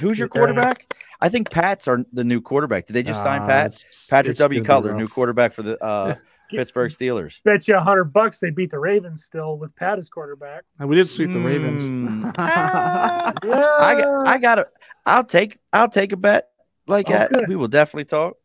[0.00, 0.94] Who's your quarterback?
[1.20, 2.86] I think Pat's are the new quarterback.
[2.86, 3.66] Did they just sign Uh, Pat?
[3.66, 4.60] it's- Patrick W.
[4.62, 6.14] gonna Cutler, new quarterback for the uh,
[6.50, 7.40] Pittsburgh Steelers.
[7.44, 10.64] Bet you a hundred bucks they beat the Ravens still with Pat as quarterback.
[10.78, 11.84] And we did sweep the Ravens.
[11.84, 12.32] Mm.
[12.38, 13.32] Ah.
[13.44, 13.54] Yeah.
[13.80, 14.68] I got, I got to
[15.06, 16.48] I'll take I'll take a bet
[16.86, 17.32] like Oh, that.
[17.32, 17.48] good.
[17.48, 18.36] We will definitely talk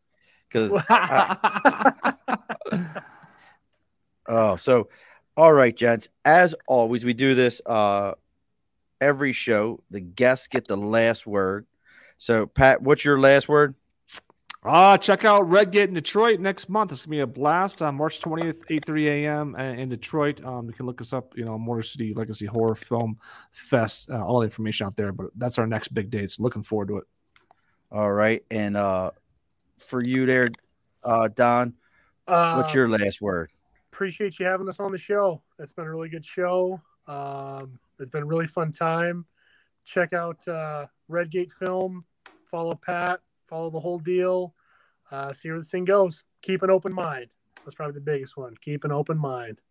[0.50, 0.72] because
[4.28, 4.88] Oh, so
[5.36, 6.08] all right, gents.
[6.24, 8.12] As always, we do this uh
[9.00, 9.82] every show.
[9.90, 11.66] The guests get the last word.
[12.18, 13.74] So, Pat, what's your last word?
[14.64, 16.90] Uh, check out Redgate in Detroit next month.
[16.90, 19.54] It's gonna be a blast on March 20th, 8 3 a.m.
[19.56, 20.44] in Detroit.
[20.44, 23.18] Um, you can look us up, you know, Motor City Legacy Horror Film
[23.52, 24.10] Fest.
[24.10, 26.30] Uh, all the information out there, but that's our next big date.
[26.30, 27.04] So looking forward to it.
[27.90, 29.12] All right, and uh
[29.78, 30.50] for you there,
[31.04, 31.74] uh Don,
[32.28, 33.50] Uh, what's your last word?
[33.98, 35.42] appreciate you having us on the show.
[35.58, 36.80] It's been a really good show.
[37.08, 39.26] Um, it's been a really fun time.
[39.84, 42.04] Check out uh, Redgate Film.
[42.48, 43.20] Follow Pat.
[43.46, 44.54] Follow the whole deal.
[45.10, 46.22] Uh, see where this thing goes.
[46.42, 47.26] Keep an open mind.
[47.64, 48.54] That's probably the biggest one.
[48.60, 49.62] Keep an open mind.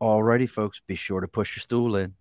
[0.00, 2.14] All righty, folks, be sure to push your stool in.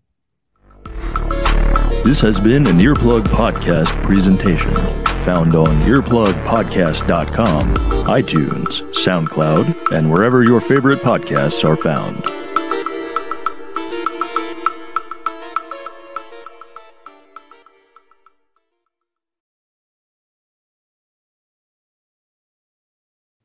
[2.03, 5.00] This has been an Earplug Podcast presentation.
[5.25, 7.73] Found on earplugpodcast.com,
[8.05, 12.50] iTunes, SoundCloud, and wherever your favorite podcasts are found.